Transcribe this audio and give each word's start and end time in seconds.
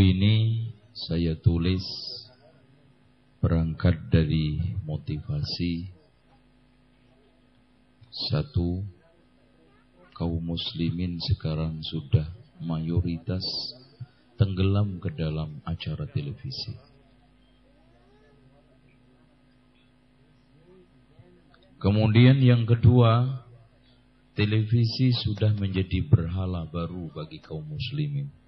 Ini 0.00 0.64
saya 0.96 1.36
tulis 1.36 1.84
berangkat 3.36 4.08
dari 4.08 4.72
motivasi 4.88 5.92
satu 8.08 8.80
kaum 10.16 10.40
muslimin 10.40 11.20
sekarang 11.20 11.84
sudah 11.84 12.32
mayoritas 12.64 13.44
tenggelam 14.40 14.96
ke 15.04 15.12
dalam 15.12 15.60
acara 15.68 16.08
televisi. 16.08 16.72
Kemudian 21.76 22.40
yang 22.40 22.64
kedua, 22.64 23.44
televisi 24.32 25.12
sudah 25.12 25.52
menjadi 25.60 26.00
berhala 26.08 26.64
baru 26.64 27.12
bagi 27.12 27.36
kaum 27.44 27.68
muslimin. 27.68 28.39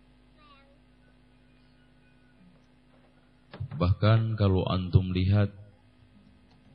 Bahkan 3.77 4.39
kalau 4.39 4.67
antum 4.67 5.11
lihat 5.15 5.51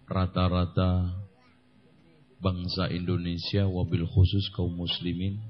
rata-rata 0.07 1.17
bangsa 2.39 2.87
Indonesia 2.93 3.65
wabil 3.65 4.05
khusus 4.05 4.47
kaum 4.53 4.77
muslimin 4.77 5.41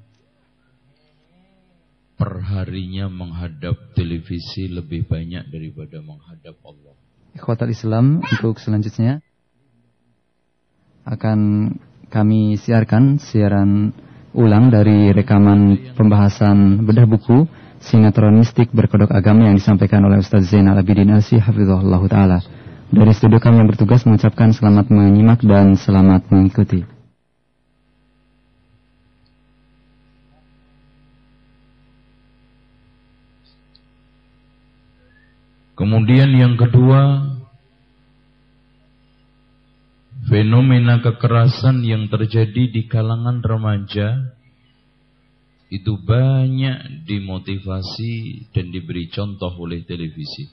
perharinya 2.17 3.05
menghadap 3.07 3.93
televisi 3.93 4.65
lebih 4.65 5.05
banyak 5.05 5.45
daripada 5.53 6.01
menghadap 6.01 6.57
Allah. 6.65 6.95
Ikhwatal 7.37 7.69
Islam 7.69 8.25
untuk 8.25 8.57
selanjutnya 8.57 9.21
akan 11.05 11.71
kami 12.09 12.57
siarkan 12.57 13.21
siaran 13.21 13.93
ulang 14.33 14.73
dari 14.73 15.13
rekaman 15.13 15.93
pembahasan 15.93 16.83
bedah 16.83 17.05
buku 17.05 17.45
sinetron 17.81 18.41
mistik 18.41 18.73
berkodok 18.73 19.13
agama 19.13 19.49
yang 19.49 19.57
disampaikan 19.57 20.05
oleh 20.05 20.21
Ustaz 20.21 20.49
Zainal 20.49 20.77
Abidin 20.77 21.13
Asi 21.13 21.37
Hafizullah 21.37 22.01
Ta'ala. 22.09 22.39
Dari 22.87 23.11
studio 23.11 23.37
kami 23.37 23.59
yang 23.59 23.69
bertugas 23.69 24.07
mengucapkan 24.07 24.55
selamat 24.55 24.87
menyimak 24.87 25.43
dan 25.43 25.75
selamat 25.75 26.31
mengikuti. 26.31 26.87
Kemudian 35.77 36.33
yang 36.33 36.57
kedua, 36.57 37.21
fenomena 40.25 41.03
kekerasan 41.05 41.85
yang 41.85 42.09
terjadi 42.09 42.71
di 42.71 42.89
kalangan 42.89 43.45
remaja 43.45 44.36
itu 45.67 45.99
banyak 45.99 47.03
dimotivasi 47.03 48.47
dan 48.55 48.71
diberi 48.71 49.11
contoh 49.11 49.51
oleh 49.59 49.83
televisi. 49.83 50.47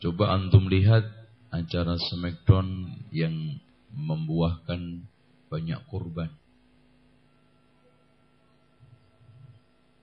Coba 0.00 0.34
antum 0.34 0.66
lihat 0.66 1.04
acara 1.52 1.94
Smackdown 1.94 2.90
yang 3.14 3.60
membuahkan 3.92 5.04
banyak 5.52 5.78
korban. 5.92 6.32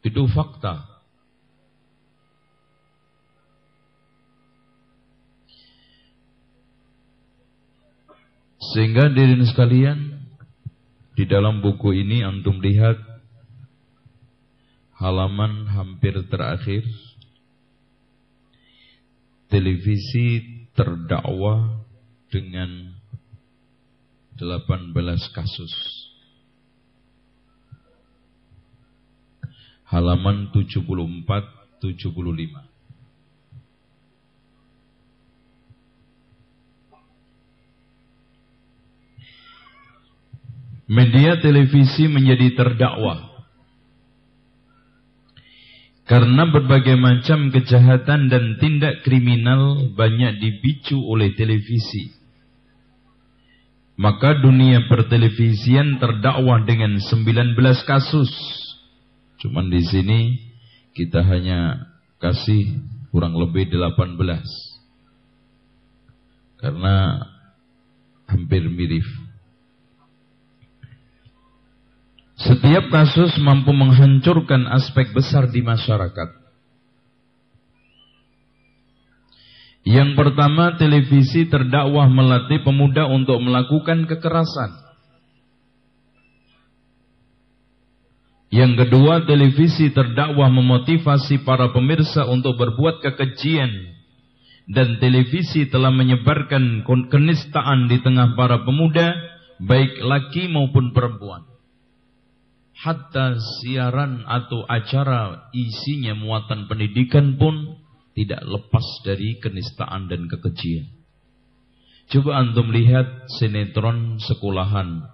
Itu 0.06 0.30
fakta. 0.30 0.99
Sehingga 8.60 9.08
diri 9.08 9.40
sekalian 9.48 10.20
di 11.16 11.24
dalam 11.24 11.64
buku 11.64 11.96
ini 11.96 12.28
antum 12.28 12.60
lihat 12.60 13.00
halaman 15.00 15.64
hampir 15.72 16.20
terakhir 16.28 16.84
televisi 19.48 20.44
terdakwa 20.76 21.88
dengan 22.28 23.00
18 24.36 24.94
kasus. 25.32 25.74
Halaman 29.90 30.54
74 30.54 31.82
75. 31.82 32.69
Media 40.90 41.38
televisi 41.38 42.10
menjadi 42.10 42.58
terdakwa. 42.58 43.30
Karena 46.10 46.50
berbagai 46.50 46.98
macam 46.98 47.54
kejahatan 47.54 48.34
dan 48.34 48.58
tindak 48.58 49.06
kriminal 49.06 49.94
banyak 49.94 50.42
dipicu 50.42 50.98
oleh 50.98 51.38
televisi. 51.38 52.10
Maka 53.94 54.42
dunia 54.42 54.90
pertelevisian 54.90 56.02
terdakwa 56.02 56.66
dengan 56.66 56.98
19 56.98 57.54
kasus. 57.86 58.34
Cuman 59.38 59.70
di 59.70 59.86
sini 59.86 60.20
kita 60.98 61.22
hanya 61.22 61.86
kasih 62.18 62.82
kurang 63.14 63.38
lebih 63.38 63.70
18. 63.70 64.18
Karena 66.58 67.22
hampir 68.26 68.66
mirip. 68.66 69.06
Setiap 72.70 72.94
kasus 72.94 73.34
mampu 73.42 73.74
menghancurkan 73.74 74.70
aspek 74.70 75.10
besar 75.10 75.50
di 75.50 75.66
masyarakat. 75.66 76.30
Yang 79.90 80.14
pertama, 80.14 80.78
televisi 80.78 81.50
terdakwah 81.50 82.06
melatih 82.06 82.62
pemuda 82.62 83.10
untuk 83.10 83.42
melakukan 83.42 84.06
kekerasan. 84.06 84.70
Yang 88.54 88.86
kedua, 88.86 89.26
televisi 89.26 89.90
terdakwah 89.90 90.54
memotivasi 90.54 91.42
para 91.42 91.74
pemirsa 91.74 92.30
untuk 92.30 92.54
berbuat 92.54 93.02
kekejian. 93.02 93.98
Dan 94.70 95.02
televisi 95.02 95.66
telah 95.66 95.90
menyebarkan 95.90 96.86
kenistaan 96.86 97.90
di 97.90 97.98
tengah 98.06 98.38
para 98.38 98.62
pemuda, 98.62 99.18
baik 99.58 100.06
laki 100.06 100.54
maupun 100.54 100.94
perempuan 100.94 101.49
hatta 102.80 103.36
siaran 103.36 104.24
atau 104.24 104.64
acara 104.64 105.52
isinya 105.52 106.16
muatan 106.16 106.72
pendidikan 106.72 107.36
pun 107.36 107.76
tidak 108.16 108.40
lepas 108.48 108.88
dari 109.04 109.36
kenistaan 109.40 110.08
dan 110.08 110.32
kekejian. 110.32 110.88
Coba 112.10 112.42
antum 112.42 112.72
lihat 112.72 113.30
sinetron 113.38 114.18
sekolahan. 114.24 115.06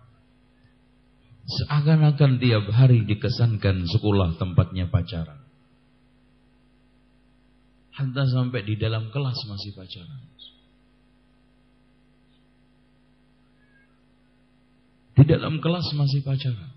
Seakan-akan 1.46 2.42
tiap 2.42 2.66
hari 2.74 3.06
dikesankan 3.06 3.86
sekolah 3.90 4.38
tempatnya 4.42 4.90
pacaran. 4.90 5.42
Hatta 7.94 8.24
sampai 8.30 8.62
di 8.66 8.76
dalam 8.80 9.10
kelas 9.10 9.38
masih 9.46 9.72
pacaran. 9.76 10.22
Di 15.16 15.24
dalam 15.24 15.64
kelas 15.64 15.96
masih 15.96 16.26
pacaran. 16.26 16.75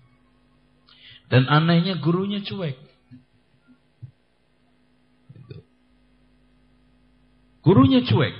Dan 1.29 1.45
anehnya 1.45 2.01
gurunya 2.01 2.41
cuek. 2.41 2.77
Gurunya 7.61 8.01
cuek. 8.01 8.35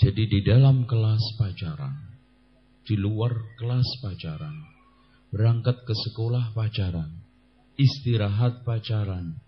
Jadi 0.00 0.22
di 0.26 0.40
dalam 0.42 0.88
kelas 0.88 1.36
pacaran, 1.38 1.94
di 2.82 2.96
luar 2.98 3.54
kelas 3.60 4.00
pacaran, 4.02 4.56
berangkat 5.30 5.86
ke 5.86 5.94
sekolah 5.94 6.50
pacaran, 6.56 7.20
istirahat 7.78 8.66
pacaran, 8.66 9.38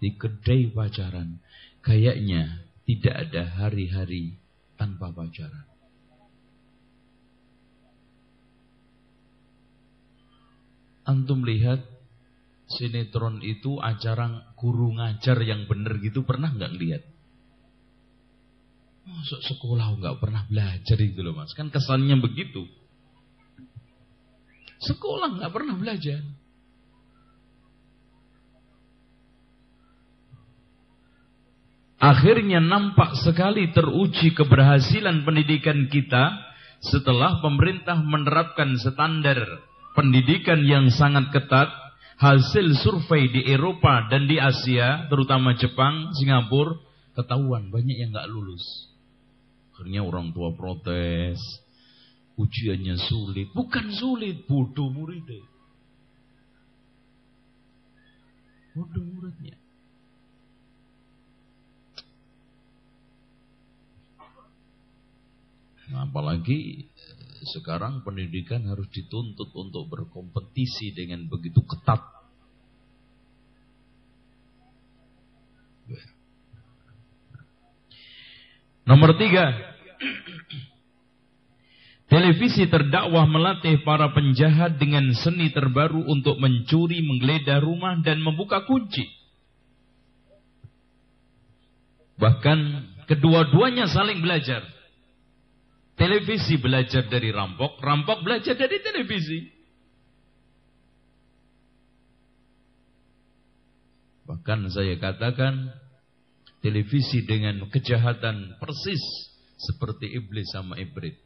di 0.00 0.16
kedai 0.16 0.72
pacaran, 0.72 1.38
kayaknya 1.84 2.66
tidak 2.88 3.28
ada 3.28 3.44
hari-hari 3.62 4.40
tanpa 4.74 5.12
pacaran. 5.14 5.69
Antum 11.10 11.42
lihat 11.42 11.82
sinetron 12.70 13.42
itu 13.42 13.82
acara 13.82 14.54
guru 14.54 14.94
ngajar 14.94 15.42
yang 15.42 15.66
benar 15.66 15.98
gitu 15.98 16.22
pernah 16.22 16.54
nggak 16.54 16.72
lihat? 16.78 17.02
Masuk 19.10 19.42
sekolah 19.42 19.98
nggak 19.98 20.22
pernah 20.22 20.46
belajar 20.46 20.98
itu 21.02 21.18
loh 21.18 21.34
mas. 21.34 21.50
Kan 21.58 21.74
kesannya 21.74 22.14
begitu. 22.22 22.62
Sekolah 24.86 25.34
nggak 25.34 25.50
pernah 25.50 25.74
belajar. 25.74 26.22
Akhirnya 32.00 32.64
nampak 32.64 33.12
sekali 33.20 33.76
teruji 33.76 34.32
keberhasilan 34.32 35.20
pendidikan 35.26 35.90
kita 35.92 36.32
setelah 36.80 37.44
pemerintah 37.44 38.00
menerapkan 38.00 38.72
standar 38.80 39.68
pendidikan 40.00 40.64
yang 40.64 40.88
sangat 40.88 41.28
ketat, 41.28 41.68
hasil 42.16 42.72
survei 42.80 43.28
di 43.28 43.44
Eropa 43.52 44.08
dan 44.08 44.24
di 44.24 44.40
Asia, 44.40 45.04
terutama 45.12 45.52
Jepang, 45.60 46.16
Singapura, 46.16 46.80
ketahuan 47.12 47.68
banyak 47.68 48.00
yang 48.00 48.08
nggak 48.16 48.32
lulus. 48.32 48.64
Akhirnya 49.76 50.00
orang 50.00 50.32
tua 50.32 50.56
protes, 50.56 51.36
ujiannya 52.40 52.96
sulit. 52.96 53.52
Bukan 53.52 53.92
sulit, 53.92 54.48
bodoh 54.48 54.88
muridnya. 54.88 55.44
Bodoh 58.72 59.04
muridnya. 59.04 59.60
Nah, 65.90 66.06
apalagi 66.06 66.86
sekarang 67.48 68.04
pendidikan 68.04 68.66
harus 68.68 68.88
dituntut 68.92 69.48
untuk 69.56 69.88
berkompetisi 69.88 70.92
dengan 70.92 71.24
begitu 71.28 71.64
ketat. 71.64 72.00
Nomor 78.84 79.14
tiga, 79.14 79.54
televisi 82.10 82.66
terdakwah 82.66 83.22
melatih 83.30 83.86
para 83.86 84.10
penjahat 84.10 84.82
dengan 84.82 85.14
seni 85.14 85.54
terbaru 85.54 86.02
untuk 86.10 86.42
mencuri, 86.42 86.98
menggeledah 86.98 87.62
rumah 87.62 87.94
dan 88.02 88.18
membuka 88.18 88.66
kunci. 88.66 89.06
Bahkan 92.18 92.58
kedua-duanya 93.06 93.88
saling 93.88 94.20
belajar. 94.20 94.79
Televisi 96.00 96.56
belajar 96.56 97.12
dari 97.12 97.28
rampok, 97.28 97.76
rampok 97.76 98.24
belajar 98.24 98.56
dari 98.56 98.80
televisi. 98.80 99.44
Bahkan 104.24 104.72
saya 104.72 104.96
katakan 104.96 105.68
televisi 106.64 107.20
dengan 107.28 107.68
kejahatan 107.68 108.56
persis 108.56 109.04
seperti 109.60 110.08
iblis 110.16 110.48
sama 110.48 110.80
ibrit. 110.80 111.20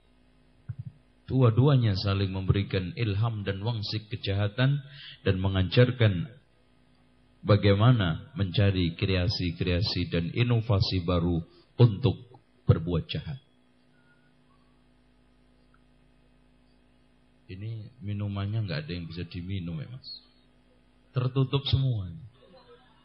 Dua-duanya 1.31 1.95
saling 1.95 2.35
memberikan 2.35 2.91
ilham 2.99 3.47
dan 3.47 3.63
wangsik 3.63 4.11
kejahatan 4.11 4.83
dan 5.23 5.37
mengajarkan 5.39 6.35
bagaimana 7.47 8.35
mencari 8.35 8.99
kreasi-kreasi 8.99 10.11
dan 10.11 10.35
inovasi 10.35 11.07
baru 11.07 11.47
untuk 11.79 12.43
berbuat 12.67 13.07
jahat. 13.07 13.44
Ini 17.55 18.03
minumannya 18.03 18.67
nggak 18.67 18.81
ada 18.83 18.91
yang 18.91 19.07
bisa 19.07 19.23
diminum 19.23 19.79
ya 19.79 19.87
mas. 19.87 20.11
Tertutup 21.15 21.63
semua. 21.71 22.11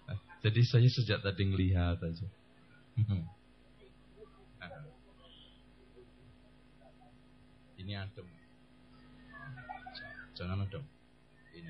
Eh, 0.09 0.19
jadi 0.41 0.61
saya 0.65 0.89
sejak 0.89 1.21
tadi 1.21 1.45
ngelihat 1.45 2.01
aja. 2.01 2.27
Ini 7.77 7.93
adem. 7.93 8.25
Jangan 10.33 10.65
adem. 10.65 10.81
Ini. 11.53 11.69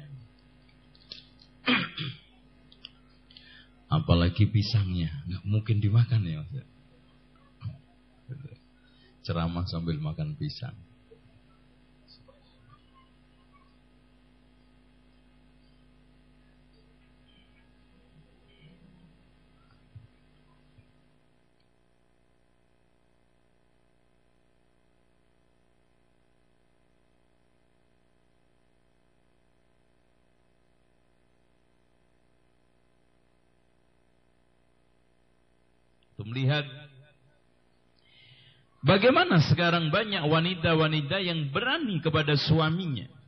Apalagi 3.91 4.47
pisangnya, 4.47 5.11
nggak 5.27 5.43
mungkin 5.43 5.83
dimakan 5.83 6.23
ya 6.23 6.39
mas. 6.47 6.63
Ceramah 9.27 9.67
sambil 9.67 9.99
makan 9.99 10.39
pisang. 10.39 10.88
Melihat 36.29 36.65
bagaimana 38.85 39.41
sekarang 39.49 39.89
banyak 39.89 40.23
wanita-wanita 40.23 41.19
yang 41.19 41.49
berani 41.51 41.99
kepada 41.99 42.37
suaminya 42.37 43.19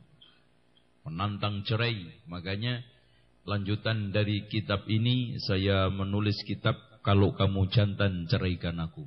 menantang 1.06 1.66
cerai. 1.66 2.10
Makanya 2.30 2.82
lanjutan 3.46 4.14
dari 4.14 4.46
kitab 4.46 4.86
ini 4.86 5.38
saya 5.42 5.90
menulis 5.90 6.38
kitab 6.46 6.78
kalau 7.02 7.34
kamu 7.34 7.66
jantan 7.70 8.26
ceraikan 8.30 8.78
aku. 8.78 9.04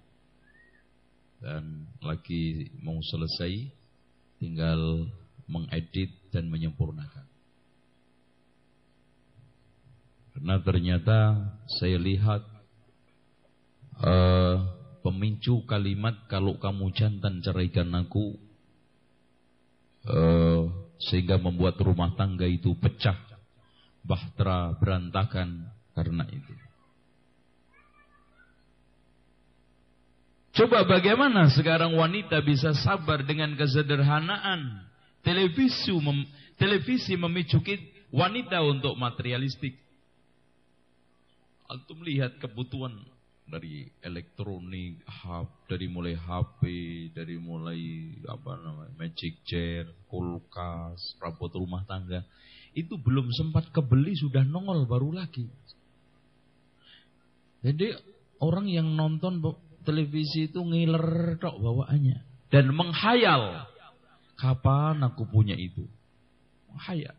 Dan 1.39 1.87
lagi 2.03 2.71
mau 2.79 2.99
selesai 2.99 3.69
tinggal 4.39 5.07
mengedit 5.47 6.11
dan 6.31 6.51
menyempurnakan. 6.51 7.27
Karena 10.35 10.55
ternyata 10.59 11.17
saya 11.79 11.95
lihat 11.95 12.43
uh, 14.01 14.55
pemicu 15.05 15.63
kalimat 15.69 16.25
kalau 16.25 16.57
kamu 16.57 16.91
jantan 16.97 17.39
ceraikan 17.45 17.93
aku 17.93 18.35
uh, 20.09 20.65
sehingga 20.97 21.37
membuat 21.37 21.77
rumah 21.77 22.15
tangga 22.17 22.47
itu 22.47 22.73
pecah, 22.79 23.19
bahtera 24.01 24.73
berantakan 24.79 25.69
karena 25.93 26.25
itu. 26.31 26.53
Coba 30.55 30.87
bagaimana 30.87 31.51
sekarang 31.51 31.99
wanita 31.99 32.39
bisa 32.39 32.71
sabar 32.71 33.27
dengan 33.27 33.59
kesederhanaan. 33.59 34.87
Televisi, 35.19 35.91
mem, 35.91 36.23
televisi 36.55 37.19
memicu 37.19 37.59
wanita 38.07 38.63
untuk 38.63 38.95
materialistik. 38.95 39.75
Antum 41.67 41.99
lihat 42.07 42.39
kebutuhan 42.39 42.93
dari 43.45 43.85
elektronik, 44.01 45.05
hub, 45.05 45.69
dari 45.69 45.85
mulai 45.85 46.17
HP, 46.17 46.61
dari 47.13 47.37
mulai 47.37 48.09
apa 48.25 48.57
namanya, 48.57 48.93
magic 48.97 49.45
chair, 49.45 49.85
kulkas, 50.09 50.97
rapot 51.21 51.53
rumah 51.53 51.85
tangga, 51.85 52.25
itu 52.73 52.97
belum 52.97 53.29
sempat 53.31 53.69
kebeli 53.69 54.17
sudah 54.17 54.41
nongol 54.41 54.89
baru 54.89 55.13
lagi. 55.13 55.45
Jadi 57.61 57.93
orang 58.41 58.65
yang 58.69 58.93
nonton 58.97 59.41
televisi 59.85 60.49
itu 60.49 60.61
ngiler 60.61 61.37
tok 61.37 61.61
bawaannya 61.61 62.17
dan 62.49 62.65
menghayal 62.73 63.65
kapan 64.37 65.01
aku 65.05 65.25
punya 65.29 65.53
itu. 65.53 65.85
Menghayal. 66.69 67.15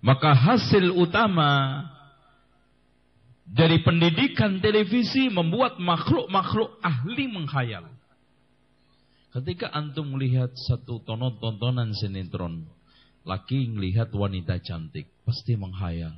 Maka 0.00 0.32
hasil 0.32 0.96
utama 0.96 1.84
dari 3.50 3.82
pendidikan 3.82 4.62
televisi 4.62 5.26
membuat 5.26 5.82
makhluk-makhluk 5.82 6.78
ahli 6.86 7.26
menghayal. 7.26 7.90
Ketika 9.34 9.70
antum 9.74 10.14
melihat 10.14 10.54
satu 10.54 11.02
tonton 11.02 11.38
tontonan 11.42 11.90
sinetron, 11.94 12.66
laki 13.26 13.66
melihat 13.74 14.10
wanita 14.14 14.62
cantik, 14.62 15.10
pasti 15.26 15.58
menghayal. 15.58 16.14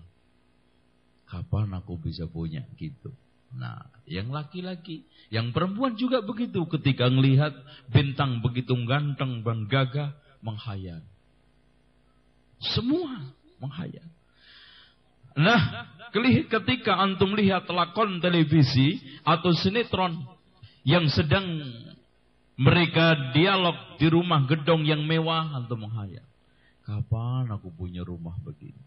Kapan 1.28 1.72
aku 1.72 1.96
bisa 1.96 2.28
punya 2.28 2.68
gitu? 2.76 3.12
Nah, 3.52 3.84
yang 4.08 4.32
laki-laki, 4.32 5.04
yang 5.28 5.52
perempuan 5.52 5.96
juga 5.96 6.24
begitu. 6.24 6.64
Ketika 6.68 7.08
melihat 7.12 7.52
bintang 7.88 8.40
begitu 8.40 8.72
ganteng 8.84 9.44
dan 9.44 9.68
gagah, 9.68 10.16
menghayal. 10.40 11.04
Semua 12.60 13.32
menghayal. 13.60 14.08
Nah, 15.36 15.91
ketika 16.12 17.00
antum 17.00 17.32
lihat 17.32 17.64
lakon 17.72 18.20
televisi 18.20 19.00
atau 19.24 19.56
sinetron 19.56 20.20
yang 20.84 21.08
sedang 21.08 21.44
mereka 22.60 23.32
dialog 23.32 23.96
di 23.96 24.12
rumah 24.12 24.44
gedong 24.44 24.84
yang 24.84 25.02
mewah, 25.08 25.56
antum 25.56 25.88
menghayal. 25.88 26.24
Kapan 26.84 27.48
aku 27.48 27.72
punya 27.72 28.04
rumah 28.04 28.36
begini? 28.44 28.82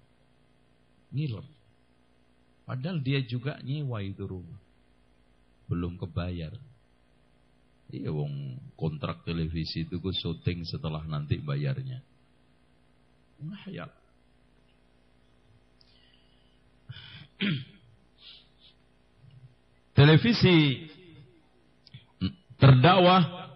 Ngiler. 1.10 1.48
Padahal 2.67 3.01
dia 3.01 3.24
juga 3.25 3.58
nyewa 3.63 4.03
itu 4.03 4.25
rumah. 4.25 4.60
Belum 5.65 5.98
kebayar. 5.98 6.53
Iya 7.89 8.10
wong 8.10 8.58
kontrak 8.74 9.22
televisi 9.24 9.86
itu 9.86 10.01
gue 10.01 10.13
syuting 10.13 10.65
setelah 10.65 11.05
nanti 11.05 11.38
bayarnya. 11.39 12.01
Menghayal. 13.41 13.89
Televisi 19.95 20.87
terdakwah 22.59 23.51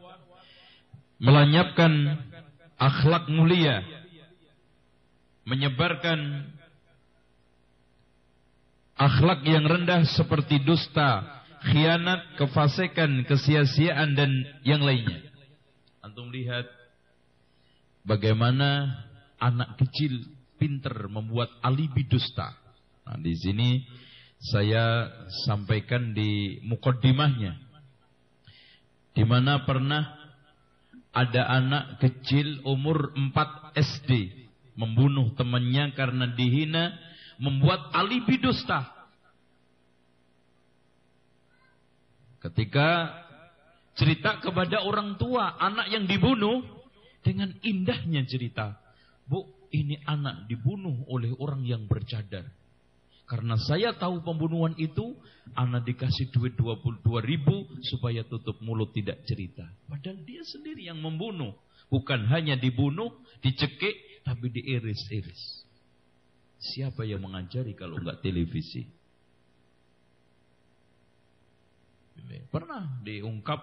melenyapkan 1.19 2.15
akhlak 2.79 3.27
mulia, 3.27 3.83
menyebarkan 5.43 6.48
akhlak 8.95 9.43
yang 9.48 9.67
rendah 9.67 10.03
seperti 10.07 10.63
dusta, 10.63 11.24
khianat, 11.63 12.39
kefasikan, 12.39 13.24
kesia-siaan 13.27 14.15
dan 14.15 14.31
yang 14.63 14.83
lainnya. 14.83 15.27
Antum 16.00 16.31
lihat 16.31 16.67
bagaimana 18.07 18.91
anak 19.39 19.79
kecil 19.79 20.24
pinter 20.59 21.07
membuat 21.07 21.48
alibi 21.63 22.03
dusta. 22.07 22.59
Nah, 23.10 23.18
di 23.18 23.34
sini 23.34 23.82
saya 24.38 25.10
sampaikan 25.50 26.13
di 26.13 26.62
mukaddimahnya 26.62 27.58
di 29.18 29.25
mana 29.25 29.66
pernah 29.66 30.13
ada 31.10 31.42
anak 31.50 31.98
kecil 32.06 32.62
umur 32.70 33.18
4 33.18 33.74
SD 33.74 34.39
membunuh 34.78 35.34
temannya 35.34 35.92
karena 35.98 36.30
dihina, 36.38 36.94
membuat 37.42 37.92
alibi 37.92 38.39
dusta. 38.39 38.88
Ketika 42.39 43.12
cerita 44.00 44.39
kepada 44.39 44.86
orang 44.88 45.20
tua 45.20 45.60
anak 45.60 45.92
yang 45.92 46.08
dibunuh 46.08 46.63
dengan 47.20 47.51
indahnya 47.60 48.24
cerita, 48.24 48.80
"Bu, 49.28 49.44
ini 49.75 50.00
anak 50.08 50.48
dibunuh 50.48 51.04
oleh 51.12 51.36
orang 51.36 51.68
yang 51.68 51.84
bercadar." 51.84 52.59
Karena 53.29 53.53
saya 53.62 53.93
tahu 53.93 54.25
pembunuhan 54.25 54.74
itu, 54.81 55.13
anak 55.53 55.86
dikasih 55.86 56.33
duit 56.33 56.57
22 56.57 57.05
ribu 57.21 57.69
supaya 57.86 58.25
tutup 58.25 58.57
mulut 58.65 58.89
tidak 58.89 59.21
cerita. 59.29 59.69
Padahal 59.86 60.17
dia 60.25 60.41
sendiri 60.41 60.89
yang 60.89 60.98
membunuh. 60.98 61.53
Bukan 61.93 62.25
hanya 62.25 62.57
dibunuh, 62.57 63.21
dicekik, 63.45 64.25
tapi 64.25 64.50
diiris-iris. 64.50 65.69
Siapa 66.57 67.05
yang 67.05 67.21
mengajari 67.21 67.77
kalau 67.77 68.01
enggak 68.01 68.17
televisi? 68.25 68.89
Pernah 72.50 72.98
diungkap 73.05 73.62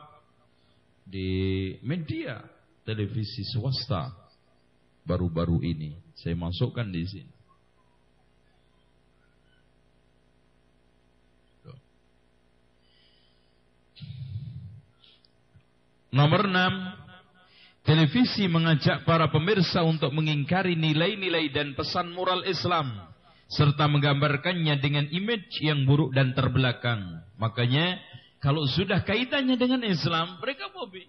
di 1.03 1.75
media 1.83 2.39
televisi 2.87 3.43
swasta 3.51 4.15
baru-baru 5.03 5.59
ini. 5.67 5.99
Saya 6.15 6.39
masukkan 6.39 6.87
di 6.87 7.03
sini. 7.03 7.36
Nomor 16.15 16.47
6 16.47 17.07
Televisi 17.87 18.51
mengajak 18.51 19.07
para 19.07 19.31
pemirsa 19.31 19.87
untuk 19.87 20.11
mengingkari 20.11 20.75
nilai-nilai 20.75 21.55
dan 21.55 21.71
pesan 21.79 22.11
moral 22.11 22.43
Islam 22.43 22.99
serta 23.47 23.87
menggambarkannya 23.87 24.75
dengan 24.83 25.07
image 25.07 25.63
yang 25.63 25.87
buruk 25.87 26.11
dan 26.11 26.35
terbelakang. 26.35 27.23
Makanya 27.39 28.03
kalau 28.43 28.67
sudah 28.67 29.07
kaitannya 29.07 29.55
dengan 29.55 29.87
Islam, 29.87 30.43
mereka 30.43 30.67
hobi. 30.75 31.07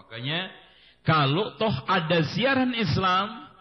Makanya 0.00 0.48
kalau 1.04 1.60
toh 1.60 1.76
ada 1.84 2.24
siaran 2.32 2.72
Islam, 2.72 3.52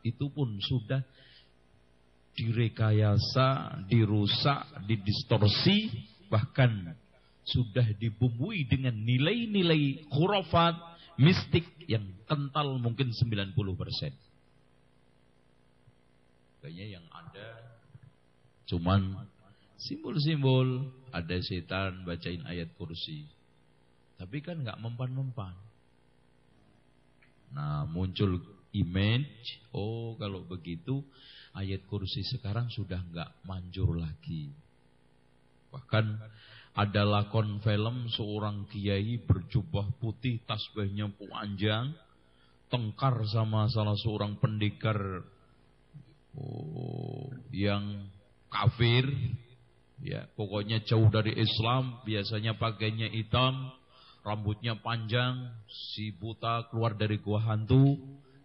itu 0.00 0.32
pun 0.32 0.56
sudah 0.56 1.04
direkayasa, 2.32 3.80
dirusak, 3.92 4.88
didistorsi, 4.88 5.92
bahkan 6.32 6.96
sudah 7.44 7.84
dibumbui 8.00 8.64
dengan 8.64 8.96
nilai-nilai 8.96 10.08
khurafat, 10.08 10.74
mistik 11.20 11.68
yang 11.84 12.04
kental 12.24 12.80
mungkin 12.80 13.12
90%. 13.12 13.54
Kayaknya 16.64 16.86
yang 16.96 17.06
ada 17.12 17.48
cuman 18.64 19.28
simbol-simbol, 19.76 20.88
ada 21.12 21.36
setan 21.44 22.08
bacain 22.08 22.40
ayat 22.48 22.72
kursi. 22.80 23.28
Tapi 24.16 24.40
kan 24.40 24.64
nggak 24.64 24.80
mempan-mempan. 24.80 25.52
Nah, 27.52 27.84
muncul 27.84 28.40
image, 28.72 29.62
oh 29.76 30.16
kalau 30.16 30.42
begitu 30.48 31.04
ayat 31.54 31.86
kursi 31.86 32.24
sekarang 32.26 32.72
sudah 32.72 32.98
nggak 33.12 33.30
manjur 33.46 33.94
lagi. 33.94 34.50
Bahkan 35.70 36.04
ada 36.74 37.06
lakon 37.06 37.62
film 37.62 38.10
seorang 38.10 38.66
kiai 38.66 39.22
berjubah 39.22 39.94
putih, 40.02 40.42
tasbihnya 40.42 41.06
panjang, 41.14 41.94
tengkar 42.66 43.22
sama 43.30 43.70
salah 43.70 43.94
seorang 43.94 44.34
pendekar 44.42 44.98
oh, 46.34 47.30
yang 47.54 48.10
kafir, 48.50 49.06
ya 50.02 50.26
pokoknya 50.34 50.82
jauh 50.82 51.06
dari 51.14 51.38
Islam, 51.38 52.02
biasanya 52.02 52.58
pakainya 52.58 53.06
hitam, 53.06 53.70
rambutnya 54.26 54.74
panjang, 54.82 55.54
si 55.70 56.10
buta 56.10 56.66
keluar 56.74 56.98
dari 56.98 57.22
gua 57.22 57.38
hantu, 57.54 57.94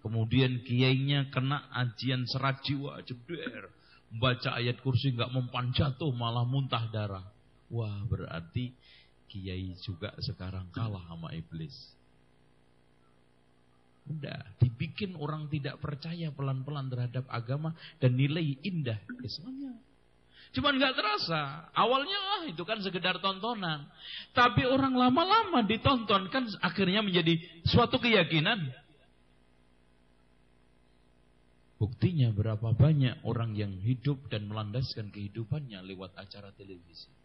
kemudian 0.06 0.62
kiainya 0.62 1.34
kena 1.34 1.66
ajian 1.74 2.30
serat 2.30 2.62
jiwa, 2.62 3.02
jeder, 3.02 3.74
baca 4.22 4.54
ayat 4.54 4.78
kursi 4.86 5.18
nggak 5.18 5.34
mempan 5.34 5.74
jatuh 5.74 6.14
malah 6.14 6.46
muntah 6.46 6.86
darah. 6.94 7.39
Wah 7.70 8.02
berarti 8.10 8.74
kiai 9.30 9.78
juga 9.86 10.14
sekarang 10.18 10.74
kalah 10.74 11.06
sama 11.06 11.30
iblis. 11.38 11.74
Udah, 14.10 14.42
dibikin 14.58 15.14
orang 15.22 15.46
tidak 15.54 15.78
percaya 15.78 16.34
pelan-pelan 16.34 16.90
terhadap 16.90 17.30
agama 17.30 17.78
dan 18.02 18.18
nilai 18.18 18.58
indah 18.66 18.98
Islamnya. 19.22 19.78
Cuman 20.50 20.82
nggak 20.82 20.98
terasa. 20.98 21.70
Awalnya 21.78 22.18
ah 22.18 22.44
itu 22.50 22.66
kan 22.66 22.82
sekedar 22.82 23.22
tontonan. 23.22 23.86
Tapi 24.34 24.66
orang 24.66 24.98
lama-lama 24.98 25.62
ditonton 25.62 26.26
kan 26.34 26.50
akhirnya 26.66 27.06
menjadi 27.06 27.38
suatu 27.70 28.02
keyakinan. 28.02 28.74
Buktinya 31.78 32.34
berapa 32.34 32.74
banyak 32.74 33.24
orang 33.24 33.54
yang 33.54 33.78
hidup 33.86 34.26
dan 34.34 34.50
melandaskan 34.50 35.14
kehidupannya 35.14 35.86
lewat 35.86 36.18
acara 36.18 36.50
televisi. 36.58 37.19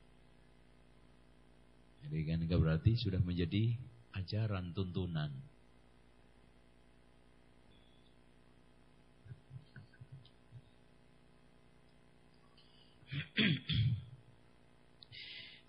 Jadi 2.05 2.21
kan 2.29 2.41
berarti 2.61 2.93
sudah 3.01 3.21
menjadi 3.25 3.75
ajaran 4.15 4.77
tuntunan. 4.77 5.33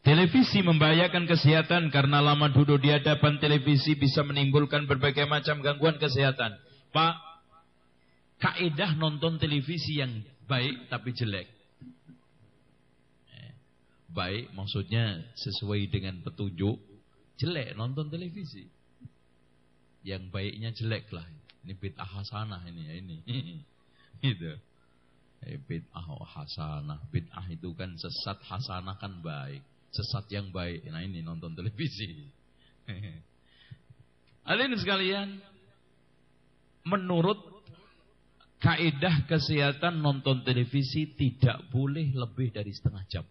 Televisi 0.06 0.62
membahayakan 0.62 1.26
kesehatan 1.26 1.90
karena 1.90 2.22
lama 2.22 2.54
duduk 2.54 2.78
di 2.78 2.94
hadapan 2.94 3.42
televisi 3.42 3.98
bisa 3.98 4.22
menimbulkan 4.22 4.86
berbagai 4.86 5.26
macam 5.26 5.66
gangguan 5.66 5.98
kesehatan. 5.98 6.54
Pak, 6.94 7.16
kaidah 8.38 8.94
nonton 9.02 9.42
televisi 9.42 9.98
yang 9.98 10.22
baik 10.46 10.94
tapi 10.94 11.10
jelek 11.10 11.55
baik 14.16 14.56
maksudnya 14.56 15.20
sesuai 15.36 15.92
dengan 15.92 16.24
petunjuk 16.24 16.80
jelek 17.36 17.76
nonton 17.76 18.08
televisi. 18.08 18.64
Yang 20.08 20.32
baiknya 20.32 20.72
jelek 20.72 21.12
lah. 21.12 21.28
Ini 21.66 21.74
bid'ah 21.76 22.08
hasanah 22.08 22.62
ini 22.72 22.82
ya 22.88 22.94
ini. 22.96 23.18
Gitu. 24.24 24.56
Eh, 25.44 25.60
bid'ah 25.60 26.08
hasanah. 26.24 27.04
Bid'ah 27.12 27.46
itu 27.52 27.76
kan 27.76 27.92
sesat 28.00 28.40
hasanah 28.48 28.96
kan 28.96 29.20
baik. 29.20 29.60
Sesat 29.92 30.32
yang 30.32 30.56
baik. 30.56 30.88
Nah 30.88 31.04
ini 31.04 31.20
nonton 31.20 31.52
televisi. 31.52 32.32
Alin 34.50 34.78
sekalian 34.78 35.42
menurut 36.86 37.42
kaidah 38.62 39.26
kesehatan 39.26 40.06
nonton 40.06 40.46
televisi 40.46 41.18
tidak 41.18 41.66
boleh 41.74 42.14
lebih 42.14 42.54
dari 42.54 42.70
setengah 42.70 43.04
jam 43.10 43.26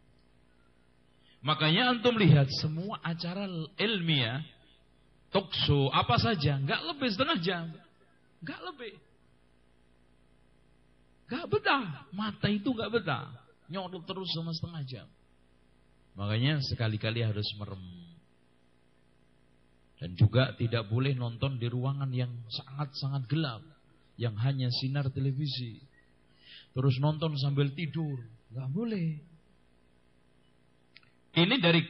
Makanya 1.45 1.93
antum 1.93 2.17
lihat 2.17 2.49
semua 2.57 2.97
acara 3.05 3.45
ilmiah, 3.77 4.41
talkshow, 5.29 5.93
apa 5.93 6.17
saja, 6.17 6.57
nggak 6.57 6.83
lebih 6.89 7.09
setengah 7.13 7.39
jam. 7.45 7.65
nggak 8.41 8.61
lebih. 8.73 8.95
nggak 11.29 11.47
betah. 11.53 11.85
Mata 12.17 12.49
itu 12.49 12.73
nggak 12.73 12.93
betah. 12.93 13.29
Nyodok 13.69 14.09
terus 14.09 14.29
sama 14.33 14.57
setengah 14.57 14.83
jam. 14.89 15.07
Makanya 16.17 16.65
sekali-kali 16.65 17.21
harus 17.21 17.49
merem. 17.61 17.85
Dan 20.01 20.17
juga 20.17 20.53
tidak 20.57 20.89
boleh 20.89 21.17
nonton 21.17 21.57
di 21.57 21.69
ruangan 21.69 22.09
yang 22.13 22.33
sangat-sangat 22.49 23.25
gelap. 23.29 23.65
Yang 24.17 24.37
hanya 24.45 24.69
sinar 24.73 25.09
televisi. 25.13 25.81
Terus 26.73 26.97
nonton 27.01 27.37
sambil 27.41 27.73
tidur. 27.73 28.21
nggak 28.53 28.69
boleh. 28.73 29.34
Ini 31.35 31.59
dari 31.59 31.83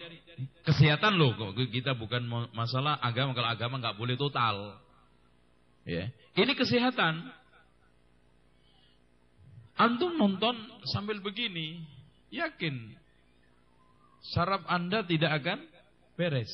kesehatan 0.64 1.20
loh, 1.20 1.36
kita 1.68 1.92
bukan 1.92 2.24
masalah 2.56 2.96
agama 2.98 3.36
kalau 3.36 3.50
agama 3.52 3.74
nggak 3.76 3.98
boleh 4.00 4.16
total. 4.16 4.80
Ya, 5.84 6.08
ini 6.32 6.52
kesehatan. 6.56 7.28
Antum 9.76 10.16
nonton 10.16 10.56
sambil 10.88 11.20
begini, 11.20 11.82
yakin 12.32 12.94
saraf 14.32 14.64
Anda 14.64 15.04
tidak 15.04 15.44
akan 15.44 15.58
beres 16.16 16.50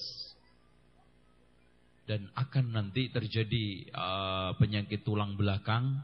dan 2.10 2.26
akan 2.34 2.74
nanti 2.74 3.06
terjadi 3.12 3.86
uh, 3.94 4.50
penyakit 4.58 5.06
tulang 5.06 5.38
belakang 5.38 6.02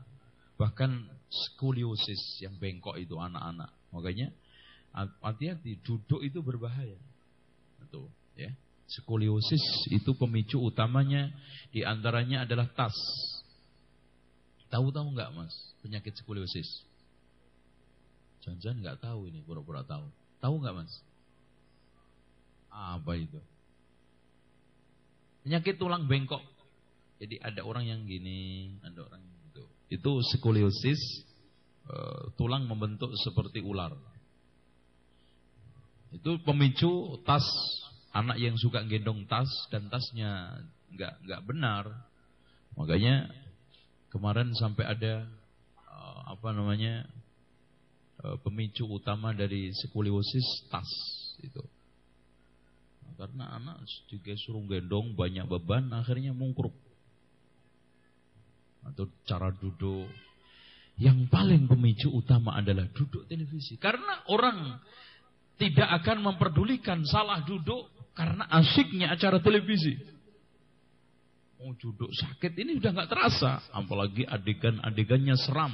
bahkan 0.55 1.09
skoliosis 1.26 2.47
yang 2.47 2.55
bengkok 2.62 2.95
itu 2.95 3.19
anak-anak. 3.19 3.75
Makanya 3.90 4.31
hati-hati 4.97 5.76
duduk 5.85 6.25
itu 6.25 6.41
berbahaya. 6.41 6.97
Betul, 7.76 8.09
ya. 8.33 8.49
Skoliosis 8.87 9.91
itu 9.91 10.15
pemicu 10.15 10.62
utamanya 10.62 11.29
di 11.75 11.83
antaranya 11.83 12.47
adalah 12.47 12.71
tas. 12.71 12.95
Tahu-tahu 14.71 15.15
nggak 15.15 15.31
mas 15.35 15.55
penyakit 15.83 16.15
skoliosis? 16.19 16.87
Jangan-jangan 18.47 18.79
nggak 18.83 18.99
tahu 19.03 19.26
ini, 19.26 19.43
pura-pura 19.43 19.83
tahu. 19.83 20.07
Tahu 20.38 20.55
nggak 20.62 20.75
mas? 20.75 20.93
Apa 22.71 23.19
itu? 23.19 23.43
Penyakit 25.43 25.79
tulang 25.79 26.07
bengkok. 26.07 26.43
Jadi 27.19 27.43
ada 27.43 27.67
orang 27.67 27.91
yang 27.91 28.07
gini, 28.07 28.71
ada 28.87 29.03
orang 29.03 29.19
yang 29.19 29.37
gitu. 29.50 29.65
Itu 29.91 30.11
skoliosis, 30.37 31.00
uh, 31.91 32.31
tulang 32.38 32.71
membentuk 32.71 33.11
seperti 33.19 33.62
ular. 33.67 33.95
Itu 36.16 36.40
pemicu 36.40 37.20
tas 37.28 37.44
anak 38.16 38.40
yang 38.40 38.56
suka 38.56 38.80
gendong 38.88 39.28
tas 39.28 39.49
dan 39.68 39.92
tasnya 39.92 40.64
nggak 40.96 41.14
nggak 41.28 41.42
benar. 41.44 41.85
Makanya 42.80 43.28
kemarin 44.08 44.56
sampai 44.56 44.88
ada 44.88 45.28
uh, 45.85 46.32
apa 46.32 46.56
namanya 46.56 47.04
uh, 48.25 48.40
pemicu 48.40 48.88
utama 48.88 49.37
dari 49.37 49.68
skoliosis 49.76 50.64
tas 50.73 50.88
itu. 51.44 51.61
Karena 53.16 53.56
anak 53.61 53.85
juga 54.08 54.32
suruh 54.37 54.64
gendong 54.64 55.12
banyak 55.16 55.44
beban 55.44 55.92
akhirnya 55.92 56.32
mungkruk. 56.32 56.73
Atau 58.88 59.12
cara 59.28 59.52
duduk. 59.52 60.08
Yang 60.96 61.28
paling 61.28 61.68
pemicu 61.68 62.08
utama 62.08 62.56
adalah 62.56 62.88
duduk 62.88 63.28
televisi. 63.28 63.76
Karena 63.76 64.25
orang 64.32 64.80
tidak 65.57 65.89
akan 66.03 66.33
memperdulikan 66.33 67.01
salah 67.09 67.41
duduk 67.45 67.89
karena 68.13 68.45
asiknya 68.49 69.13
acara 69.13 69.41
televisi. 69.41 69.97
Mau 71.57 71.73
oh, 71.73 71.75
duduk 71.81 72.13
sakit 72.13 72.53
ini 72.61 72.77
udah 72.77 72.93
nggak 72.93 73.11
terasa, 73.11 73.65
apalagi 73.73 74.29
adegan-adegannya 74.29 75.37
seram, 75.41 75.73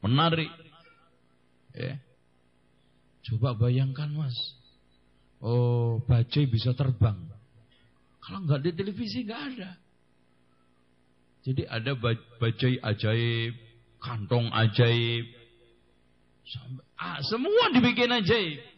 menarik. 0.00 0.48
Ya. 1.76 2.00
Coba 3.28 3.52
bayangkan 3.58 4.08
mas, 4.16 4.36
Oh, 5.44 6.00
bajai 6.08 6.48
bisa 6.48 6.72
terbang. 6.72 7.20
Kalau 8.24 8.40
nggak 8.48 8.64
di 8.64 8.70
televisi 8.72 9.28
nggak 9.28 9.42
ada. 9.52 9.70
Jadi 11.44 11.62
ada 11.68 11.92
bajai 12.40 12.80
ajaib, 12.82 13.54
kantong 14.02 14.50
ajaib, 14.50 15.24
ah, 16.98 17.22
semua 17.22 17.70
dibikin 17.70 18.10
ajaib. 18.10 18.75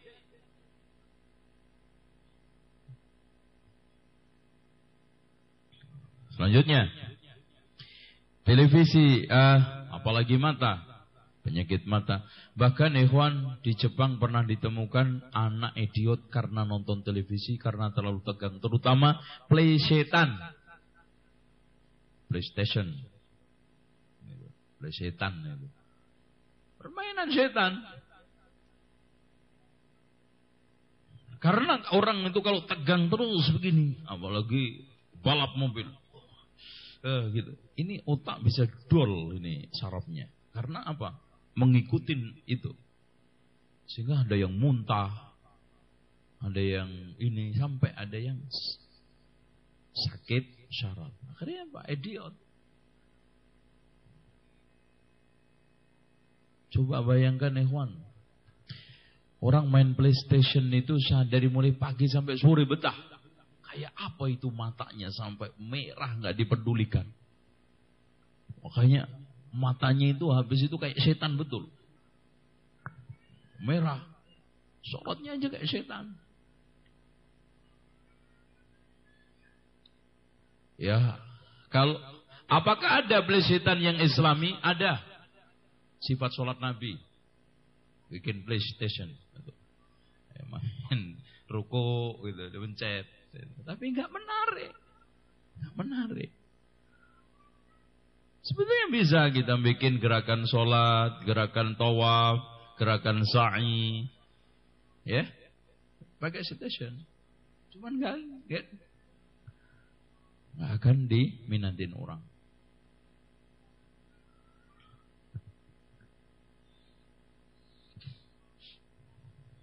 Selanjutnya, 6.39 6.87
televisi, 8.47 9.27
uh, 9.27 9.91
apalagi 9.91 10.39
mata 10.39 10.89
penyakit 11.49 11.89
mata. 11.89 12.29
Bahkan 12.61 12.93
ikhwan 13.09 13.65
di 13.65 13.73
Jepang 13.73 14.21
pernah 14.21 14.45
ditemukan 14.45 15.33
anak 15.33 15.73
idiot 15.81 16.29
karena 16.29 16.69
nonton 16.69 17.01
televisi 17.01 17.57
karena 17.57 17.89
terlalu 17.89 18.21
tegang, 18.21 18.61
terutama 18.61 19.17
play 19.49 19.81
setan. 19.81 20.37
PlayStation. 22.29 22.93
Play 24.77 24.93
setan. 24.93 25.33
Permainan 26.77 27.33
setan. 27.33 27.81
Karena 31.41 31.81
orang 31.95 32.29
itu 32.29 32.45
kalau 32.45 32.67
tegang 32.69 33.09
terus 33.09 33.49
begini, 33.57 33.97
apalagi 34.05 34.85
balap 35.25 35.57
mobil. 35.57 35.89
Eh, 36.99 37.25
gitu. 37.31 37.53
Ini 37.79 38.03
otak 38.07 38.43
bisa 38.43 38.67
dol 38.91 39.37
ini 39.39 39.71
sarafnya. 39.71 40.27
Karena 40.51 40.83
apa? 40.83 41.29
mengikuti 41.59 42.15
itu. 42.47 42.71
Sehingga 43.91 44.23
ada 44.23 44.39
yang 44.39 44.55
muntah, 44.55 45.11
ada 46.39 46.63
yang 46.63 47.19
ini 47.19 47.51
sampai 47.59 47.91
ada 47.99 48.15
yang 48.15 48.39
sakit 49.91 50.71
syarat. 50.71 51.11
Akhirnya 51.35 51.67
Pak 51.75 51.85
idiot. 51.91 52.35
Coba 56.71 57.03
bayangkan 57.03 57.59
Ikhwan. 57.59 57.91
Orang 59.39 59.71
main 59.71 59.95
PlayStation 59.95 60.67
itu 60.75 60.99
dari 61.31 61.49
mulai 61.49 61.75
pagi 61.75 62.07
sampai 62.07 62.39
sore 62.39 62.69
betah. 62.69 62.95
Kayak 63.69 63.93
apa 64.01 64.25
itu 64.33 64.49
matanya 64.49 65.13
sampai 65.13 65.53
merah 65.61 66.17
nggak 66.17 66.37
dipedulikan. 66.41 67.05
Makanya 68.65 69.05
matanya 69.53 70.09
itu 70.09 70.25
habis 70.33 70.65
itu 70.65 70.77
kayak 70.81 70.97
setan 70.97 71.37
betul. 71.37 71.69
Merah. 73.61 74.01
Sholatnya 74.89 75.37
aja 75.37 75.47
kayak 75.53 75.69
setan. 75.69 76.17
Ya, 80.79 81.19
kalau 81.75 81.99
apakah 82.47 83.03
ada 83.05 83.21
setan 83.43 83.83
yang 83.83 83.99
islami? 84.01 84.55
Ada. 84.63 85.03
Sifat 85.99 86.33
sholat 86.33 86.63
Nabi. 86.63 86.97
Bikin 88.09 88.47
PlayStation. 88.47 89.13
Main 90.49 91.19
ruko 91.53 92.17
gitu, 92.25 92.49
dipencet. 92.49 93.18
Tapi 93.65 93.85
nggak 93.93 94.11
menarik. 94.11 94.73
Nggak 95.61 95.75
menarik. 95.77 96.31
Sebetulnya 98.49 98.89
bisa 98.89 99.29
kita 99.29 99.61
bikin 99.61 100.01
gerakan 100.01 100.49
sholat, 100.49 101.21
gerakan 101.29 101.77
tawaf, 101.77 102.41
gerakan 102.81 103.21
sa'i. 103.29 104.09
Ya. 105.05 105.29
Pakai 106.17 106.41
station. 106.41 107.05
Cuman 107.77 108.01
enggak, 108.01 108.17
enggak 108.49 108.65
akan 110.59 111.07
diminatin 111.07 111.95
orang. 111.95 112.25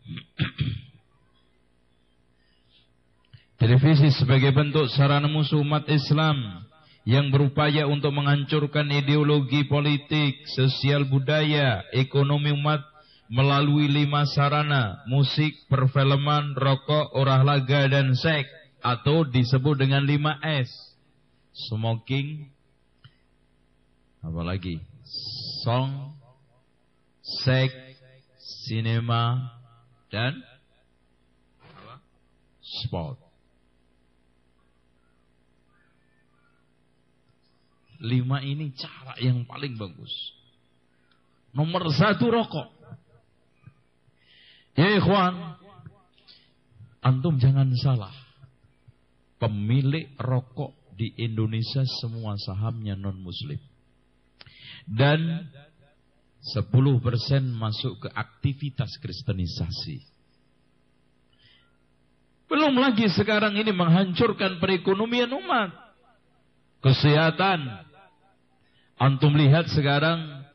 Televisi 3.66 4.14
sebagai 4.14 4.54
bentuk 4.54 4.86
sarana 4.94 5.26
musuh 5.26 5.58
umat 5.66 5.90
Islam 5.90 6.38
yang 7.02 7.34
berupaya 7.34 7.90
untuk 7.90 8.14
menghancurkan 8.14 8.86
ideologi 8.94 9.66
politik, 9.66 10.46
sosial 10.54 11.10
budaya, 11.10 11.82
ekonomi 11.90 12.54
umat 12.54 12.86
melalui 13.26 13.90
lima 13.90 14.30
sarana, 14.30 15.02
musik, 15.10 15.66
perfilman, 15.66 16.54
rokok, 16.54 17.10
olahraga, 17.18 17.90
dan 17.90 18.14
seks, 18.14 18.46
atau 18.86 19.26
disebut 19.26 19.82
dengan 19.82 20.06
lima 20.06 20.38
S. 20.46 20.70
Smoking, 21.66 22.46
apalagi 24.22 24.78
song, 25.66 26.14
seks, 27.42 27.74
sinema, 28.62 29.58
dan 30.14 30.38
sport. 32.62 33.25
Lima 38.06 38.38
ini 38.46 38.70
cara 38.78 39.18
yang 39.18 39.50
paling 39.50 39.74
bagus. 39.82 40.14
Nomor 41.58 41.90
satu 41.90 42.30
rokok. 42.30 42.70
Ya 44.78 44.94
ikhwan. 44.94 45.58
Antum 47.02 47.42
jangan 47.42 47.74
salah. 47.82 48.14
Pemilik 49.42 50.14
rokok 50.22 50.74
di 50.94 51.12
Indonesia 51.18 51.82
semua 52.02 52.38
sahamnya 52.38 52.94
non 52.94 53.18
muslim. 53.20 53.60
Dan 54.86 55.50
10% 56.46 56.70
masuk 57.58 58.06
ke 58.06 58.10
aktivitas 58.14 59.02
kristenisasi. 59.02 59.98
Belum 62.46 62.78
lagi 62.78 63.10
sekarang 63.10 63.58
ini 63.58 63.74
menghancurkan 63.74 64.62
perekonomian 64.62 65.34
umat. 65.34 65.74
Kesehatan. 66.86 67.85
Antum 68.96 69.36
lihat 69.36 69.68
sekarang 69.68 70.48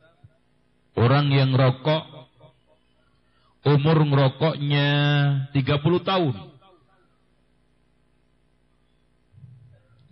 orang 0.97 1.29
yang 1.29 1.53
rokok 1.53 2.09
umur 3.61 4.01
ngerokoknya 4.01 4.89
30 5.53 6.01
tahun. 6.01 6.35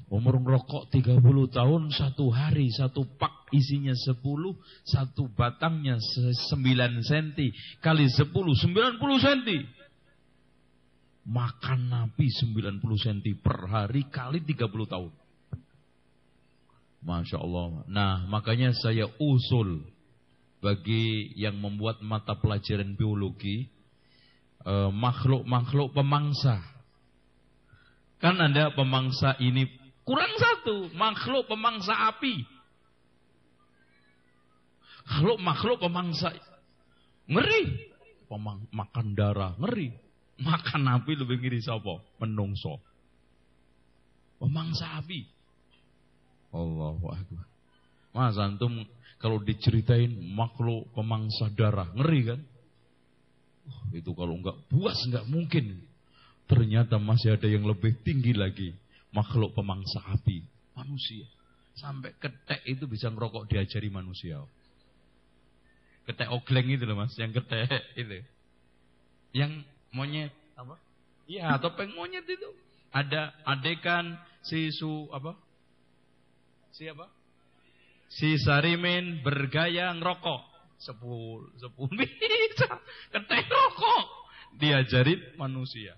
Umur 0.10 0.42
ngerokok 0.42 0.90
30 0.90 1.22
tahun, 1.54 1.82
satu 1.94 2.34
hari, 2.34 2.74
satu 2.74 3.06
pak 3.22 3.46
isinya 3.54 3.94
10, 3.94 4.18
satu 4.82 5.30
batangnya 5.38 6.02
9 6.02 7.06
cm, 7.06 7.38
kali 7.78 8.10
10, 8.10 8.34
90 8.34 9.26
cm. 9.26 9.54
Makan 11.30 11.80
Nabi 11.94 12.26
90 12.26 12.82
cm 12.82 13.38
per 13.38 13.70
hari 13.70 14.10
kali 14.10 14.42
30 14.42 14.66
tahun. 14.90 15.14
Masya 17.00 17.38
Allah. 17.40 17.84
Nah 17.88 18.28
makanya 18.28 18.76
saya 18.76 19.08
usul 19.20 19.88
bagi 20.60 21.32
yang 21.40 21.56
membuat 21.56 22.04
mata 22.04 22.36
pelajaran 22.36 22.96
biologi 23.00 23.72
eh, 24.68 24.92
makhluk-makhluk 24.92 25.96
pemangsa. 25.96 26.60
Kan 28.20 28.36
ada 28.36 28.76
pemangsa 28.76 29.40
ini 29.40 29.64
kurang 30.04 30.36
satu, 30.36 30.92
makhluk 30.92 31.48
pemangsa 31.48 31.96
api. 32.12 32.44
Kalau 35.10 35.40
makhluk 35.40 35.80
pemangsa 35.82 36.36
ngeri, 37.32 37.90
Pemang, 38.30 38.70
makan 38.70 39.18
darah 39.18 39.58
ngeri, 39.58 39.90
makan 40.38 40.86
api 40.86 41.18
lebih 41.18 41.42
ngeri 41.42 41.66
siapa? 41.66 41.98
Menungso. 42.22 42.78
Pemangsa 44.38 45.02
api. 45.02 45.26
Allahu 46.50 47.06
Akbar. 47.14 47.46
Mas 48.10 48.36
antum 48.42 48.74
kalau 49.20 49.38
diceritain 49.44 50.10
makhluk 50.34 50.90
pemangsa 50.96 51.52
darah, 51.54 51.92
ngeri 51.94 52.22
kan? 52.34 52.42
Oh, 53.70 53.84
itu 53.94 54.12
kalau 54.16 54.40
enggak 54.40 54.58
puas 54.72 54.98
enggak 55.06 55.28
mungkin. 55.30 55.86
Ternyata 56.50 56.98
masih 56.98 57.38
ada 57.38 57.46
yang 57.46 57.68
lebih 57.68 57.94
tinggi 58.02 58.34
lagi. 58.34 58.74
Makhluk 59.14 59.54
pemangsa 59.54 60.02
api, 60.10 60.42
manusia. 60.74 61.26
Sampai 61.78 62.18
ketek 62.18 62.66
itu 62.66 62.90
bisa 62.90 63.14
ngerokok 63.14 63.46
diajari 63.46 63.90
manusia. 63.94 64.42
Ketek 66.10 66.34
ogleng 66.34 66.74
itu 66.74 66.90
loh 66.90 66.98
mas, 66.98 67.14
yang 67.22 67.30
ketek 67.30 67.70
itu. 67.94 68.26
Yang 69.30 69.62
monyet, 69.94 70.34
apa? 70.58 70.74
Iya, 71.30 71.62
topeng 71.62 71.94
monyet 71.94 72.26
itu. 72.26 72.50
Ada 72.90 73.38
adekan 73.46 74.18
si 74.42 74.74
su 74.74 75.06
apa? 75.14 75.38
Siapa? 76.74 77.20
si 78.10 78.36
Sarimin 78.42 79.22
bergaya 79.22 79.94
ngerokok. 79.94 80.50
Sepul, 80.82 81.54
sepul 81.62 81.92
bisa. 82.00 82.82
Ketek 83.14 83.46
rokok. 83.48 84.06
Diajarin 84.58 85.38
manusia. 85.38 85.96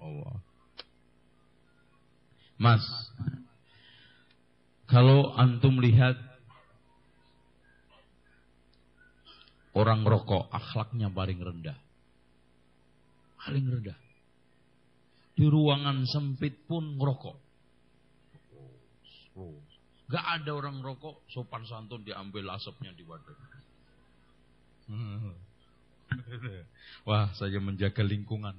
Allah. 0.00 0.40
Mas, 2.60 2.84
kalau 4.88 5.32
antum 5.36 5.80
lihat 5.80 6.16
orang 9.76 10.04
rokok 10.04 10.48
akhlaknya 10.48 11.12
paling 11.12 11.40
rendah. 11.40 11.76
Paling 13.40 13.64
rendah. 13.64 13.98
Di 15.36 15.48
ruangan 15.48 16.04
sempit 16.04 16.68
pun 16.68 17.00
ngerokok. 17.00 17.49
Oh. 19.40 19.56
Gak 20.10 20.42
ada 20.42 20.50
orang 20.52 20.84
rokok 20.84 21.24
sopan 21.32 21.64
santun 21.64 22.04
diambil 22.04 22.52
asapnya 22.52 22.92
di 22.92 23.06
wadah. 23.06 23.38
Wah, 27.08 27.30
saya 27.38 27.62
menjaga 27.62 28.02
lingkungan. 28.02 28.58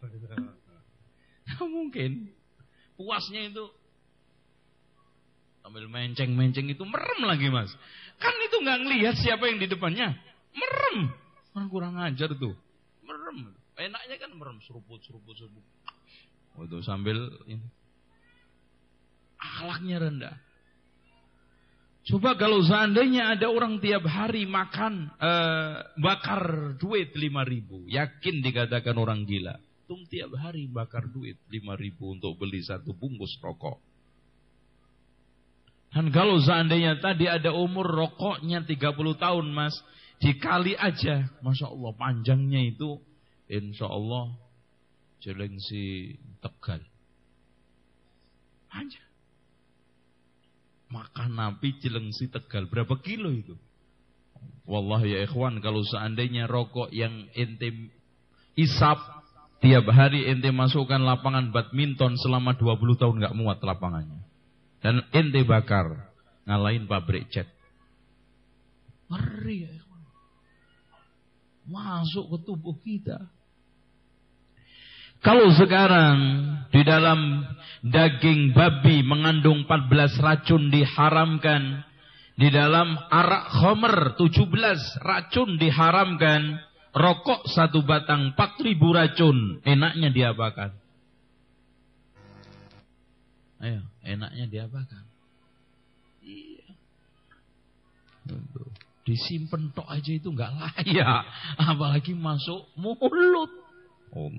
Mungkin. 1.58 2.30
Puasnya 2.94 3.50
itu 3.50 3.64
ambil 5.62 5.86
menceng-menceng 5.90 6.70
itu 6.70 6.82
merem 6.86 7.20
lagi 7.26 7.50
mas. 7.50 7.70
Kan 8.18 8.34
itu 8.46 8.56
nggak 8.62 8.78
ngelihat 8.86 9.14
siapa 9.18 9.50
yang 9.50 9.58
di 9.58 9.66
depannya. 9.66 10.14
Merem. 10.54 11.10
Orang 11.54 11.68
kurang 11.70 11.94
ajar 11.98 12.30
tuh. 12.38 12.54
Merem. 13.02 13.50
Enaknya 13.78 14.16
kan 14.22 14.30
merem 14.38 14.62
seruput 14.62 15.02
seruput 15.02 15.34
seruput. 15.34 15.64
Itu 16.62 16.78
sambil 16.86 17.42
ini. 17.50 17.66
Akhlaknya 19.42 19.96
rendah. 19.98 20.36
Coba 22.02 22.34
kalau 22.34 22.58
seandainya 22.66 23.30
ada 23.38 23.46
orang 23.46 23.78
tiap 23.78 24.02
hari 24.10 24.42
makan 24.42 25.06
uh, 25.22 25.86
bakar 26.02 26.74
duit 26.74 27.14
lima 27.14 27.46
ribu, 27.46 27.86
yakin 27.86 28.42
dikatakan 28.42 28.98
orang 28.98 29.22
gila. 29.22 29.54
Tum 29.86 30.02
tiap 30.10 30.34
hari 30.34 30.66
bakar 30.66 31.06
duit 31.06 31.38
lima 31.46 31.78
ribu 31.78 32.10
untuk 32.10 32.34
beli 32.42 32.58
satu 32.58 32.90
bungkus 32.90 33.38
rokok. 33.38 33.78
Dan 35.94 36.10
kalau 36.10 36.42
seandainya 36.42 36.98
tadi 36.98 37.28
ada 37.30 37.54
umur 37.54 37.86
rokoknya 37.86 38.64
30 38.66 38.96
tahun 39.22 39.46
mas, 39.52 39.76
dikali 40.18 40.72
aja, 40.74 41.28
masya 41.44 41.68
Allah 41.70 41.92
panjangnya 41.94 42.64
itu, 42.64 42.98
insya 43.46 43.86
Allah 43.86 44.32
jelengsi 45.22 46.16
tegal. 46.42 46.80
Panjang. 48.72 49.11
Makan 50.92 51.32
Nabi 51.32 51.80
Cilengsi 51.80 52.28
Tegal 52.28 52.68
berapa 52.68 52.92
kilo 53.00 53.32
itu? 53.32 53.56
Wallahi 54.68 55.16
ya 55.16 55.18
ikhwan 55.24 55.58
kalau 55.64 55.80
seandainya 55.82 56.44
rokok 56.46 56.92
yang 56.92 57.26
ente 57.32 57.90
isap 58.54 59.00
tiap 59.64 59.88
hari 59.88 60.28
ente 60.28 60.52
masukkan 60.52 61.00
lapangan 61.00 61.48
badminton 61.50 62.20
selama 62.20 62.54
20 62.60 63.00
tahun 63.00 63.16
nggak 63.24 63.36
muat 63.40 63.58
lapangannya. 63.64 64.20
Dan 64.84 65.00
ente 65.16 65.40
bakar 65.48 66.12
ngalahin 66.44 66.84
pabrik 66.84 67.32
cat. 67.32 67.48
Ngeri 69.08 69.56
ya 69.64 69.70
ikhwan. 69.72 70.02
Masuk 71.72 72.36
ke 72.36 72.38
tubuh 72.44 72.76
kita. 72.84 73.32
Kalau 75.22 75.54
sekarang 75.54 76.18
di 76.74 76.82
dalam 76.82 77.46
daging 77.82 78.54
babi 78.54 79.02
mengandung 79.02 79.66
14 79.66 80.22
racun 80.22 80.70
diharamkan, 80.70 81.82
di 82.38 82.48
dalam 82.48 82.96
arak 83.10 83.44
khomer 83.60 84.16
17 84.16 85.02
racun 85.02 85.58
diharamkan, 85.58 86.62
rokok 86.94 87.44
satu 87.50 87.82
batang 87.82 88.32
4000 88.38 88.78
racun, 88.98 89.36
enaknya 89.66 90.08
diapakan? 90.14 90.70
Ayo, 93.62 93.82
enaknya 94.02 94.46
diapakan? 94.50 95.04
Iya. 96.22 96.66
Disimpan 99.02 99.74
tok 99.74 99.90
aja 99.90 100.10
itu 100.14 100.30
nggak 100.30 100.50
layak, 100.54 101.22
apalagi 101.74 102.14
masuk 102.14 102.70
mulut. 102.78 103.50
Oh, 104.14 104.30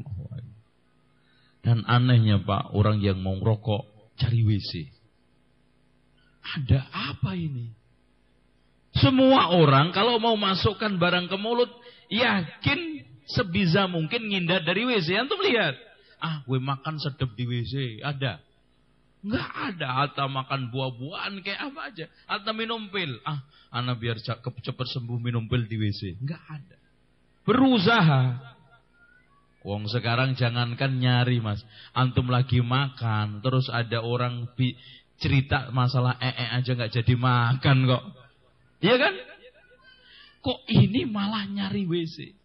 dan 1.64 1.88
anehnya 1.88 2.44
Pak, 2.44 2.76
orang 2.76 3.00
yang 3.00 3.24
mau 3.24 3.40
rokok 3.40 3.88
cari 4.20 4.44
WC. 4.44 4.92
Ada 6.44 6.92
apa 6.92 7.40
ini? 7.40 7.72
Semua 9.00 9.56
orang 9.56 9.96
kalau 9.96 10.20
mau 10.20 10.36
masukkan 10.36 10.92
barang 11.00 11.32
ke 11.32 11.38
mulut, 11.40 11.72
yakin 12.12 13.08
sebisa 13.32 13.88
mungkin 13.88 14.28
ngindar 14.28 14.62
dari 14.68 14.84
WC. 14.84 15.16
Antum 15.18 15.40
lihat. 15.40 15.80
Ah, 16.20 16.44
gue 16.44 16.60
makan 16.60 17.00
sedep 17.00 17.32
di 17.36 17.48
WC. 17.48 18.04
Ada. 18.04 18.44
Enggak 19.24 19.50
ada. 19.74 19.88
Atau 20.08 20.28
makan 20.28 20.68
buah-buahan 20.68 21.40
kayak 21.42 21.72
apa 21.72 21.80
aja. 21.90 22.06
Atau 22.28 22.52
minum 22.52 22.92
pil. 22.92 23.18
Ah, 23.24 23.40
anak 23.72 24.04
biar 24.04 24.20
cepat 24.20 24.88
sembuh 24.92 25.20
minum 25.20 25.48
pil 25.48 25.64
di 25.64 25.80
WC. 25.80 26.20
Enggak 26.20 26.44
ada. 26.48 26.78
Berusaha. 27.48 28.53
Wong 29.64 29.88
sekarang 29.88 30.36
jangankan 30.36 31.00
nyari 31.00 31.40
mas, 31.40 31.64
antum 31.96 32.28
lagi 32.28 32.60
makan, 32.60 33.40
terus 33.40 33.72
ada 33.72 34.04
orang 34.04 34.52
bi 34.60 34.76
cerita 35.16 35.72
masalah 35.72 36.20
ee 36.20 36.36
-e 36.36 36.46
aja 36.60 36.72
nggak 36.76 36.92
jadi 37.00 37.16
makan 37.16 37.88
kok, 37.88 38.04
iya 38.84 39.00
kan? 39.00 39.16
Kok 40.44 40.68
ini 40.68 41.08
malah 41.08 41.48
nyari 41.48 41.88
WC? 41.88 42.36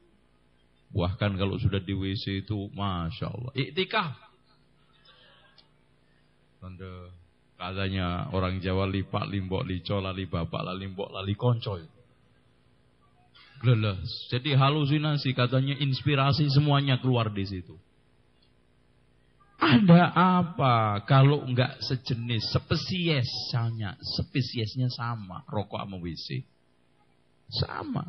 Bahkan 0.95 1.35
kalau 1.35 1.59
sudah 1.59 1.83
di 1.83 1.91
WC 1.91 2.47
itu, 2.47 2.71
masya 2.71 3.27
Allah, 3.35 3.51
iktikaf. 3.59 4.15
Tanda 6.63 7.11
katanya 7.59 8.31
orang 8.31 8.63
Jawa 8.63 8.87
lipak 8.87 9.27
limbok 9.27 9.67
lico 9.67 9.99
lali 9.99 10.31
bapak 10.31 10.63
lali 10.63 10.87
mbok 10.87 11.11
lali 11.11 11.35
konco. 11.35 11.98
Leles. 13.63 14.31
Jadi 14.31 14.55
halusinasi 14.55 15.35
katanya 15.35 15.75
inspirasi 15.79 16.47
semuanya 16.51 17.03
keluar 17.03 17.31
di 17.31 17.43
situ. 17.43 17.75
Ada 19.59 20.15
apa 20.15 21.03
kalau 21.03 21.43
enggak 21.43 21.83
sejenis, 21.83 22.55
spesies 22.55 23.27
misalnya, 23.27 23.99
spesiesnya 23.99 24.87
sama, 24.87 25.43
rokok 25.51 25.83
sama 25.83 25.99
WC. 25.99 26.47
Sama. 27.51 28.07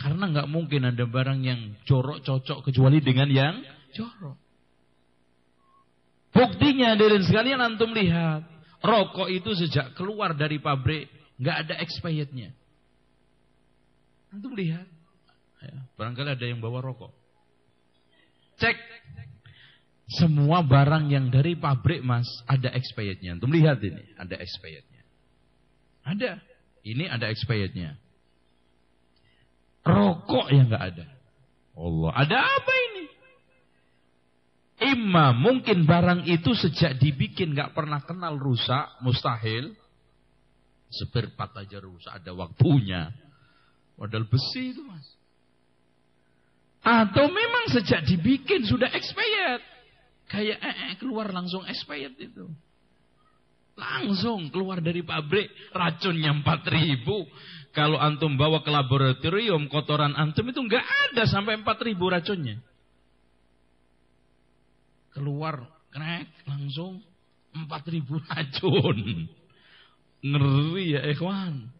Karena 0.00 0.24
enggak 0.24 0.48
mungkin 0.48 0.88
ada 0.88 1.04
barang 1.04 1.40
yang 1.44 1.60
jorok 1.84 2.24
cocok 2.24 2.64
kecuali 2.64 3.04
dengan 3.04 3.28
yang 3.28 3.60
jorok. 3.92 4.40
Buktinya 6.32 6.96
dari 6.96 7.20
sekalian 7.20 7.60
antum 7.60 7.92
lihat, 7.92 8.48
rokok 8.80 9.28
itu 9.28 9.52
sejak 9.52 9.92
keluar 9.92 10.32
dari 10.32 10.56
pabrik 10.64 11.12
enggak 11.36 11.56
ada 11.68 11.74
expirednya. 11.84 12.56
Antum 14.28 14.52
lihat, 14.52 14.84
ya, 15.64 15.76
barangkali 15.96 16.36
ada 16.36 16.44
yang 16.44 16.60
bawa 16.60 16.84
rokok. 16.84 17.12
Cek 18.58 18.76
semua 20.08 20.64
barang 20.64 21.12
yang 21.12 21.28
dari 21.28 21.52
pabrik 21.52 22.00
mas 22.00 22.24
ada 22.48 22.72
expirednya. 22.72 23.36
Untuk 23.36 23.52
lihat 23.52 23.76
ini 23.84 24.04
ada 24.16 24.40
expirednya. 24.40 25.04
Ada. 26.00 26.40
Ini 26.80 27.04
ada 27.12 27.28
expirednya. 27.28 28.00
Rokok 29.84 30.48
yang 30.48 30.72
nggak 30.72 30.84
ada. 30.96 31.06
Allah, 31.78 32.12
ada 32.16 32.38
apa 32.40 32.72
ini? 32.88 33.04
Ima 34.78 35.36
mungkin 35.36 35.84
barang 35.84 36.24
itu 36.24 36.56
sejak 36.56 36.96
dibikin 36.96 37.52
nggak 37.52 37.76
pernah 37.76 38.00
kenal 38.00 38.40
rusak, 38.40 38.98
mustahil. 39.04 39.76
Seperpat 40.88 41.52
aja 41.52 41.84
rusak, 41.84 42.16
ada 42.16 42.32
waktunya. 42.32 43.12
Modal 43.98 44.30
besi 44.30 44.70
itu 44.70 44.82
mas. 44.86 45.06
Atau 46.86 47.26
memang 47.26 47.66
sejak 47.74 48.06
dibikin 48.06 48.62
sudah 48.62 48.86
expired. 48.94 49.60
Kayak 50.30 50.62
eh, 50.62 50.76
eh, 50.88 50.94
keluar 51.02 51.34
langsung 51.34 51.66
expired 51.66 52.14
itu. 52.14 52.46
Langsung 53.74 54.54
keluar 54.54 54.78
dari 54.78 55.02
pabrik 55.02 55.50
racunnya 55.74 56.30
4000. 56.30 57.74
Kalau 57.74 57.98
antum 57.98 58.38
bawa 58.38 58.62
ke 58.62 58.70
laboratorium 58.70 59.66
kotoran 59.66 60.14
antum 60.14 60.46
itu 60.46 60.62
nggak 60.62 60.86
ada 61.10 61.26
sampai 61.26 61.58
4000 61.58 61.98
racunnya. 61.98 62.56
Keluar 65.10 65.66
krek 65.90 66.30
langsung 66.46 67.02
4000 67.54 68.06
racun. 68.30 68.98
Ngeri 70.22 70.86
ya 70.94 71.02
ikhwan. 71.10 71.77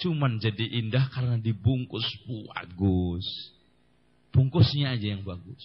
Cuman 0.00 0.40
jadi 0.40 0.80
indah 0.80 1.10
karena 1.12 1.36
dibungkus 1.36 2.06
bagus. 2.24 3.26
Bungkusnya 4.32 4.96
aja 4.96 5.12
yang 5.12 5.22
bagus. 5.26 5.60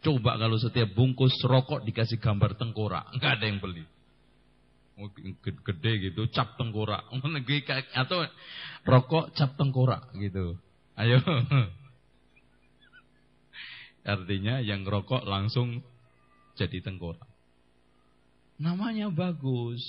Coba 0.00 0.40
kalau 0.40 0.56
setiap 0.56 0.96
bungkus 0.96 1.36
rokok 1.44 1.84
dikasih 1.84 2.16
gambar 2.18 2.56
tengkorak, 2.56 3.12
nggak 3.20 3.32
ada 3.36 3.44
yang 3.44 3.60
beli. 3.60 3.84
Gede 5.40 5.92
gitu, 6.10 6.28
cap 6.32 6.56
tengkorak. 6.56 7.08
Atau 8.00 8.24
rokok 8.88 9.32
cap 9.36 9.54
tengkorak 9.60 10.08
gitu. 10.16 10.56
Ayo. 10.96 11.20
Artinya 14.04 14.64
yang 14.64 14.84
rokok 14.88 15.28
langsung 15.28 15.84
jadi 16.56 16.80
tengkorak. 16.80 17.28
Namanya 18.60 19.08
bagus. 19.12 19.80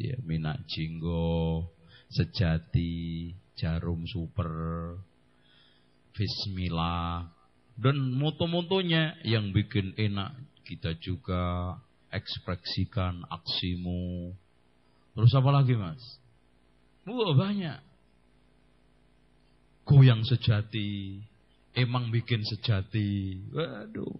Ya, 0.00 0.16
minat 0.24 0.64
jinggo, 0.64 1.68
sejati, 2.10 3.30
jarum 3.54 4.02
super, 4.10 4.50
bismillah, 6.12 7.30
dan 7.80 7.96
moto-motonya 8.18 9.22
yang 9.24 9.54
bikin 9.54 9.94
enak 9.96 10.36
kita 10.66 10.94
juga 11.00 11.74
ekspresikan 12.10 13.24
aksimu. 13.26 14.34
Terus 15.16 15.32
apa 15.34 15.50
lagi 15.50 15.74
mas? 15.74 16.02
Wah 17.06 17.34
banyak. 17.34 17.78
Goyang 19.88 20.22
sejati. 20.22 21.18
Emang 21.74 22.10
bikin 22.14 22.42
sejati. 22.46 23.40
Waduh. 23.50 24.18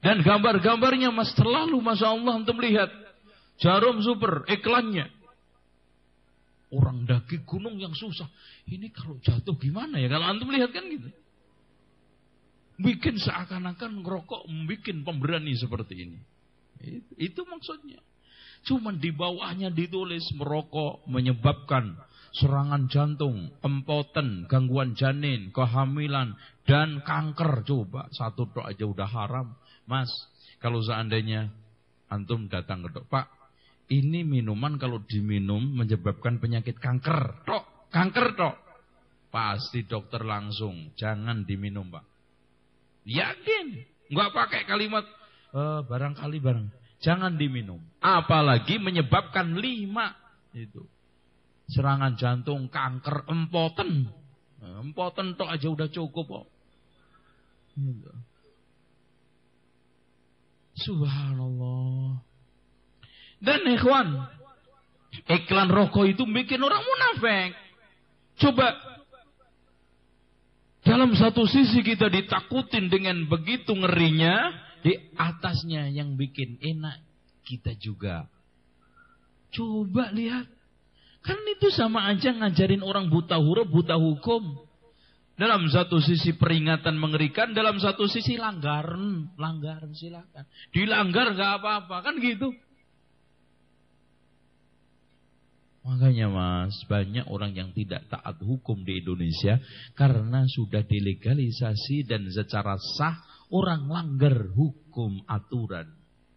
Dan 0.00 0.24
gambar-gambarnya 0.24 1.12
mas 1.12 1.30
terlalu 1.36 1.78
Masya 1.78 2.08
Allah 2.16 2.34
untuk 2.40 2.56
melihat. 2.58 2.88
Jarum 3.60 4.00
super 4.00 4.48
iklannya. 4.48 5.19
Orang 6.70 7.02
daki 7.02 7.42
gunung 7.42 7.82
yang 7.82 7.90
susah. 7.90 8.30
Ini 8.70 8.94
kalau 8.94 9.18
jatuh 9.18 9.58
gimana 9.58 9.98
ya? 9.98 10.06
Kalau 10.06 10.26
antum 10.30 10.54
lihat 10.54 10.70
kan 10.70 10.86
gitu. 10.86 11.10
Bikin 12.80 13.20
seakan-akan 13.20 14.00
ngerokok, 14.00 14.48
bikin 14.70 15.02
pemberani 15.02 15.52
seperti 15.58 16.08
ini. 16.08 16.18
Itu, 16.80 17.10
itu 17.18 17.40
maksudnya. 17.44 18.00
Cuman 18.64 19.00
di 19.00 19.12
bawahnya 19.12 19.72
ditulis 19.72 20.24
merokok 20.36 21.04
menyebabkan 21.08 21.96
serangan 22.36 22.86
jantung, 22.86 23.50
empoten, 23.64 24.46
gangguan 24.46 24.94
janin, 24.94 25.50
kehamilan, 25.50 26.36
dan 26.68 27.02
kanker. 27.02 27.66
Coba 27.66 28.06
satu 28.14 28.46
dok 28.46 28.68
aja 28.68 28.84
udah 28.86 29.08
haram. 29.08 29.56
Mas, 29.88 30.08
kalau 30.62 30.78
seandainya 30.84 31.50
antum 32.06 32.46
datang 32.46 32.86
ke 32.86 32.88
dok, 32.94 33.06
Pak, 33.10 33.39
ini 33.90 34.22
minuman 34.22 34.78
kalau 34.78 35.02
diminum 35.02 35.58
menyebabkan 35.74 36.38
penyakit 36.38 36.78
kanker. 36.78 37.42
Dok, 37.42 37.90
kanker 37.90 38.38
dok. 38.38 38.56
Pasti 39.30 39.86
dokter 39.86 40.22
langsung, 40.22 40.94
jangan 40.94 41.42
diminum 41.42 41.90
Pak. 41.90 42.06
Yakin. 43.06 43.66
Nggak 44.10 44.30
pakai 44.34 44.62
kalimat 44.66 45.06
e, 45.54 45.62
barangkali 45.86 46.38
barang. 46.38 46.66
Jangan 47.02 47.34
diminum. 47.34 47.78
Apalagi 47.98 48.78
menyebabkan 48.78 49.58
lima 49.58 50.14
itu. 50.54 50.86
Serangan 51.70 52.18
jantung, 52.18 52.66
kanker, 52.70 53.26
empoten. 53.30 54.10
Empoten 54.60 55.38
tok 55.38 55.50
aja 55.50 55.66
udah 55.70 55.88
cukup 55.90 56.26
kok. 56.26 56.46
Gitu. 57.78 58.12
Subhanallah. 60.78 62.29
Dan 63.40 63.64
ikhwan, 63.64 64.28
iklan 65.26 65.72
rokok 65.72 66.12
itu 66.12 66.28
bikin 66.28 66.60
orang 66.60 66.84
munafik. 66.84 67.56
Coba 68.36 68.76
dalam 70.84 71.12
satu 71.16 71.44
sisi 71.48 71.80
kita 71.80 72.08
ditakutin 72.08 72.92
dengan 72.92 73.24
begitu 73.28 73.72
ngerinya, 73.72 74.52
di 74.80 74.96
atasnya 75.16 75.92
yang 75.92 76.16
bikin 76.16 76.56
enak 76.60 77.00
kita 77.44 77.76
juga. 77.76 78.28
Coba 79.52 80.08
lihat. 80.12 80.48
Kan 81.20 81.36
itu 81.52 81.68
sama 81.68 82.08
aja 82.08 82.32
ngajarin 82.32 82.80
orang 82.80 83.12
buta 83.12 83.36
huruf, 83.36 83.68
buta 83.68 84.00
hukum. 84.00 84.56
Dalam 85.36 85.68
satu 85.68 86.00
sisi 86.00 86.36
peringatan 86.36 86.96
mengerikan, 86.96 87.52
dalam 87.52 87.76
satu 87.76 88.08
sisi 88.08 88.40
langgaran. 88.40 89.28
Langgaran 89.36 89.92
silakan. 89.92 90.48
Dilanggar 90.72 91.32
gak 91.36 91.60
apa-apa, 91.60 92.04
kan 92.04 92.16
gitu. 92.20 92.52
Makanya 95.80 96.28
mas, 96.28 96.76
banyak 96.84 97.24
orang 97.32 97.56
yang 97.56 97.72
tidak 97.72 98.04
taat 98.12 98.36
hukum 98.44 98.84
di 98.84 99.00
Indonesia 99.00 99.56
karena 99.96 100.44
sudah 100.44 100.84
delegalisasi 100.84 102.04
dan 102.04 102.28
secara 102.28 102.76
sah 102.76 103.16
orang 103.48 103.88
langgar 103.88 104.52
hukum 104.52 105.24
aturan. 105.24 105.88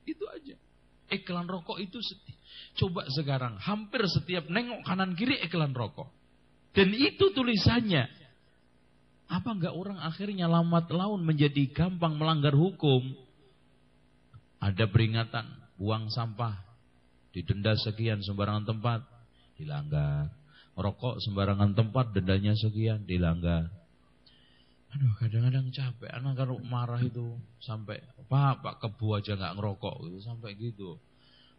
Itu 0.08 0.24
aja. 0.32 0.56
Iklan 1.12 1.52
rokok 1.52 1.76
itu 1.84 2.00
seti. 2.00 2.32
Coba 2.80 3.04
sekarang 3.12 3.60
hampir 3.60 4.08
setiap 4.08 4.48
nengok 4.48 4.88
kanan 4.88 5.12
kiri 5.20 5.36
iklan 5.44 5.76
rokok. 5.76 6.08
Dan 6.72 6.96
itu 6.96 7.36
tulisannya. 7.36 8.08
Apa 9.28 9.60
enggak 9.60 9.76
orang 9.76 10.00
akhirnya 10.00 10.48
lambat 10.48 10.88
laun 10.88 11.20
menjadi 11.28 11.68
gampang 11.76 12.16
melanggar 12.16 12.56
hukum? 12.56 13.12
Ada 14.64 14.88
peringatan, 14.88 15.44
buang 15.76 16.08
sampah, 16.08 16.64
didenda 17.36 17.76
sekian 17.76 18.24
sembarangan 18.24 18.72
tempat 18.72 19.04
dilanggar. 19.58 20.32
Rokok 20.74 21.22
sembarangan 21.22 21.78
tempat 21.78 22.18
dendanya 22.18 22.58
sekian 22.58 23.06
dilanggar. 23.06 23.70
Aduh 24.94 25.14
kadang-kadang 25.18 25.74
capek 25.74 26.10
anak 26.14 26.38
kalau 26.38 26.62
marah 26.62 27.02
itu 27.02 27.34
sampai 27.58 27.98
pak 28.30 28.62
pak 28.62 28.78
kebu 28.78 29.18
aja 29.18 29.34
nggak 29.34 29.58
ngerokok 29.58 29.96
gitu 30.06 30.18
sampai 30.22 30.54
gitu. 30.54 31.02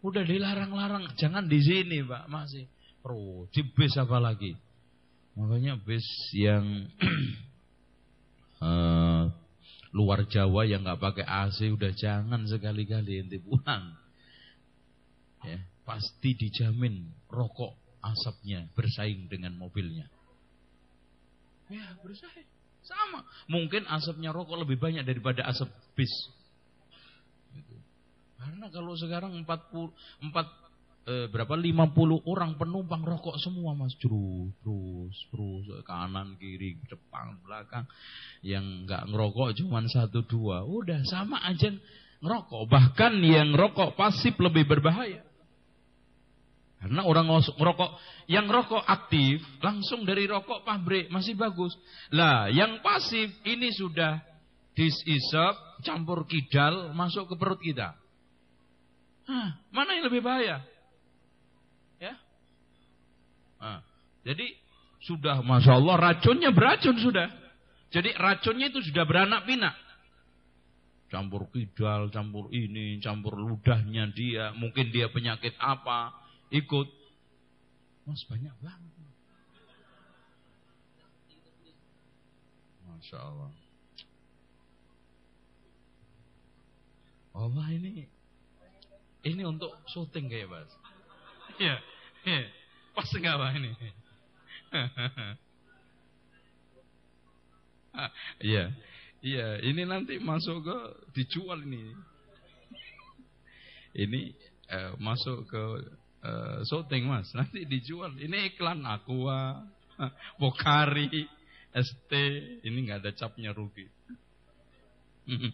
Udah 0.06 0.22
dilarang-larang 0.22 1.10
jangan 1.18 1.50
di 1.50 1.58
sini 1.58 2.06
pak 2.06 2.30
masih 2.30 2.70
pro 3.02 3.50
di 3.50 3.66
bis 3.74 3.98
apa 3.98 4.22
lagi. 4.22 4.54
Makanya 5.34 5.82
bis 5.82 6.06
yang 6.30 6.86
uh, 8.62 9.26
luar 9.98 10.26
Jawa 10.30 10.62
yang 10.66 10.86
nggak 10.86 11.02
pakai 11.02 11.26
AC 11.26 11.70
udah 11.74 11.90
jangan 11.90 12.46
sekali-kali 12.46 13.18
ente 13.18 13.42
pulang. 13.42 13.98
Ya, 15.42 15.58
pasti 15.82 16.38
dijamin 16.38 17.10
rokok 17.28 17.83
asapnya 18.04 18.68
bersaing 18.76 19.32
dengan 19.32 19.56
mobilnya? 19.56 20.06
Ya, 21.72 21.96
bersaing. 22.04 22.48
Sama. 22.84 23.24
Mungkin 23.48 23.88
asapnya 23.88 24.28
rokok 24.28 24.60
lebih 24.60 24.76
banyak 24.76 25.08
daripada 25.08 25.48
asap 25.48 25.72
bis. 25.96 26.12
Gitu. 27.56 27.76
Karena 28.36 28.68
kalau 28.68 28.92
sekarang 28.92 29.32
40 29.40 29.88
4 30.20 31.08
eh, 31.08 31.26
berapa 31.32 31.56
50 31.56 32.28
orang 32.28 32.60
penumpang 32.60 33.00
rokok 33.00 33.40
semua 33.40 33.72
Mas. 33.72 33.96
Terus 33.96 34.52
terus 34.60 35.16
terus 35.32 35.64
kanan 35.88 36.36
kiri 36.36 36.76
depan 36.84 37.40
belakang. 37.40 37.88
Yang 38.44 38.84
nggak 38.84 39.02
ngerokok 39.08 39.48
cuma 39.64 39.80
satu 39.88 40.20
dua. 40.28 40.68
Udah 40.68 41.00
sama 41.08 41.40
aja 41.40 41.72
ngerokok. 42.20 42.68
Bahkan 42.68 43.12
yang 43.24 43.56
rokok 43.56 43.96
pasif 43.96 44.36
lebih 44.36 44.68
berbahaya. 44.68 45.24
Karena 46.84 47.00
orang 47.08 47.32
ngerokok, 47.32 47.90
yang 48.28 48.44
rokok 48.44 48.84
aktif 48.84 49.40
langsung 49.64 50.04
dari 50.04 50.28
rokok 50.28 50.68
pabrik 50.68 51.08
masih 51.08 51.32
bagus. 51.32 51.72
Lah, 52.12 52.52
yang 52.52 52.84
pasif 52.84 53.32
ini 53.48 53.72
sudah 53.72 54.20
disisap, 54.76 55.80
campur 55.80 56.28
kidal, 56.28 56.92
masuk 56.92 57.32
ke 57.32 57.34
perut 57.40 57.56
kita. 57.64 57.96
Hah, 59.24 59.56
mana 59.72 59.96
yang 59.96 60.12
lebih 60.12 60.20
bahaya? 60.20 60.60
Ya. 61.96 62.20
Nah, 63.56 63.80
jadi 64.20 64.44
sudah, 65.08 65.40
masya 65.40 65.80
Allah, 65.80 65.96
racunnya 65.96 66.52
beracun 66.52 67.00
sudah. 67.00 67.32
Jadi 67.96 68.12
racunnya 68.12 68.68
itu 68.68 68.84
sudah 68.84 69.08
beranak 69.08 69.48
pinak. 69.48 69.72
Campur 71.08 71.48
kidal, 71.48 72.12
campur 72.12 72.52
ini, 72.52 73.00
campur 73.00 73.40
ludahnya 73.40 74.12
dia, 74.12 74.52
mungkin 74.52 74.92
dia 74.92 75.08
penyakit 75.08 75.56
apa, 75.56 76.23
ikut. 76.54 76.88
Mas 78.06 78.22
banyak 78.30 78.54
banget. 78.62 78.92
Masya 82.84 83.18
Allah. 83.18 83.52
Allah 87.34 87.66
ini 87.74 88.06
ini 89.24 89.42
untuk 89.42 89.74
syuting 89.90 90.30
kayak 90.30 90.52
mas. 90.52 90.70
Iya, 91.58 91.76
iya. 92.28 92.40
Pas 92.94 93.10
enggak 93.10 93.40
pak 93.40 93.50
ini? 93.58 93.70
Iya, 98.42 98.74
iya. 99.22 99.48
Ini 99.62 99.86
nanti 99.86 100.18
masuk 100.18 100.66
ke 100.66 100.78
dijual 101.14 101.62
ini. 101.62 101.94
Ini 103.94 104.34
eh, 104.66 104.92
masuk 104.98 105.46
ke 105.46 105.62
uh, 106.24 106.64
syuting 106.64 107.04
mas, 107.04 107.28
nanti 107.38 107.68
dijual. 107.68 108.16
Ini 108.16 108.56
iklan 108.56 108.80
Aqua, 108.88 109.60
Pokari, 110.40 111.28
ST, 111.76 112.12
ini 112.64 112.78
nggak 112.88 113.04
ada 113.04 113.12
capnya 113.12 113.52
rugi. 113.52 113.86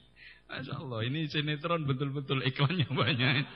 Masya 0.50 0.74
Allah, 0.82 1.06
ini 1.06 1.30
sinetron 1.30 1.86
betul-betul 1.86 2.42
iklannya 2.42 2.90
banyak. 2.90 3.46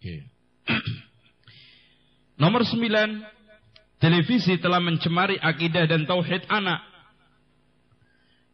Oke. 0.00 0.16
Nomor 2.42 2.64
sembilan, 2.66 3.20
televisi 4.00 4.56
telah 4.58 4.80
mencemari 4.82 5.36
akidah 5.38 5.84
dan 5.86 6.08
tauhid 6.08 6.48
anak. 6.50 6.89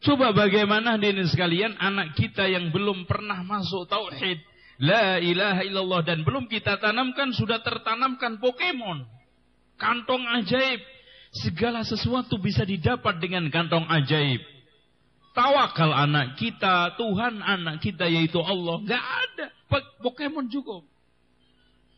Coba 0.05 0.33
bagaimana 0.37 1.01
ini 1.01 1.25
sekalian 1.25 1.77
anak 1.81 2.17
kita 2.17 2.45
yang 2.47 2.69
belum 2.69 3.09
pernah 3.09 3.41
masuk 3.43 3.89
tauhid. 3.89 4.39
La 4.77 5.17
ilaha 5.17 5.65
illallah 5.65 6.05
dan 6.05 6.21
belum 6.21 6.53
kita 6.53 6.77
tanamkan 6.77 7.33
sudah 7.33 7.65
tertanamkan 7.65 8.37
Pokemon. 8.37 9.09
Kantong 9.81 10.25
ajaib. 10.41 10.81
Segala 11.37 11.85
sesuatu 11.85 12.41
bisa 12.41 12.65
didapat 12.65 13.21
dengan 13.21 13.49
kantong 13.53 13.85
ajaib. 13.93 14.41
Tawakal 15.37 15.93
anak 15.93 16.41
kita, 16.41 16.97
Tuhan 16.97 17.45
anak 17.45 17.85
kita 17.85 18.09
yaitu 18.09 18.41
Allah. 18.41 18.81
Gak 18.89 19.05
ada. 19.05 19.47
Pokemon 20.01 20.49
cukup. 20.49 20.89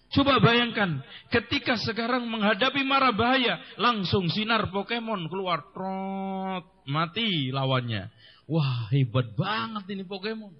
Coba 0.09 0.41
bayangkan, 0.41 1.05
ketika 1.29 1.77
sekarang 1.77 2.25
menghadapi 2.33 2.81
mara 2.81 3.13
bahaya, 3.13 3.61
langsung 3.77 4.33
sinar 4.33 4.73
Pokemon 4.73 5.29
keluar, 5.29 5.69
trot, 5.77 6.65
mati 6.89 7.53
lawannya. 7.53 8.09
Wah, 8.49 8.89
hebat 8.89 9.37
banget 9.37 9.85
ini 9.93 10.09
Pokemon. 10.09 10.57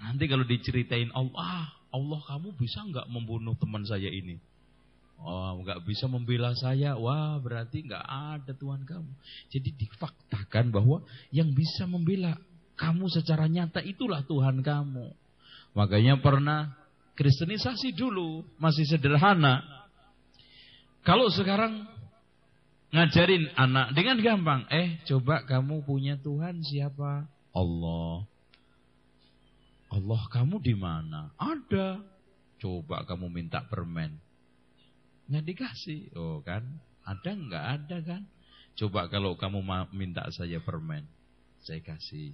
Nanti 0.00 0.24
kalau 0.30 0.46
diceritain 0.46 1.10
Allah, 1.10 1.74
Allah 1.90 2.20
kamu 2.30 2.54
bisa 2.54 2.86
nggak 2.86 3.10
membunuh 3.10 3.58
teman 3.58 3.82
saya 3.82 4.06
ini? 4.06 4.38
Oh, 5.20 5.60
nggak 5.60 5.84
bisa 5.84 6.08
membela 6.08 6.54
saya. 6.56 6.96
Wah, 6.96 7.36
berarti 7.42 7.84
nggak 7.84 8.06
ada 8.06 8.54
Tuhan 8.56 8.86
kamu. 8.88 9.12
Jadi 9.52 9.68
difaktakan 9.76 10.72
bahwa 10.72 11.04
yang 11.34 11.52
bisa 11.52 11.84
membela 11.84 12.38
kamu 12.78 13.12
secara 13.12 13.44
nyata 13.44 13.84
itulah 13.84 14.24
Tuhan 14.24 14.64
kamu. 14.64 15.12
Makanya 15.76 16.22
pernah 16.24 16.79
Kristenisasi 17.20 17.92
dulu 17.92 18.40
masih 18.56 18.88
sederhana. 18.88 19.60
Kalau 21.04 21.28
sekarang 21.28 21.84
ngajarin 22.96 23.44
anak 23.60 23.92
dengan 23.92 24.24
gampang, 24.24 24.64
eh 24.72 25.04
coba 25.04 25.44
kamu 25.44 25.84
punya 25.84 26.16
Tuhan 26.16 26.64
siapa? 26.64 27.28
Allah. 27.52 28.24
Allah 29.92 30.22
kamu 30.32 30.64
di 30.64 30.72
mana? 30.72 31.28
Ada. 31.36 32.00
Coba 32.56 33.04
kamu 33.04 33.28
minta 33.28 33.68
permen. 33.68 34.16
Nggak 35.28 35.44
dikasih. 35.44 36.16
Oh 36.16 36.40
kan? 36.40 36.64
Ada 37.04 37.36
nggak 37.36 37.64
ada 37.68 37.96
kan? 38.00 38.22
Coba 38.80 39.12
kalau 39.12 39.36
kamu 39.36 39.60
minta 39.92 40.24
saya 40.32 40.56
permen, 40.64 41.04
saya 41.60 41.84
kasih. 41.84 42.32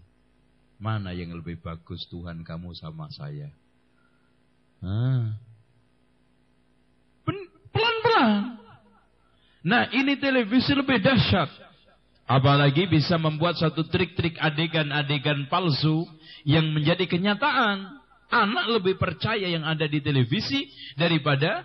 Mana 0.78 1.10
yang 1.10 1.34
lebih 1.34 1.58
bagus 1.58 2.06
Tuhan 2.06 2.46
kamu 2.46 2.70
sama 2.78 3.10
saya? 3.10 3.50
Pelan-pelan. 7.74 8.56
Nah 9.66 9.90
ini 9.90 10.14
televisi 10.16 10.70
lebih 10.72 11.02
dahsyat. 11.02 11.50
Apalagi 12.26 12.90
bisa 12.90 13.14
membuat 13.18 13.54
satu 13.58 13.86
trik-trik 13.86 14.34
adegan-adegan 14.42 15.46
palsu 15.46 16.06
yang 16.42 16.70
menjadi 16.74 17.06
kenyataan. 17.06 18.02
Anak 18.26 18.66
lebih 18.78 18.98
percaya 18.98 19.46
yang 19.46 19.62
ada 19.62 19.86
di 19.86 20.02
televisi 20.02 20.66
daripada 20.98 21.62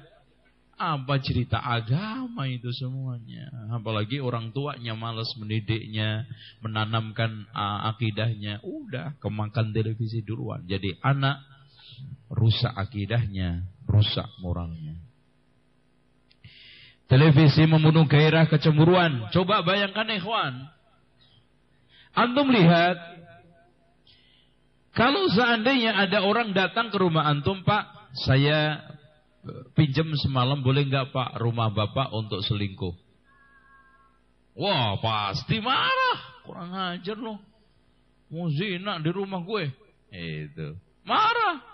apa 0.78 1.18
cerita 1.22 1.62
agama 1.62 2.46
itu 2.46 2.70
semuanya. 2.74 3.50
Apalagi 3.74 4.22
orang 4.22 4.54
tuanya 4.54 4.98
malas 4.98 5.34
mendidiknya, 5.38 6.26
menanamkan 6.62 7.50
uh, 7.54 7.90
akidahnya. 7.94 8.62
Udah 8.62 9.18
kemakan 9.18 9.74
televisi 9.74 10.22
duluan. 10.22 10.66
Jadi 10.70 10.98
anak 11.02 11.42
rusak 12.32 12.72
akidahnya, 12.74 13.68
rusak 13.86 14.28
moralnya. 14.40 14.96
Televisi 17.12 17.68
membunuh 17.68 18.08
gairah 18.08 18.48
kecemburuan. 18.48 19.28
Coba 19.36 19.68
bayangkan 19.68 20.08
ikhwan. 20.16 20.64
Antum 22.16 22.48
lihat. 22.48 22.96
Kalau 24.96 25.28
seandainya 25.32 25.96
ada 25.96 26.24
orang 26.24 26.56
datang 26.56 26.88
ke 26.88 26.96
rumah 27.00 27.28
antum, 27.28 27.64
Pak, 27.64 28.16
saya 28.28 28.80
eh, 29.44 29.64
pinjam 29.76 30.08
semalam 30.20 30.60
boleh 30.64 30.88
nggak 30.88 31.12
Pak 31.12 31.40
rumah 31.40 31.72
Bapak 31.72 32.16
untuk 32.16 32.44
selingkuh? 32.44 32.96
Wah, 34.56 35.00
pasti 35.00 35.64
marah. 35.64 36.44
Kurang 36.44 36.72
ajar 36.76 37.16
loh. 37.16 37.40
Mau 38.32 38.48
zina 38.52 39.00
di 39.04 39.12
rumah 39.12 39.44
gue. 39.44 39.68
Itu. 40.12 40.76
Marah. 41.04 41.71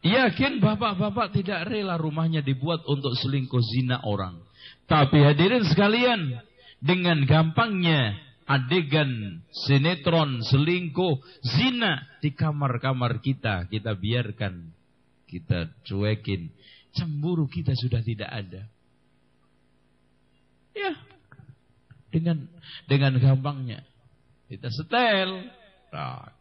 Yakin 0.00 0.64
bapak-bapak 0.64 1.36
tidak 1.36 1.68
rela 1.68 2.00
rumahnya 2.00 2.40
dibuat 2.40 2.88
untuk 2.88 3.12
selingkuh 3.20 3.60
zina 3.60 4.00
orang. 4.08 4.40
Tapi 4.88 5.20
hadirin 5.20 5.68
sekalian, 5.68 6.40
dengan 6.80 7.28
gampangnya 7.28 8.16
adegan 8.48 9.44
sinetron 9.52 10.40
selingkuh 10.40 11.20
zina 11.44 12.00
di 12.24 12.32
kamar-kamar 12.32 13.20
kita, 13.20 13.68
kita 13.68 13.92
biarkan, 13.92 14.72
kita 15.28 15.68
cuekin. 15.84 16.48
Cemburu 16.90 17.46
kita 17.46 17.76
sudah 17.76 18.02
tidak 18.02 18.26
ada. 18.32 18.66
Ya, 20.74 20.96
dengan 22.10 22.50
dengan 22.90 23.20
gampangnya 23.20 23.86
kita 24.50 24.72
setel. 24.74 25.46
Nah, 25.94 26.39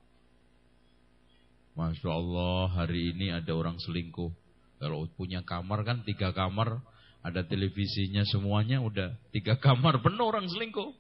Masya 1.78 2.10
Allah 2.10 2.72
hari 2.74 3.14
ini 3.14 3.34
ada 3.34 3.52
orang 3.54 3.78
selingkuh. 3.82 4.32
Kalau 4.80 5.06
punya 5.14 5.44
kamar 5.44 5.84
kan 5.84 6.08
tiga 6.08 6.32
kamar, 6.32 6.80
ada 7.20 7.44
televisinya 7.44 8.24
semuanya 8.24 8.80
udah 8.80 9.12
tiga 9.36 9.60
kamar 9.60 10.00
penuh 10.00 10.24
orang 10.24 10.48
selingkuh. 10.48 10.96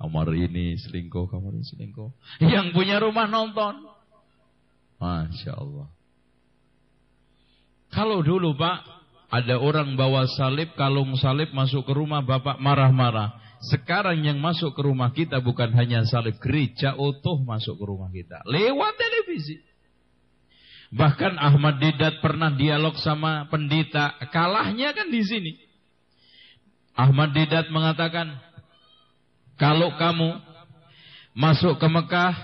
Kamar 0.00 0.32
ini 0.32 0.80
selingkuh, 0.80 1.28
kamar 1.28 1.52
ini 1.52 1.66
selingkuh. 1.68 2.08
Yang 2.40 2.72
punya 2.72 2.96
rumah 2.96 3.28
nonton. 3.28 3.84
Masya 4.96 5.52
Allah. 5.52 5.88
Kalau 7.92 8.24
dulu 8.24 8.56
Pak, 8.56 8.78
ada 9.28 9.60
orang 9.60 9.94
bawa 10.00 10.24
salib, 10.26 10.72
kalung 10.74 11.14
salib 11.20 11.52
masuk 11.52 11.84
ke 11.84 11.92
rumah 11.92 12.24
Bapak 12.24 12.56
marah-marah. 12.58 13.36
Sekarang 13.60 14.24
yang 14.24 14.40
masuk 14.40 14.72
ke 14.72 14.80
rumah 14.80 15.12
kita 15.12 15.44
bukan 15.44 15.76
hanya 15.76 16.08
salib 16.08 16.40
gereja 16.40 16.96
utuh 16.96 17.36
masuk 17.44 17.76
ke 17.76 17.84
rumah 17.84 18.08
kita. 18.08 18.40
Lewat 18.48 18.96
televisi. 18.96 19.60
Bahkan 20.90 21.38
Ahmad 21.38 21.78
Didat 21.78 22.18
pernah 22.18 22.50
dialog 22.50 22.98
sama 22.98 23.46
pendeta. 23.46 24.18
Kalahnya 24.34 24.90
kan 24.90 25.06
di 25.06 25.22
sini. 25.22 25.52
Ahmad 26.98 27.30
Didat 27.30 27.70
mengatakan, 27.70 28.34
kalau 29.54 29.94
kamu 29.94 30.40
masuk 31.36 31.78
ke 31.78 31.86
Mekah 31.86 32.34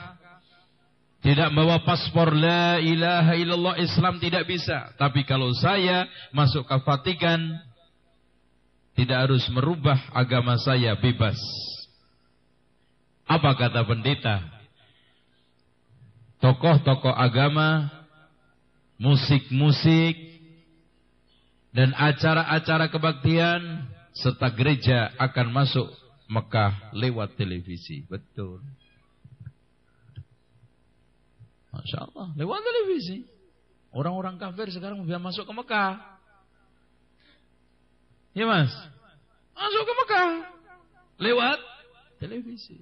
tidak 1.27 1.51
bawa 1.59 1.83
paspor 1.83 2.31
la 2.31 2.79
ilaha 2.79 3.35
illallah 3.35 3.75
Islam 3.83 4.23
tidak 4.23 4.47
bisa. 4.47 4.95
Tapi 4.95 5.27
kalau 5.27 5.51
saya 5.59 6.07
masuk 6.31 6.71
ke 6.71 6.77
Vatikan 6.87 7.43
tidak 8.95 9.27
harus 9.27 9.43
merubah 9.51 9.99
agama 10.15 10.55
saya 10.55 10.95
bebas. 10.95 11.37
Apa 13.27 13.59
kata 13.59 13.83
pendeta? 13.83 14.39
Tokoh-tokoh 16.39 17.11
agama, 17.11 17.91
musik-musik, 18.97 20.17
dan 21.77 21.93
acara-acara 21.93 22.89
kebaktian 22.89 23.85
serta 24.17 24.49
gereja 24.57 25.13
akan 25.21 25.53
masuk 25.53 25.93
Mekah 26.27 26.97
lewat 26.97 27.37
televisi. 27.37 28.03
Betul. 28.09 28.65
Masya 31.69 32.09
Allah, 32.09 32.33
lewat 32.33 32.61
televisi. 32.65 33.29
Orang-orang 33.93 34.41
kafir 34.41 34.73
sekarang 34.73 35.05
bisa 35.05 35.21
masuk 35.21 35.45
ke 35.45 35.53
Mekah. 35.53 36.01
Ya 38.37 38.45
mas, 38.45 38.73
masuk 39.53 39.83
ke 39.85 39.93
Mekah 40.05 40.31
lewat 41.21 41.59
televisi. 42.21 42.81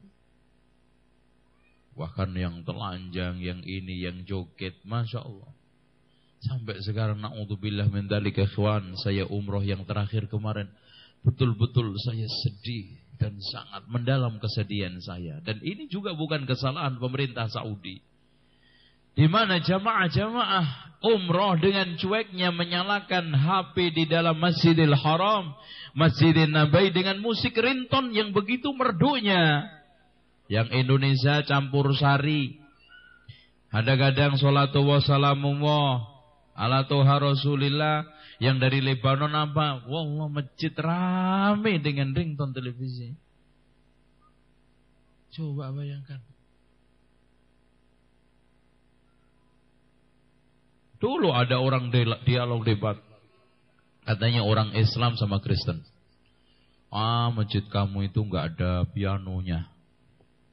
Bahkan 1.95 2.35
yang 2.35 2.67
telanjang, 2.67 3.39
yang 3.39 3.63
ini, 3.63 4.03
yang 4.03 4.27
joget, 4.27 4.75
masya 4.83 5.23
Allah. 5.23 5.54
Sampai 6.45 6.77
sekarang 6.85 7.25
naudzubillah 7.25 7.89
min 7.89 8.05
dzalika 8.05 8.45
ikhwan, 8.45 9.01
saya 9.01 9.25
umroh 9.25 9.65
yang 9.65 9.81
terakhir 9.89 10.29
kemarin 10.29 10.69
betul-betul 11.25 11.97
saya 11.97 12.29
sedih 12.29 13.01
dan 13.17 13.41
sangat 13.41 13.89
mendalam 13.89 14.37
kesedihan 14.37 14.93
saya. 15.01 15.41
Dan 15.41 15.65
ini 15.65 15.89
juga 15.89 16.13
bukan 16.13 16.45
kesalahan 16.45 17.01
pemerintah 17.01 17.49
Saudi. 17.49 18.05
Di 19.15 19.25
mana 19.31 19.63
jamaah-jamaah 19.63 20.99
umroh 21.01 21.57
dengan 21.57 21.97
cueknya 21.97 22.53
menyalakan 22.53 23.33
HP 23.33 23.95
di 23.95 24.05
dalam 24.11 24.37
Masjidil 24.37 24.93
Haram, 24.93 25.55
Masjidil 25.97 26.51
Nabi 26.51 26.93
dengan 26.93 27.23
musik 27.25 27.57
rinton 27.57 28.13
yang 28.13 28.37
begitu 28.37 28.69
merdunya. 28.75 29.65
Yang 30.51 30.69
Indonesia 30.77 31.41
campur 31.47 31.95
sari. 31.97 32.61
Ada 33.73 33.97
kadang 33.97 34.37
salatu 34.37 34.83
wassalamullah 34.85 36.14
ala 36.55 36.87
tuha 36.87 37.19
Rasulillah 37.19 38.07
yang 38.43 38.59
dari 38.59 38.83
Lebanon 38.83 39.35
apa? 39.35 39.87
Wallah 39.87 40.31
masjid 40.31 40.75
rame 40.75 41.79
dengan 41.83 42.15
ringtone 42.15 42.55
televisi. 42.55 43.15
Coba 45.35 45.75
bayangkan. 45.75 46.23
Dulu 51.03 51.35
ada 51.35 51.61
orang 51.61 51.93
dialog 52.25 52.65
debat. 52.65 52.97
Katanya 54.07 54.47
orang 54.47 54.73
Islam 54.79 55.19
sama 55.19 55.43
Kristen. 55.43 55.83
Ah, 56.95 57.35
masjid 57.35 57.67
kamu 57.67 58.09
itu 58.09 58.23
nggak 58.23 58.57
ada 58.57 58.87
pianonya. 58.89 59.67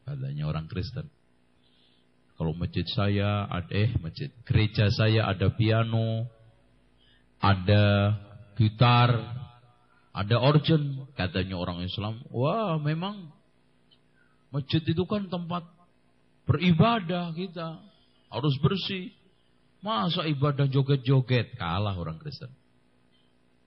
Katanya 0.04 0.50
orang 0.50 0.66
Kristen. 0.66 1.08
Kalau 2.42 2.58
masjid 2.58 2.82
saya 2.90 3.46
ada 3.46 3.70
eh 3.70 3.94
masjid 4.02 4.34
gereja 4.42 4.90
saya 4.90 5.30
ada 5.30 5.54
piano, 5.54 6.26
ada 7.38 8.18
gitar, 8.58 9.14
ada 10.10 10.42
organ, 10.42 11.06
katanya 11.14 11.62
orang 11.62 11.86
Islam. 11.86 12.18
Wah, 12.34 12.82
memang 12.82 13.30
masjid 14.50 14.82
itu 14.82 15.06
kan 15.06 15.30
tempat 15.30 15.70
beribadah 16.50 17.30
kita. 17.38 17.78
Harus 18.34 18.58
bersih. 18.58 19.14
Masa 19.86 20.26
ibadah 20.26 20.66
joget-joget 20.66 21.54
kalah 21.62 21.94
orang 21.94 22.18
Kristen. 22.18 22.50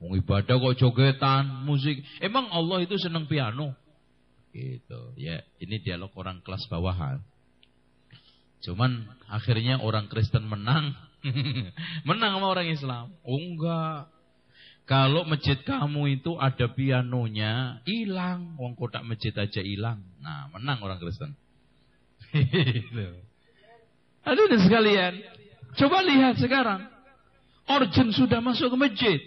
Mau 0.03 0.19
ibadah 0.19 0.59
kok 0.59 0.75
jogetan, 0.75 1.63
musik. 1.63 2.03
Emang 2.19 2.51
Allah 2.51 2.83
itu 2.83 2.99
senang 2.99 3.23
piano? 3.23 3.71
Gitu. 4.51 5.15
Ya, 5.15 5.47
ini 5.63 5.79
dialog 5.79 6.11
orang 6.19 6.43
kelas 6.43 6.67
bawahan. 6.67 7.23
Cuman 8.65 9.05
akhirnya 9.29 9.77
orang 9.77 10.09
Kristen 10.09 10.49
menang. 10.49 10.97
menang 12.09 12.41
sama 12.41 12.47
orang 12.49 12.65
Islam. 12.73 13.13
Oh 13.21 13.37
enggak. 13.37 14.09
Kalau 14.85 15.25
masjid 15.25 15.57
kamu 15.65 16.21
itu 16.21 16.37
ada 16.37 16.69
pianonya, 16.69 17.81
hilang. 17.85 18.57
Wong 18.57 18.77
kotak 18.77 19.01
masjid 19.05 19.33
aja 19.33 19.61
hilang. 19.61 20.01
Nah, 20.21 20.49
menang 20.53 20.81
orang 20.81 20.97
Kristen. 20.97 21.37
Aduh 24.29 24.45
sekalian. 24.61 25.21
Coba 25.77 26.01
lihat 26.01 26.41
sekarang. 26.41 26.89
Organ 27.65 28.13
sudah 28.13 28.41
masuk 28.45 28.73
ke 28.73 28.77
masjid. 28.77 29.19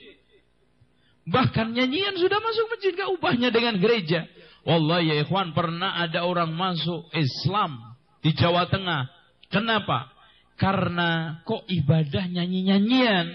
Bahkan 1.26 1.74
nyanyian 1.74 2.14
sudah 2.18 2.38
masuk 2.38 2.66
masjid. 2.70 2.94
Gak 2.94 3.10
ubahnya 3.18 3.50
dengan 3.50 3.82
gereja. 3.82 4.30
Wallah 4.62 5.02
ya 5.02 5.26
ikhwan 5.26 5.54
pernah 5.58 5.98
ada 5.98 6.22
orang 6.22 6.54
masuk 6.54 7.10
Islam 7.14 7.78
di 8.22 8.30
Jawa 8.34 8.70
Tengah 8.70 9.17
Kenapa? 9.48 10.12
Karena 10.58 11.40
kok 11.46 11.64
ibadah 11.70 12.24
nyanyi-nyanyian. 12.28 13.26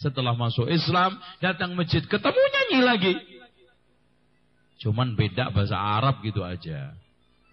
Setelah 0.00 0.32
masuk 0.32 0.66
Islam, 0.72 1.20
datang 1.44 1.76
masjid, 1.76 2.00
ketemu 2.00 2.40
nyanyi 2.40 2.80
lagi. 2.80 3.14
Cuman 4.80 5.12
beda 5.12 5.52
bahasa 5.52 5.76
Arab 5.76 6.24
gitu 6.24 6.40
aja. 6.40 6.96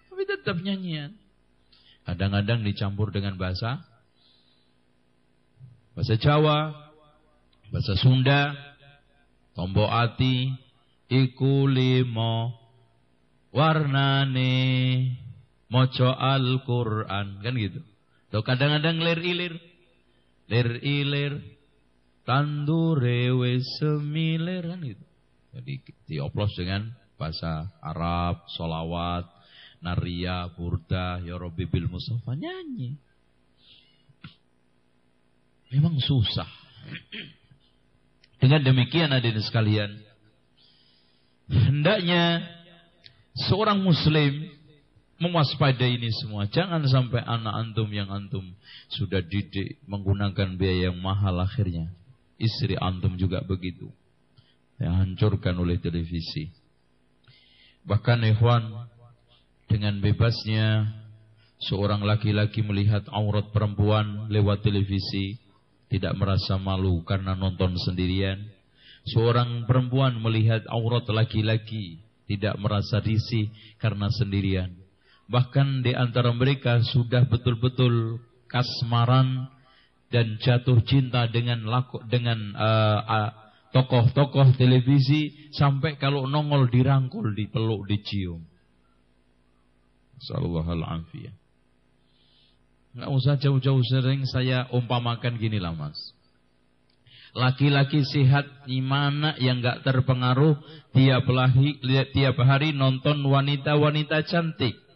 Tapi 0.08 0.22
tetap 0.24 0.56
nyanyian. 0.58 1.12
Kadang-kadang 2.08 2.64
dicampur 2.64 3.12
dengan 3.12 3.36
bahasa 3.36 3.84
bahasa 5.92 6.14
Jawa, 6.16 6.72
bahasa 7.68 7.98
Sunda, 8.00 8.54
tombo 9.52 9.90
ati, 9.90 10.54
iku 11.10 11.68
limo, 11.68 12.54
warnane, 13.52 14.56
moco 15.68 16.08
Al-Quran. 16.08 17.44
Kan 17.44 17.54
gitu. 17.60 17.82
Tuh 18.28 18.44
kadang-kadang 18.44 19.00
lir 19.00 19.20
ilir. 19.20 19.54
Lir 20.48 20.68
ilir. 20.84 21.32
Tandure 22.28 23.32
wis 23.40 23.64
semilir 23.80 24.68
kan 24.68 24.80
gitu. 24.84 25.04
Jadi 25.56 25.72
dioplos 26.04 26.52
dengan 26.60 26.92
bahasa 27.16 27.72
Arab, 27.80 28.44
solawat, 28.52 29.24
naria, 29.80 30.46
burda, 30.52 31.24
ya 31.24 31.40
Rabbi 31.40 31.64
bil 31.64 31.88
musafa 31.88 32.36
nyanyi. 32.36 33.00
Memang 35.72 35.96
susah. 36.00 36.48
Dengan 38.38 38.62
demikian 38.64 39.12
hadirin 39.12 39.42
sekalian, 39.44 39.90
hendaknya 41.48 42.44
seorang 43.48 43.82
muslim 43.82 44.47
mewaspadai 45.18 45.98
ini 45.98 46.10
semua. 46.14 46.46
Jangan 46.46 46.86
sampai 46.86 47.22
anak 47.26 47.54
antum 47.54 47.90
yang 47.90 48.08
antum 48.08 48.46
sudah 48.94 49.20
didik 49.20 49.82
menggunakan 49.84 50.54
biaya 50.54 50.90
yang 50.90 50.98
mahal 50.98 51.42
akhirnya. 51.42 51.90
Istri 52.38 52.78
antum 52.78 53.18
juga 53.18 53.42
begitu. 53.42 53.90
Yang 54.78 54.94
hancurkan 54.94 55.58
oleh 55.58 55.82
televisi. 55.82 56.54
Bahkan 57.82 58.30
ikhwan 58.30 58.86
dengan 59.66 59.98
bebasnya 59.98 60.86
seorang 61.66 62.06
laki-laki 62.06 62.62
melihat 62.62 63.02
aurat 63.10 63.50
perempuan 63.50 64.30
lewat 64.30 64.62
televisi 64.62 65.42
tidak 65.90 66.14
merasa 66.14 66.54
malu 66.62 67.02
karena 67.02 67.34
nonton 67.34 67.74
sendirian. 67.74 68.38
Seorang 69.08 69.66
perempuan 69.66 70.14
melihat 70.22 70.62
aurat 70.70 71.02
laki-laki 71.10 71.98
tidak 72.30 72.54
merasa 72.60 73.02
risih 73.02 73.50
karena 73.80 74.12
sendirian 74.12 74.87
Bahkan 75.28 75.84
di 75.84 75.92
antara 75.92 76.32
mereka 76.32 76.80
sudah 76.80 77.28
betul-betul 77.28 78.16
kasmaran 78.48 79.52
dan 80.08 80.40
jatuh 80.40 80.80
cinta 80.88 81.28
dengan 81.28 81.68
laku, 81.68 82.00
dengan 82.08 82.56
uh, 82.56 83.00
uh, 83.04 83.30
tokoh-tokoh 83.76 84.56
televisi 84.56 85.52
sampai 85.52 86.00
kalau 86.00 86.24
nongol 86.24 86.72
dirangkul, 86.72 87.36
dipeluk, 87.36 87.84
dicium. 87.84 88.40
Sallallahu 90.18 90.64
alaihi 90.64 91.30
Nggak 92.96 93.10
usah 93.12 93.36
jauh-jauh 93.38 93.84
sering 93.84 94.24
saya 94.24 94.66
umpamakan 94.72 95.36
gini 95.36 95.60
lah 95.60 95.76
mas. 95.76 95.94
Laki-laki 97.36 98.02
sehat 98.08 98.48
mana 98.80 99.36
yang 99.36 99.60
nggak 99.60 99.84
terpengaruh 99.84 100.56
tiap 100.96 101.28
hari, 101.28 101.76
tiap 102.16 102.40
hari 102.40 102.72
nonton 102.72 103.20
wanita-wanita 103.20 104.24
cantik. 104.24 104.87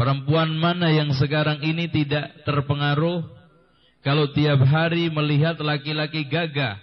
Perempuan 0.00 0.56
mana 0.56 0.88
yang 0.88 1.12
sekarang 1.12 1.60
ini 1.60 1.84
tidak 1.92 2.40
terpengaruh 2.48 3.20
kalau 4.00 4.32
tiap 4.32 4.64
hari 4.64 5.12
melihat 5.12 5.60
laki-laki 5.60 6.24
gagah. 6.24 6.80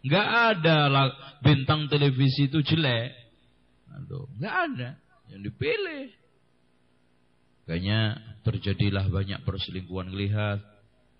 Nggak 0.00 0.28
ada 0.56 0.76
bintang 1.44 1.84
televisi 1.84 2.48
itu 2.48 2.64
jelek. 2.64 3.12
Aduh, 3.92 4.24
nggak 4.40 4.54
ada 4.72 4.96
yang 5.28 5.44
dipilih. 5.44 6.08
Kayaknya 7.68 8.24
terjadilah 8.40 9.04
banyak 9.12 9.44
perselingkuhan 9.44 10.16
lihat 10.16 10.64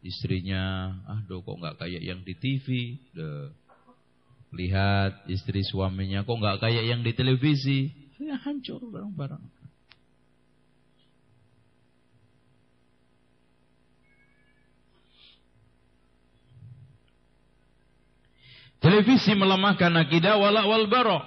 istrinya, 0.01 0.97
aduh 1.05 1.45
kok 1.45 1.61
nggak 1.61 1.76
kayak 1.84 2.01
yang 2.01 2.24
di 2.24 2.32
TV. 2.32 2.97
Duh. 3.12 3.53
Lihat 4.57 5.28
istri 5.28 5.61
suaminya 5.68 6.24
kok 6.24 6.41
nggak 6.41 6.64
kayak 6.64 6.97
yang 6.97 7.05
di 7.05 7.12
televisi. 7.12 7.93
Ya 8.16 8.41
hancur 8.41 8.80
barang-barang. 8.89 9.56
Televisi 18.79 19.33
melemahkan 19.33 19.93
akidah 19.97 20.37
wala 20.37 20.68
wal 20.68 20.87
barok. 20.87 21.24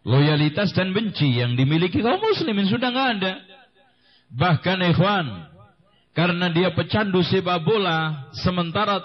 Loyalitas 0.00 0.72
dan 0.72 0.96
benci 0.96 1.28
yang 1.28 1.60
dimiliki 1.60 2.00
kaum 2.00 2.24
muslimin 2.24 2.64
sudah 2.72 2.88
nggak 2.88 3.08
ada. 3.20 3.32
Bahkan 4.32 4.78
ikhwan, 4.94 5.26
karena 6.16 6.48
dia 6.48 6.72
pecandu 6.72 7.20
sepak 7.20 7.60
bola, 7.62 8.32
sementara 8.32 9.04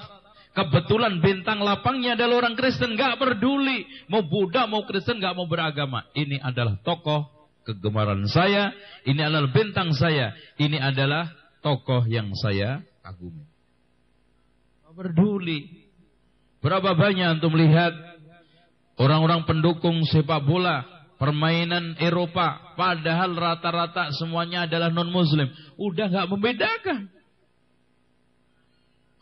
kebetulan 0.55 1.19
bintang 1.19 1.59
lapangnya 1.59 2.15
adalah 2.15 2.47
orang 2.47 2.55
Kristen, 2.55 2.95
nggak 2.95 3.19
peduli 3.19 3.83
mau 4.07 4.23
Buddha 4.23 4.65
mau 4.71 4.87
Kristen 4.87 5.19
nggak 5.19 5.35
mau 5.35 5.45
beragama. 5.45 6.07
Ini 6.15 6.39
adalah 6.39 6.79
tokoh 6.79 7.27
kegemaran 7.67 8.23
saya, 8.31 8.71
ini 9.03 9.19
adalah 9.19 9.51
bintang 9.51 9.91
saya, 9.91 10.31
ini 10.55 10.79
adalah 10.79 11.27
tokoh 11.59 12.07
yang 12.07 12.31
saya 12.39 12.79
kagumi. 13.03 13.43
Peduli. 14.95 15.84
Berapa 16.65 16.97
banyak 16.97 17.37
untuk 17.37 17.53
melihat 17.53 17.93
orang-orang 18.97 19.45
pendukung 19.45 20.01
sepak 20.09 20.41
bola 20.49 20.81
permainan 21.21 21.93
Eropa, 22.01 22.73
padahal 22.73 23.37
rata-rata 23.37 24.09
semuanya 24.17 24.65
adalah 24.65 24.89
non-muslim. 24.89 25.45
Udah 25.77 26.09
nggak 26.09 26.25
membedakan. 26.25 27.13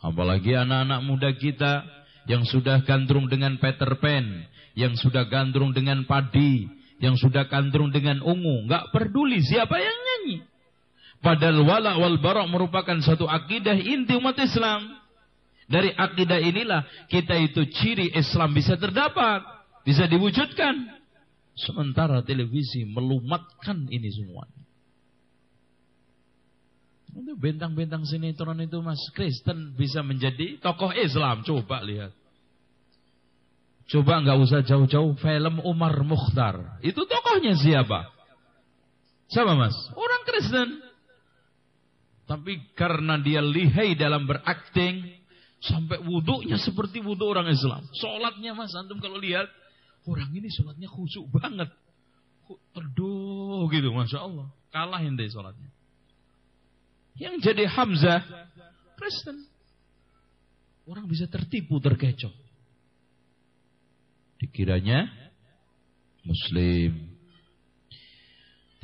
Apalagi 0.00 0.56
anak-anak 0.56 1.00
muda 1.04 1.36
kita 1.36 1.84
yang 2.24 2.48
sudah 2.48 2.80
gandrung 2.88 3.28
dengan 3.28 3.60
Peter 3.60 3.92
Pan, 4.00 4.48
yang 4.72 4.96
sudah 4.96 5.28
gandrung 5.28 5.76
dengan 5.76 6.08
padi, 6.08 6.64
yang 6.96 7.20
sudah 7.20 7.44
gandrung 7.44 7.92
dengan 7.92 8.24
ungu, 8.24 8.64
nggak 8.64 8.88
peduli 8.88 9.44
siapa 9.44 9.76
yang 9.76 9.92
nyanyi. 9.92 10.48
Padahal 11.20 11.60
wala 11.60 11.92
wal 12.00 12.16
barok 12.20 12.48
merupakan 12.48 12.96
satu 13.04 13.28
akidah 13.28 13.76
inti 13.76 14.16
umat 14.16 14.40
Islam. 14.40 15.03
Dari 15.64 15.90
akidah 15.96 16.40
inilah 16.44 16.82
kita 17.08 17.40
itu 17.40 17.64
ciri 17.72 18.12
Islam 18.12 18.52
bisa 18.52 18.76
terdapat, 18.76 19.40
bisa 19.84 20.04
diwujudkan. 20.04 20.92
Sementara 21.54 22.20
televisi 22.20 22.82
melumatkan 22.84 23.86
ini 23.88 24.10
semua. 24.10 24.44
Itu 27.14 27.38
bentang-bentang 27.38 28.02
sinetron 28.02 28.58
itu 28.58 28.82
Mas 28.82 28.98
Kristen 29.14 29.78
bisa 29.78 30.02
menjadi 30.02 30.58
tokoh 30.58 30.90
Islam. 30.98 31.46
Coba 31.46 31.78
lihat. 31.86 32.10
Coba 33.86 34.18
nggak 34.24 34.38
usah 34.42 34.60
jauh-jauh 34.66 35.14
film 35.22 35.62
Umar 35.62 35.94
Mukhtar. 36.02 36.82
Itu 36.82 37.06
tokohnya 37.06 37.54
siapa? 37.54 38.10
Siapa 39.30 39.54
Mas? 39.54 39.76
Orang 39.94 40.22
Kristen. 40.26 40.68
Tapi 42.24 42.72
karena 42.72 43.20
dia 43.20 43.44
lihai 43.44 43.92
dalam 43.94 44.24
berakting, 44.24 45.04
sampai 45.64 45.98
wudhunya 46.04 46.60
seperti 46.60 47.00
wudhu 47.00 47.24
orang 47.28 47.48
Islam. 47.48 47.84
Sholatnya 47.96 48.52
Mas, 48.52 48.76
antum 48.76 49.00
kalau 49.00 49.16
lihat 49.16 49.48
Orang 50.04 50.30
ini 50.36 50.52
sholatnya 50.52 50.88
khusyuk 50.88 51.32
banget. 51.32 51.72
Aduh 52.76 53.64
gitu, 53.72 53.88
Masya 53.88 54.20
Allah. 54.20 54.52
Kalah 54.68 55.00
ente 55.00 55.24
sholatnya. 55.32 55.72
Yang 57.16 57.34
jadi 57.40 57.64
Hamzah, 57.72 58.20
Kristen. 59.00 59.48
Orang 60.84 61.08
bisa 61.08 61.24
tertipu, 61.24 61.80
terkecoh. 61.80 62.32
Dikiranya 64.36 65.08
Muslim. 66.28 67.16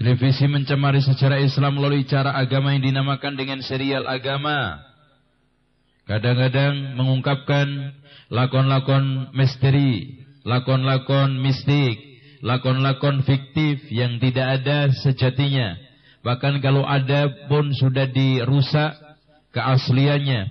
Televisi 0.00 0.48
mencemari 0.48 1.04
secara 1.04 1.36
Islam 1.36 1.76
melalui 1.76 2.08
cara 2.08 2.32
agama 2.32 2.72
yang 2.72 2.80
dinamakan 2.80 3.36
dengan 3.36 3.60
serial 3.60 4.08
agama. 4.08 4.80
Kadang-kadang 6.10 6.98
mengungkapkan 6.98 7.94
lakon-lakon 8.34 9.30
misteri, 9.30 10.26
lakon-lakon 10.42 11.38
mistik, 11.38 12.02
lakon-lakon 12.42 13.22
fiktif 13.22 13.86
yang 13.94 14.18
tidak 14.18 14.58
ada 14.58 14.90
sejatinya. 14.90 15.78
Bahkan 16.26 16.58
kalau 16.66 16.82
ada 16.82 17.30
pun 17.46 17.70
sudah 17.70 18.10
dirusak 18.10 18.98
keasliannya. 19.54 20.50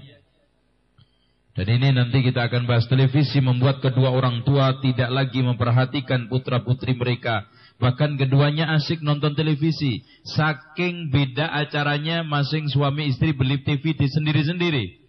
Dan 1.60 1.68
ini 1.76 1.91
nanti 1.91 2.24
kita 2.24 2.47
akan 2.47 2.64
bahas 2.64 2.88
televisi 2.88 3.43
membuat 3.43 3.84
kedua 3.84 4.16
orang 4.16 4.47
tua 4.47 4.80
tidak 4.80 5.12
lagi 5.12 5.43
memperhatikan 5.43 6.32
putra-putri 6.32 6.95
mereka. 6.95 7.43
Bahkan 7.84 8.16
keduanya 8.16 8.72
asik 8.80 9.03
nonton 9.03 9.36
televisi. 9.36 10.07
Saking 10.24 11.12
beda 11.12 11.51
acaranya 11.51 12.24
masing 12.24 12.72
suami 12.72 13.12
istri 13.12 13.36
beli 13.36 13.60
TV 13.60 13.91
di 13.91 14.07
sendiri-sendiri. 14.07 15.09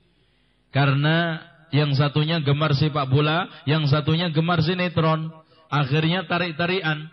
Karena 0.71 1.43
yang 1.71 1.95
satunya 1.95 2.43
gemar 2.43 2.75
sepak 2.75 3.11
bola, 3.11 3.47
yang 3.67 3.87
satunya 3.87 4.31
gemar 4.31 4.63
sinetron. 4.63 5.31
Akhirnya 5.71 6.27
tarik-tarian. 6.27 7.11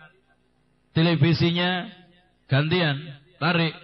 Televisinya 0.94 1.86
gantian, 2.50 2.98
tarik. 3.38 3.74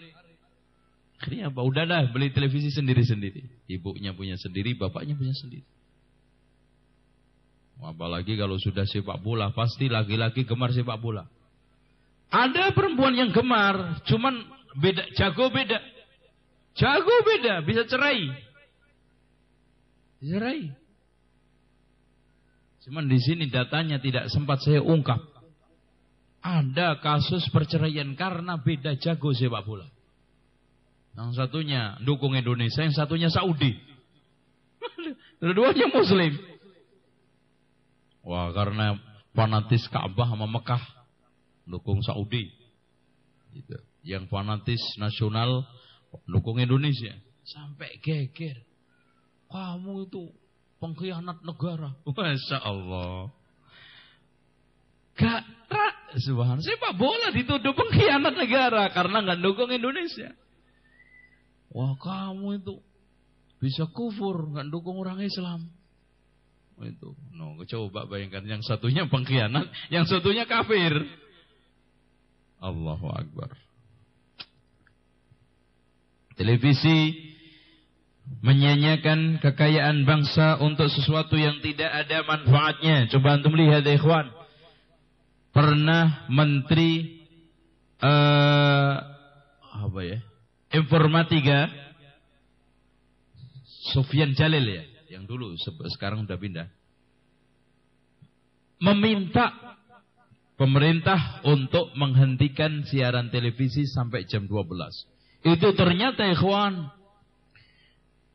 Akhirnya 1.22 1.54
apa? 1.54 1.60
Udahlah 1.62 2.10
beli 2.10 2.34
televisi 2.34 2.74
sendiri-sendiri. 2.74 3.70
Ibunya 3.70 4.10
punya 4.14 4.34
sendiri, 4.34 4.74
bapaknya 4.74 5.14
punya 5.14 5.34
sendiri. 5.34 5.62
Apalagi 7.82 8.38
kalau 8.38 8.58
sudah 8.58 8.86
sepak 8.86 9.22
bola, 9.22 9.50
pasti 9.54 9.90
laki-laki 9.90 10.46
gemar 10.46 10.70
sepak 10.74 10.98
bola. 10.98 11.26
Ada 12.34 12.74
perempuan 12.74 13.14
yang 13.14 13.30
gemar, 13.30 14.02
cuman 14.10 14.42
beda, 14.78 15.06
jago 15.14 15.54
beda. 15.54 15.78
Jago 16.74 17.14
beda, 17.22 17.62
bisa 17.62 17.86
cerai. 17.86 18.26
Dicerai. 20.24 20.72
Cuman 22.88 23.04
di 23.12 23.20
sini 23.20 23.52
datanya 23.52 24.00
tidak 24.00 24.32
sempat 24.32 24.64
saya 24.64 24.80
ungkap. 24.80 25.20
Ada 26.40 26.96
kasus 27.04 27.44
perceraian 27.52 28.08
karena 28.16 28.56
beda 28.56 28.96
jago 28.96 29.36
sepak 29.36 29.68
bola. 29.68 29.84
Yang 31.12 31.36
satunya 31.36 32.00
dukung 32.00 32.32
Indonesia, 32.32 32.80
yang 32.88 32.96
satunya 32.96 33.28
Saudi. 33.28 33.76
Dua-duanya 35.44 35.92
Muslim. 35.92 36.40
Wah, 38.24 38.48
karena 38.56 38.96
fanatis 39.36 39.84
Ka'bah 39.92 40.32
sama 40.32 40.48
Mekah, 40.48 40.80
dukung 41.68 42.00
Saudi. 42.00 42.48
Gitu. 43.52 43.76
Yang 44.04 44.32
fanatis 44.32 44.80
nasional 44.96 45.68
dukung 46.24 46.56
Indonesia. 46.60 47.12
Sampai 47.44 48.00
geger. 48.00 48.73
Kamu 49.54 50.10
itu 50.10 50.34
pengkhianat 50.82 51.46
negara. 51.46 51.94
Masya 52.02 52.58
Allah. 52.58 53.30
Gak 55.14 55.46
Subhan. 56.18 56.58
Sepak 56.62 56.94
bola 56.98 57.30
dituduh 57.34 57.74
pengkhianat 57.74 58.34
negara 58.34 58.90
karena 58.90 59.22
nggak 59.22 59.40
dukung 59.42 59.70
Indonesia. 59.70 60.30
Wah 61.74 61.98
kamu 61.98 62.62
itu 62.62 62.78
bisa 63.58 63.90
kufur 63.90 64.54
nggak 64.54 64.70
dukung 64.70 64.98
orang 64.98 65.22
Islam. 65.22 65.70
Itu, 66.74 67.14
no, 67.30 67.54
coba 67.70 68.10
bayangkan 68.10 68.42
yang 68.42 68.62
satunya 68.66 69.06
pengkhianat, 69.06 69.70
yang 69.94 70.10
satunya 70.10 70.42
kafir. 70.42 70.90
Allahu 72.58 73.14
Akbar. 73.14 73.54
Televisi 76.34 77.14
menyanyikan 78.44 79.40
kekayaan 79.40 80.04
bangsa 80.04 80.60
untuk 80.60 80.88
sesuatu 80.92 81.36
yang 81.36 81.60
tidak 81.64 81.88
ada 81.88 82.24
manfaatnya. 82.28 83.08
Coba 83.08 83.40
antum 83.40 83.56
lihat 83.56 83.84
ikhwan. 83.88 84.28
Pernah 85.54 86.28
menteri 86.28 87.24
uh, 88.02 88.94
apa 89.86 90.00
ya? 90.02 90.18
Informatika 90.74 91.70
Sofyan 93.94 94.34
Jalil 94.34 94.64
ya, 94.64 94.84
yang 95.14 95.28
dulu 95.28 95.54
sekarang 95.94 96.24
udah 96.26 96.40
pindah. 96.40 96.66
Meminta 98.82 99.76
pemerintah 100.58 101.44
untuk 101.46 101.94
menghentikan 101.94 102.82
siaran 102.88 103.30
televisi 103.30 103.86
sampai 103.86 104.26
jam 104.26 104.50
12. 104.50 104.66
Itu 105.44 105.76
ternyata 105.76 106.26
ikhwan 106.32 106.90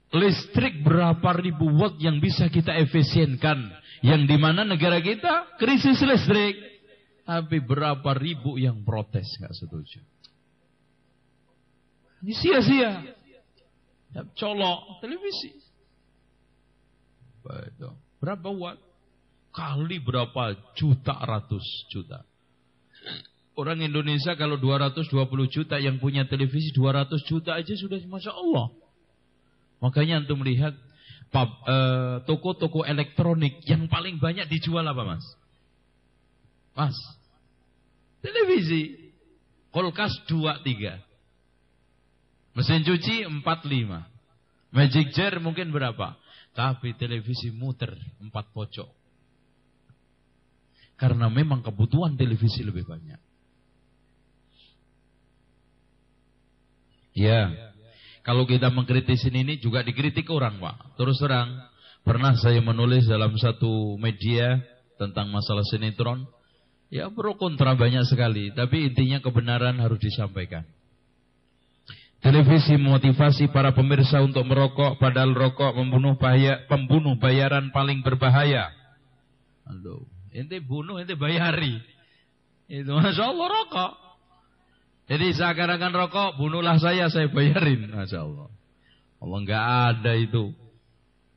listrik 0.09 0.81
berapa 0.81 1.29
ribu 1.37 1.69
watt 1.77 2.01
yang 2.01 2.17
bisa 2.17 2.49
kita 2.49 2.73
efisienkan 2.81 3.69
yang 4.01 4.25
di 4.25 4.37
mana 4.39 4.65
negara 4.65 5.03
kita 5.03 5.59
krisis 5.61 6.01
listrik 6.01 6.57
tapi 7.27 7.61
berapa 7.61 8.09
ribu 8.17 8.57
yang 8.57 8.81
protes 8.81 9.29
nggak 9.37 9.53
setuju 9.53 10.01
ini 12.23 12.33
sia-sia. 12.35 13.15
Ya, 14.09 14.21
colok 14.35 14.99
televisi. 14.99 15.55
Berapa 18.19 18.49
watt? 18.51 18.79
Kali 19.49 19.97
berapa 19.97 20.53
juta 20.77 21.15
ratus 21.25 21.65
juta. 21.89 22.21
Orang 23.57 23.81
Indonesia 23.81 24.37
kalau 24.37 24.55
220 24.55 25.09
juta 25.51 25.75
yang 25.81 25.99
punya 25.99 26.23
televisi 26.29 26.71
200 26.71 27.11
juta 27.27 27.57
aja 27.57 27.73
sudah 27.75 27.99
Masya 28.07 28.31
Allah. 28.31 28.71
Makanya 29.79 30.23
untuk 30.23 30.43
melihat 30.43 30.75
eh, 31.33 32.15
toko-toko 32.27 32.83
elektronik 32.83 33.63
yang 33.63 33.87
paling 33.87 34.19
banyak 34.19 34.47
dijual 34.51 34.83
apa 34.83 35.03
mas? 35.03 35.25
Mas, 36.75 36.95
televisi, 38.23 39.11
kulkas 39.71 40.15
2 40.27 40.63
3 40.63 41.09
Mesin 42.59 42.83
cuci 42.83 43.23
45. 43.23 44.75
Magic 44.75 45.15
jar 45.15 45.39
mungkin 45.39 45.71
berapa? 45.71 46.19
Tapi 46.51 46.91
televisi 46.97 47.55
muter 47.55 47.95
4 48.19 48.27
pojok. 48.51 48.89
Karena 50.99 51.31
memang 51.31 51.63
kebutuhan 51.63 52.19
televisi 52.19 52.59
lebih 52.59 52.83
banyak. 52.83 53.21
Ya. 57.15 57.68
Kalau 58.29 58.45
kita 58.45 58.69
mengkritisi 58.69 59.33
ini 59.33 59.57
juga 59.57 59.81
dikritik 59.81 60.29
orang, 60.29 60.61
Pak. 60.61 61.01
Terus 61.01 61.17
terang, 61.17 61.65
pernah 62.05 62.37
saya 62.37 62.61
menulis 62.61 63.09
dalam 63.09 63.33
satu 63.33 63.97
media 63.97 64.61
tentang 65.01 65.33
masalah 65.33 65.65
sinetron. 65.65 66.29
Ya 66.93 67.09
pro 67.09 67.33
kontra 67.41 67.73
banyak 67.73 68.05
sekali, 68.05 68.53
tapi 68.53 68.93
intinya 68.93 69.17
kebenaran 69.17 69.81
harus 69.81 69.97
disampaikan. 69.97 70.61
Televisi 72.21 72.77
memotivasi 72.77 73.49
para 73.49 73.73
pemirsa 73.73 74.21
untuk 74.21 74.45
merokok 74.45 75.01
padahal 75.01 75.33
rokok 75.33 75.73
membunuh 75.81 76.13
bahaya, 76.13 76.61
pembunuh 76.69 77.17
bayaran 77.17 77.73
paling 77.73 78.05
berbahaya. 78.05 78.69
Aduh, 79.65 80.05
ente 80.29 80.61
bunuh 80.61 81.01
ente 81.01 81.17
bayari. 81.17 81.81
Itu 82.69 82.93
Masya 82.93 83.25
Allah 83.25 83.47
rokok. 83.49 84.08
Jadi 85.09 85.25
seakan-akan 85.33 85.93
rokok, 86.05 86.29
bunuhlah 86.37 86.77
saya, 86.77 87.09
saya 87.09 87.33
bayarin. 87.33 87.89
Masya 87.89 88.21
Allah. 88.21 88.47
Allah 89.19 89.37
nggak 89.41 89.65
ada 89.89 90.13
itu 90.15 90.53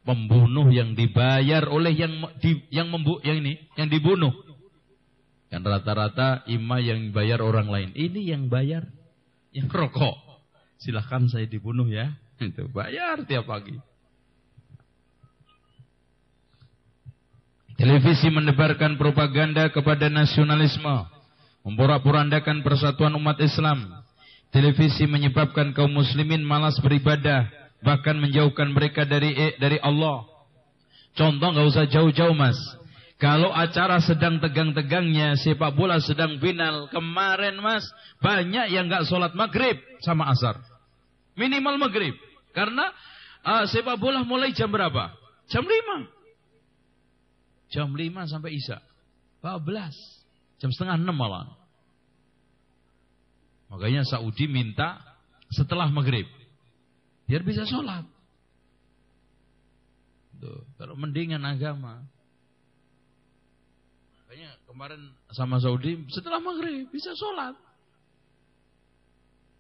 pembunuh 0.07 0.71
yang 0.71 0.95
dibayar 0.95 1.67
oleh 1.67 1.95
yang 1.95 2.13
di, 2.39 2.63
yang 2.71 2.93
membu 2.93 3.19
yang 3.27 3.43
ini 3.43 3.59
yang 3.75 3.89
dibunuh. 3.91 4.31
Kan 5.51 5.67
rata-rata 5.67 6.47
imam 6.49 6.79
yang 6.79 7.01
bayar 7.11 7.43
orang 7.43 7.69
lain. 7.69 7.91
Ini 7.97 8.37
yang 8.37 8.47
bayar 8.53 8.87
yang 9.53 9.69
rokok 9.69 10.17
silahkan 10.79 11.27
saya 11.31 11.49
dibunuh 11.49 11.89
ya. 11.89 12.13
Itu 12.39 12.67
bayar 12.71 13.23
tiap 13.25 13.47
pagi. 13.47 13.79
Televisi 17.79 18.31
menebarkan 18.31 18.95
propaganda 18.95 19.67
kepada 19.75 20.07
nasionalisme, 20.07 21.09
memporak-porandakan 21.67 22.63
persatuan 22.63 23.19
umat 23.19 23.43
Islam. 23.43 24.03
Televisi 24.53 25.09
menyebabkan 25.09 25.73
kaum 25.73 25.97
muslimin 25.97 26.45
malas 26.45 26.77
beribadah, 26.85 27.49
bahkan 27.81 28.21
menjauhkan 28.21 28.69
mereka 28.69 29.09
dari 29.09 29.33
eh, 29.33 29.57
dari 29.57 29.81
Allah. 29.81 30.29
Contoh 31.17 31.57
nggak 31.57 31.69
usah 31.73 31.89
jauh-jauh 31.89 32.37
mas. 32.37 32.61
Kalau 33.17 33.55
acara 33.55 34.03
sedang 34.03 34.43
tegang-tegangnya, 34.43 35.39
sepak 35.39 35.79
bola 35.79 36.03
sedang 36.03 36.43
final, 36.43 36.91
kemarin 36.91 37.55
mas, 37.63 37.87
banyak 38.19 38.75
yang 38.75 38.91
nggak 38.91 39.07
sholat 39.07 39.31
maghrib 39.33 39.79
sama 40.03 40.29
asar. 40.29 40.59
Minimal 41.39 41.81
maghrib. 41.81 42.13
Karena 42.53 42.93
uh, 43.47 43.65
sepak 43.65 43.97
bola 43.97 44.27
mulai 44.27 44.53
jam 44.53 44.69
berapa? 44.69 45.17
Jam 45.49 45.65
5. 45.65 47.73
Jam 47.73 47.89
5 47.89 48.29
sampai 48.29 48.53
Isya. 48.59 48.83
14. 49.41 50.22
Jam 50.63 50.71
setengah 50.71 50.95
6 50.95 51.11
malah. 51.11 51.59
Makanya 53.75 54.07
Saudi 54.07 54.47
minta 54.47 55.03
setelah 55.51 55.91
maghrib. 55.91 56.31
Biar 57.27 57.43
bisa 57.43 57.67
sholat. 57.67 58.07
Tuh, 60.39 60.63
kalau 60.79 60.95
mendingan 60.95 61.43
agama. 61.43 62.07
Makanya 64.23 64.55
kemarin 64.71 65.03
sama 65.35 65.59
Saudi 65.59 65.99
setelah 66.15 66.39
maghrib 66.39 66.87
bisa 66.95 67.11
sholat. 67.19 67.59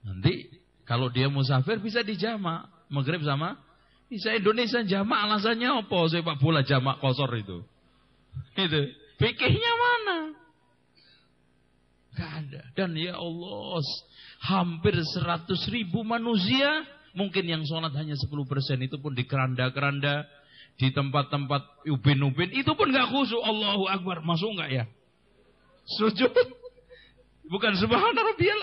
Nanti 0.06 0.54
kalau 0.86 1.10
dia 1.10 1.26
musafir 1.26 1.82
bisa 1.82 2.06
dijama. 2.06 2.70
Maghrib 2.92 3.24
sama 3.24 3.56
bisa 4.12 4.36
Indonesia 4.36 4.84
jama 4.84 5.24
alasannya 5.24 5.82
apa? 5.82 5.98
Sepak 6.12 6.38
bola 6.38 6.60
jamak 6.62 7.00
kosor 7.00 7.32
itu. 7.40 7.64
Itu. 8.60 8.82
Pikirnya 9.16 9.72
mana? 9.80 10.41
Gak 12.12 12.32
ada. 12.44 12.60
Dan 12.76 12.92
ya 12.96 13.16
Allah, 13.16 13.80
hampir 14.44 14.94
100 14.96 15.48
ribu 15.72 16.04
manusia, 16.04 16.84
mungkin 17.16 17.48
yang 17.48 17.62
sholat 17.64 17.92
hanya 17.96 18.16
10 18.16 18.28
persen, 18.44 18.80
itu 18.84 19.00
pun 19.00 19.16
di 19.16 19.24
keranda-keranda, 19.24 20.28
di 20.76 20.92
tempat-tempat 20.92 21.88
ubin-ubin, 21.88 22.52
itu 22.52 22.72
pun 22.76 22.92
gak 22.92 23.08
khusyuk. 23.08 23.40
Allahu 23.40 23.88
Akbar, 23.88 24.20
masuk 24.20 24.60
gak 24.60 24.70
ya? 24.72 24.84
Sujud. 25.98 26.30
Bukan 27.52 27.74
subhanallah 27.76 28.32
rabbiyal 28.32 28.62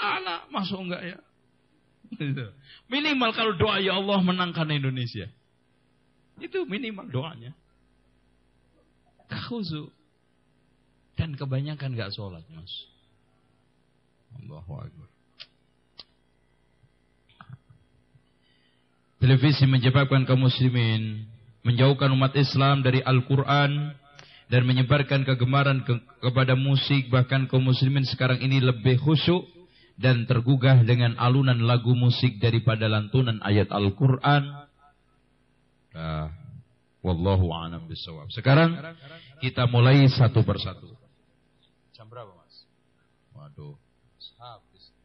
masuk 0.50 0.80
enggak 0.88 1.02
ya? 1.04 1.18
Minimal 2.90 3.30
kalau 3.38 3.54
doa 3.54 3.78
ya 3.78 4.02
Allah 4.02 4.18
menangkan 4.24 4.66
Indonesia. 4.74 5.30
Itu 6.42 6.66
minimal 6.66 7.06
doanya. 7.12 7.54
Khusu. 9.30 9.94
Dan 11.14 11.38
kebanyakan 11.38 11.94
gak 11.94 12.16
sholat 12.16 12.42
mas. 12.50 12.72
Allahu 14.38 14.72
Akbar. 14.78 15.10
Televisi 19.20 19.68
menyebabkan 19.68 20.24
kaum 20.24 20.48
muslimin 20.48 21.28
menjauhkan 21.68 22.08
umat 22.16 22.32
Islam 22.40 22.80
dari 22.80 23.04
Al-Quran 23.04 23.92
dan 24.48 24.62
menyebarkan 24.64 25.28
kegemaran 25.28 25.84
ke 25.84 26.00
kepada 26.24 26.56
musik 26.56 27.12
bahkan 27.12 27.46
kaum 27.52 27.68
muslimin 27.68 28.08
sekarang 28.08 28.40
ini 28.40 28.64
lebih 28.64 28.96
khusyuk 28.98 29.44
dan 30.00 30.24
tergugah 30.24 30.88
dengan 30.88 31.20
alunan 31.20 31.60
lagu 31.60 31.92
musik 31.92 32.40
daripada 32.40 32.88
lantunan 32.88 33.44
ayat 33.44 33.68
Al-Quran. 33.68 34.44
Uh, 35.92 36.32
wallahu 37.04 37.52
a'lam 37.52 37.84
bisawab. 37.92 38.32
Sekarang 38.32 38.80
kita 39.44 39.68
mulai 39.68 40.08
satu 40.08 40.48
persatu. 40.48 40.96
Jam 41.92 42.08
berapa 42.08 42.32
mas? 42.32 42.64
Waduh, 43.36 43.76
habis. 44.40 44.96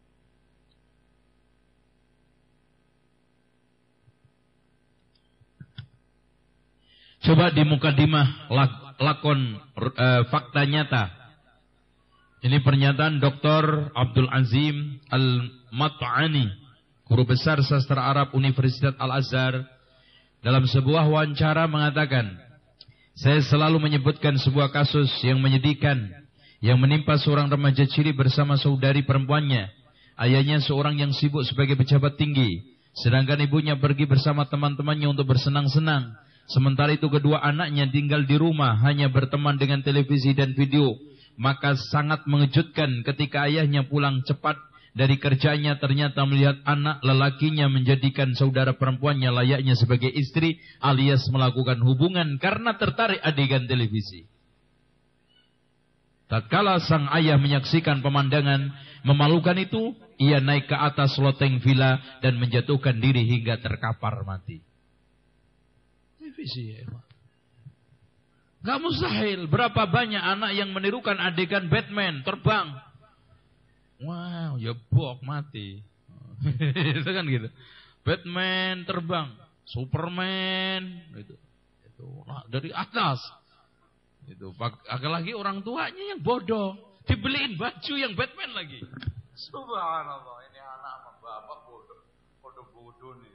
Coba 7.24 7.48
di 7.48 7.64
mukadimah 7.64 8.52
lak, 8.52 9.00
lakon 9.00 9.56
uh, 9.80 10.22
fakta 10.28 10.68
nyata 10.68 11.24
ini 12.44 12.60
pernyataan 12.60 13.24
Dr. 13.24 13.88
Abdul 13.96 14.28
Azim 14.28 15.00
Al-Mat'ani, 15.08 16.52
guru 17.08 17.24
besar 17.24 17.64
sastra 17.64 18.04
Arab 18.04 18.36
Universitas 18.36 18.92
Al-Azhar, 19.00 19.64
dalam 20.44 20.68
sebuah 20.68 21.08
wawancara 21.08 21.64
mengatakan, 21.64 22.36
saya 23.16 23.40
selalu 23.40 23.80
menyebutkan 23.80 24.36
sebuah 24.36 24.76
kasus 24.76 25.08
yang 25.24 25.40
menyedihkan 25.40 26.04
yang 26.60 26.76
menimpa 26.76 27.16
seorang 27.16 27.48
remaja 27.48 27.88
ciri 27.88 28.12
bersama 28.12 28.60
saudari 28.60 29.00
perempuannya. 29.00 29.72
Ayahnya 30.20 30.60
seorang 30.60 31.00
yang 31.00 31.16
sibuk 31.16 31.48
sebagai 31.48 31.80
pejabat 31.80 32.20
tinggi, 32.20 32.60
sedangkan 32.92 33.40
ibunya 33.40 33.72
pergi 33.80 34.04
bersama 34.04 34.44
teman-temannya 34.44 35.08
untuk 35.08 35.32
bersenang-senang. 35.32 36.12
Sementara 36.44 36.92
itu 36.92 37.08
kedua 37.08 37.40
anaknya 37.40 37.88
tinggal 37.88 38.28
di 38.28 38.36
rumah 38.36 38.76
hanya 38.84 39.08
berteman 39.08 39.56
dengan 39.56 39.80
televisi 39.80 40.36
dan 40.36 40.52
video 40.52 40.96
maka 41.34 41.74
sangat 41.90 42.26
mengejutkan 42.30 43.02
ketika 43.02 43.50
ayahnya 43.50 43.86
pulang 43.86 44.22
cepat 44.22 44.54
dari 44.94 45.18
kerjanya 45.18 45.82
ternyata 45.82 46.22
melihat 46.22 46.62
anak 46.62 47.02
lelakinya 47.02 47.66
menjadikan 47.66 48.30
saudara 48.38 48.78
perempuannya 48.78 49.26
layaknya 49.34 49.74
sebagai 49.74 50.06
istri 50.06 50.62
alias 50.78 51.26
melakukan 51.34 51.82
hubungan 51.82 52.38
karena 52.38 52.78
tertarik 52.78 53.18
adegan 53.18 53.66
televisi. 53.66 54.30
Tatkala 56.30 56.78
sang 56.80 57.10
ayah 57.10 57.36
menyaksikan 57.36 58.00
pemandangan 58.00 58.70
memalukan 59.02 59.58
itu, 59.58 59.92
ia 60.16 60.38
naik 60.38 60.70
ke 60.70 60.76
atas 60.78 61.18
loteng 61.18 61.58
villa 61.60 62.00
dan 62.22 62.38
menjatuhkan 62.38 62.96
diri 63.02 63.26
hingga 63.28 63.60
terkapar 63.60 64.22
mati. 64.24 64.62
Televisi 66.34 66.74
ya, 66.74 66.82
Gak 68.66 68.78
mustahil. 68.82 69.46
Berapa 69.46 69.86
banyak 69.86 70.18
anak 70.18 70.50
yang 70.58 70.74
menirukan 70.74 71.14
adegan 71.14 71.70
Batman 71.70 72.26
terbang. 72.26 72.74
Wow, 74.02 74.58
ya 74.58 74.74
bok 74.90 75.22
mati. 75.22 75.78
itu 76.98 77.06
kan 77.06 77.22
gitu. 77.30 77.46
Batman 78.02 78.82
terbang, 78.82 79.30
Superman 79.62 81.06
itu. 81.14 81.38
Itu 81.86 82.26
dari 82.50 82.74
atas. 82.74 83.22
Itu 84.26 84.50
lagi 85.06 85.38
orang 85.38 85.62
tuanya 85.62 86.18
yang 86.18 86.18
bodoh, 86.18 86.98
dibeliin 87.06 87.54
baju 87.54 87.94
yang 87.94 88.18
Batman 88.18 88.58
lagi. 88.58 88.82
Subhanallah, 89.38 90.50
ini 90.50 90.58
anak 90.58 90.94
sama 90.98 91.12
bapak 91.22 91.58
bodoh. 91.62 92.00
Bodoh-bodoh 92.42 93.22
nih. 93.22 93.33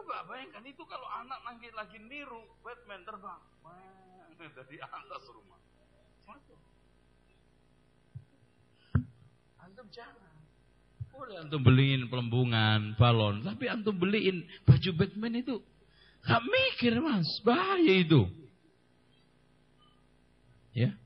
Coba 0.00 0.24
bayangkan 0.32 0.64
itu 0.64 0.80
kalau 0.88 1.04
anak 1.12 1.44
lagi 1.44 1.68
lagi 1.76 2.00
niru 2.00 2.40
Batman 2.64 3.04
terbang. 3.04 3.36
Dari 4.40 4.80
atas 4.80 5.22
rumah. 5.28 5.60
Jatuh. 6.24 6.60
Antum 9.60 9.84
jangan. 9.92 10.32
Boleh 11.12 11.36
antum 11.44 11.60
beliin 11.60 12.08
pelembungan, 12.08 12.96
balon. 12.96 13.44
Tapi 13.44 13.68
antum 13.68 13.92
beliin 13.92 14.48
baju 14.64 14.90
Batman 14.96 15.36
itu. 15.36 15.60
Gak 16.24 16.48
mikir 16.48 16.96
mas. 17.04 17.28
Bahaya 17.44 18.00
itu. 18.00 18.24
Ya. 20.72 20.96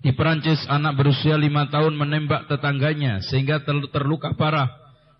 Di 0.00 0.16
Perancis 0.16 0.64
anak 0.64 0.96
berusia 0.96 1.36
lima 1.36 1.68
tahun 1.68 1.92
menembak 1.92 2.48
tetangganya 2.48 3.20
sehingga 3.20 3.60
terluka 3.68 4.32
parah. 4.32 4.72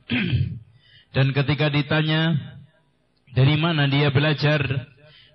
Dan 1.16 1.32
ketika 1.32 1.72
ditanya 1.72 2.36
dari 3.32 3.56
mana 3.56 3.88
dia 3.88 4.12
belajar, 4.12 4.60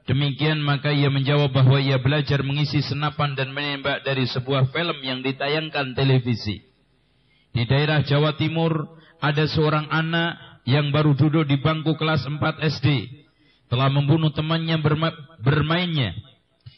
demikian 0.06 0.62
maka 0.62 0.94
ia 0.94 1.10
menjawab 1.10 1.50
bahwa 1.50 1.82
ia 1.82 1.98
belajar 1.98 2.46
mengisi 2.46 2.86
senapan 2.86 3.34
dan 3.34 3.50
menembak 3.50 4.06
dari 4.06 4.30
sebuah 4.30 4.70
film 4.70 5.02
yang 5.02 5.26
ditayangkan 5.26 5.98
televisi. 5.98 6.62
Di 7.50 7.66
daerah 7.66 8.06
Jawa 8.06 8.38
Timur 8.38 8.94
ada 9.26 9.50
seorang 9.50 9.90
anak 9.90 10.62
yang 10.70 10.94
baru 10.94 11.18
duduk 11.18 11.50
di 11.50 11.58
bangku 11.58 11.98
kelas 11.98 12.30
4 12.30 12.38
SD 12.78 12.88
telah 13.66 13.90
membunuh 13.90 14.30
temannya 14.30 14.78
berma 14.86 15.10
bermainnya 15.42 16.14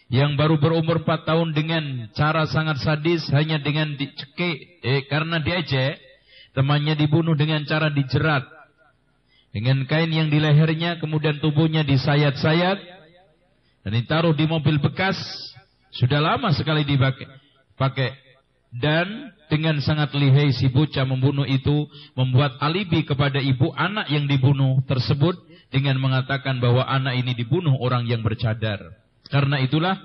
yang 0.07 0.39
baru 0.39 0.55
berumur 0.63 1.03
4 1.03 1.27
tahun 1.27 1.51
dengan 1.51 1.83
cara 2.15 2.47
sangat 2.47 2.79
sadis 2.79 3.27
hanya 3.35 3.59
dengan 3.59 3.99
dicekik 3.99 4.79
eh, 4.79 5.03
karena 5.11 5.43
diejek 5.43 5.99
temannya 6.55 6.95
dibunuh 6.95 7.35
dengan 7.35 7.67
cara 7.67 7.91
dijerat 7.91 8.52
dengan 9.53 9.85
kain 9.85 10.09
yang 10.09 10.33
di 10.33 10.41
lehernya, 10.41 10.97
kemudian 10.97 11.37
tubuhnya 11.37 11.85
disayat-sayat 11.85 12.77
dan 13.85 13.91
ditaruh 13.93 14.33
di 14.33 14.49
mobil 14.49 14.81
bekas. 14.81 15.15
Sudah 15.93 16.17
lama 16.17 16.49
sekali 16.57 16.81
dipakai. 16.81 17.29
Pakai. 17.77 18.17
Dan 18.73 19.29
dengan 19.53 19.77
sangat 19.77 20.17
lihai 20.17 20.49
si 20.57 20.73
bocah 20.73 21.05
membunuh 21.05 21.45
itu 21.45 21.85
membuat 22.17 22.57
alibi 22.57 23.05
kepada 23.05 23.37
ibu 23.37 23.69
anak 23.77 24.09
yang 24.09 24.25
dibunuh 24.25 24.81
tersebut 24.89 25.37
dengan 25.69 26.01
mengatakan 26.01 26.57
bahwa 26.57 26.81
anak 26.89 27.13
ini 27.13 27.37
dibunuh 27.37 27.77
orang 27.77 28.09
yang 28.09 28.25
bercadar. 28.25 28.81
Karena 29.29 29.61
itulah 29.61 30.01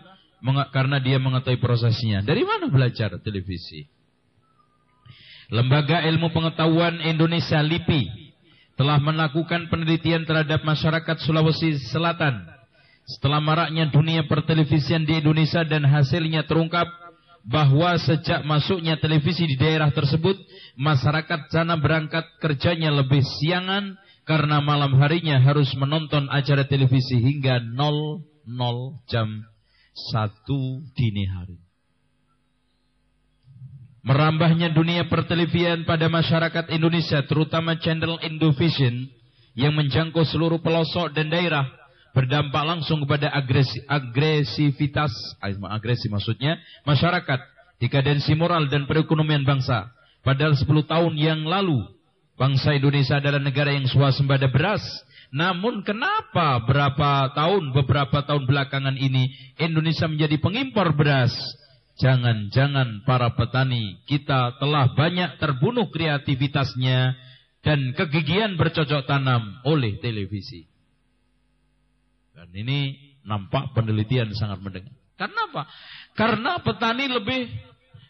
karena 0.69 1.01
dia 1.01 1.17
mengetahui 1.17 1.57
prosesnya. 1.57 2.21
Dari 2.21 2.45
mana 2.45 2.69
belajar 2.69 3.17
televisi? 3.25 3.89
Lembaga 5.49 6.05
Ilmu 6.05 6.29
Pengetahuan 6.37 7.01
Indonesia 7.01 7.65
LIPI 7.65 8.28
telah 8.79 9.03
melakukan 9.03 9.67
penelitian 9.67 10.23
terhadap 10.23 10.63
masyarakat 10.63 11.19
Sulawesi 11.27 11.83
Selatan. 11.91 12.47
Setelah 13.11 13.43
maraknya 13.43 13.91
dunia 13.91 14.23
pertelevisian 14.31 15.03
di 15.03 15.19
Indonesia 15.19 15.67
dan 15.67 15.83
hasilnya 15.83 16.47
terungkap 16.47 16.87
bahwa 17.43 17.99
sejak 17.99 18.47
masuknya 18.47 18.95
televisi 19.03 19.51
di 19.51 19.59
daerah 19.59 19.91
tersebut, 19.91 20.39
masyarakat 20.79 21.51
sana 21.51 21.75
berangkat 21.75 22.23
kerjanya 22.39 22.95
lebih 22.95 23.25
siangan 23.25 23.99
karena 24.23 24.63
malam 24.63 24.95
harinya 25.01 25.41
harus 25.43 25.73
menonton 25.75 26.29
acara 26.31 26.69
televisi 26.69 27.19
hingga 27.19 27.59
00 27.65 29.09
jam 29.11 29.43
1 30.15 30.95
dini 30.95 31.25
hari. 31.27 31.68
Merambahnya 34.09 34.73
dunia 34.73 35.05
pertelevisian 35.05 35.85
pada 35.85 36.09
masyarakat 36.09 36.73
Indonesia, 36.73 37.21
terutama 37.29 37.77
channel 37.77 38.17
Indovision, 38.25 39.05
yang 39.53 39.77
menjangkau 39.77 40.25
seluruh 40.25 40.65
pelosok 40.65 41.13
dan 41.13 41.29
daerah, 41.29 41.69
berdampak 42.17 42.65
langsung 42.65 43.05
kepada 43.05 43.29
agresi, 43.29 43.85
agresivitas, 43.85 45.13
ah, 45.45 45.53
agresi 45.77 46.09
maksudnya, 46.09 46.57
masyarakat, 46.89 47.37
dekadensi 47.77 48.33
moral 48.33 48.73
dan 48.73 48.89
perekonomian 48.89 49.45
bangsa. 49.45 49.93
Padahal 50.25 50.57
10 50.57 50.89
tahun 50.89 51.13
yang 51.21 51.45
lalu, 51.45 51.85
bangsa 52.41 52.73
Indonesia 52.81 53.21
adalah 53.21 53.45
negara 53.45 53.77
yang 53.77 53.85
swasembada 53.93 54.49
beras. 54.49 54.81
Namun 55.29 55.85
kenapa 55.85 56.65
berapa 56.65 57.37
tahun, 57.37 57.77
beberapa 57.77 58.25
tahun 58.25 58.49
belakangan 58.49 58.97
ini, 58.97 59.29
Indonesia 59.61 60.09
menjadi 60.09 60.41
pengimpor 60.41 60.97
beras? 60.97 61.37
Jangan-jangan 61.99 63.03
para 63.03 63.35
petani 63.35 63.99
kita 64.07 64.55
telah 64.63 64.95
banyak 64.95 65.43
terbunuh 65.43 65.91
kreativitasnya 65.91 67.19
dan 67.67 67.91
kegigihan 67.99 68.55
bercocok 68.55 69.03
tanam 69.03 69.59
oleh 69.67 69.99
televisi. 69.99 70.71
Dan 72.39 72.55
ini 72.55 72.95
nampak 73.27 73.75
penelitian 73.75 74.31
sangat 74.31 74.63
mendengar. 74.63 74.95
Karena 75.19 75.41
apa? 75.51 75.63
Karena 76.15 76.53
petani 76.63 77.11
lebih 77.11 77.51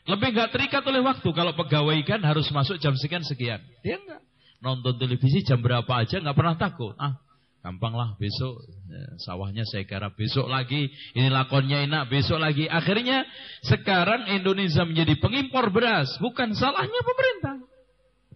lebih 0.05 0.29
nggak 0.37 0.53
terikat 0.53 0.85
oleh 0.85 1.01
waktu. 1.01 1.29
Kalau 1.33 1.57
pegawai 1.57 1.97
kan 2.05 2.21
harus 2.21 2.45
masuk 2.53 2.77
jam 2.77 2.93
sekian 2.93 3.25
sekian. 3.25 3.65
Dia 3.81 3.97
enggak. 3.97 4.21
Nonton 4.61 5.01
televisi 5.01 5.41
jam 5.49 5.65
berapa 5.65 5.89
aja 5.89 6.21
nggak 6.21 6.37
pernah 6.37 6.61
takut. 6.61 6.93
Ah, 7.01 7.17
Gampang 7.59 7.91
lah 7.91 8.15
besok 8.23 8.63
ya, 8.87 9.03
sawahnya 9.19 9.67
saya 9.67 9.83
garap. 9.83 10.15
Besok 10.15 10.47
lagi 10.47 10.89
ini 11.19 11.27
lakonnya 11.27 11.83
enak 11.91 12.07
besok 12.07 12.39
lagi. 12.39 12.71
Akhirnya 12.71 13.27
sekarang 13.67 14.31
Indonesia 14.31 14.87
menjadi 14.87 15.19
pengimpor 15.19 15.75
beras. 15.75 16.07
Bukan 16.23 16.55
salahnya 16.55 17.01
pemerintah. 17.03 17.57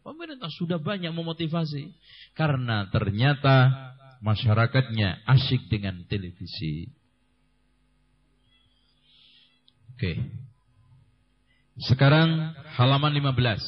Pemerintah 0.03 0.51
sudah 0.51 0.83
banyak 0.83 1.14
memotivasi. 1.14 1.95
Karena 2.35 2.91
ternyata 2.91 3.70
masyarakatnya 4.27 5.23
asyik 5.31 5.70
dengan 5.70 6.03
televisi. 6.11 6.91
Oke. 9.95 10.18
Sekarang 11.79 12.59
halaman 12.75 13.14
15 13.14 13.62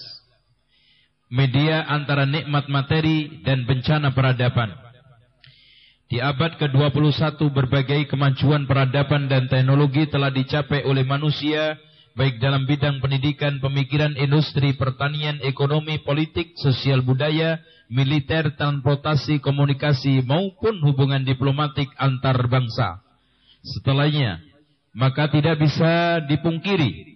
media 1.30 1.86
antara 1.86 2.26
nikmat 2.26 2.66
materi 2.66 3.40
dan 3.46 3.64
bencana 3.64 4.12
peradaban 4.12 4.83
di 6.08 6.20
abad 6.20 6.60
ke-21 6.60 7.40
berbagai 7.48 8.12
kemajuan 8.12 8.68
peradaban 8.68 9.26
dan 9.26 9.48
teknologi 9.48 10.04
telah 10.06 10.28
dicapai 10.28 10.84
oleh 10.84 11.02
manusia 11.02 11.80
baik 12.14 12.38
dalam 12.38 12.64
bidang 12.64 13.02
pendidikan, 13.02 13.58
pemikiran, 13.58 14.14
industri, 14.14 14.78
pertanian, 14.78 15.42
ekonomi, 15.42 15.98
politik, 15.98 16.54
sosial 16.54 17.02
budaya, 17.02 17.58
militer, 17.90 18.54
transportasi, 18.54 19.42
komunikasi 19.42 20.22
maupun 20.22 20.78
hubungan 20.86 21.26
diplomatik 21.26 21.90
antar 21.98 22.38
bangsa. 22.46 23.02
Setelahnya, 23.66 24.38
maka 24.94 25.26
tidak 25.26 25.58
bisa 25.58 26.22
dipungkiri 26.30 27.13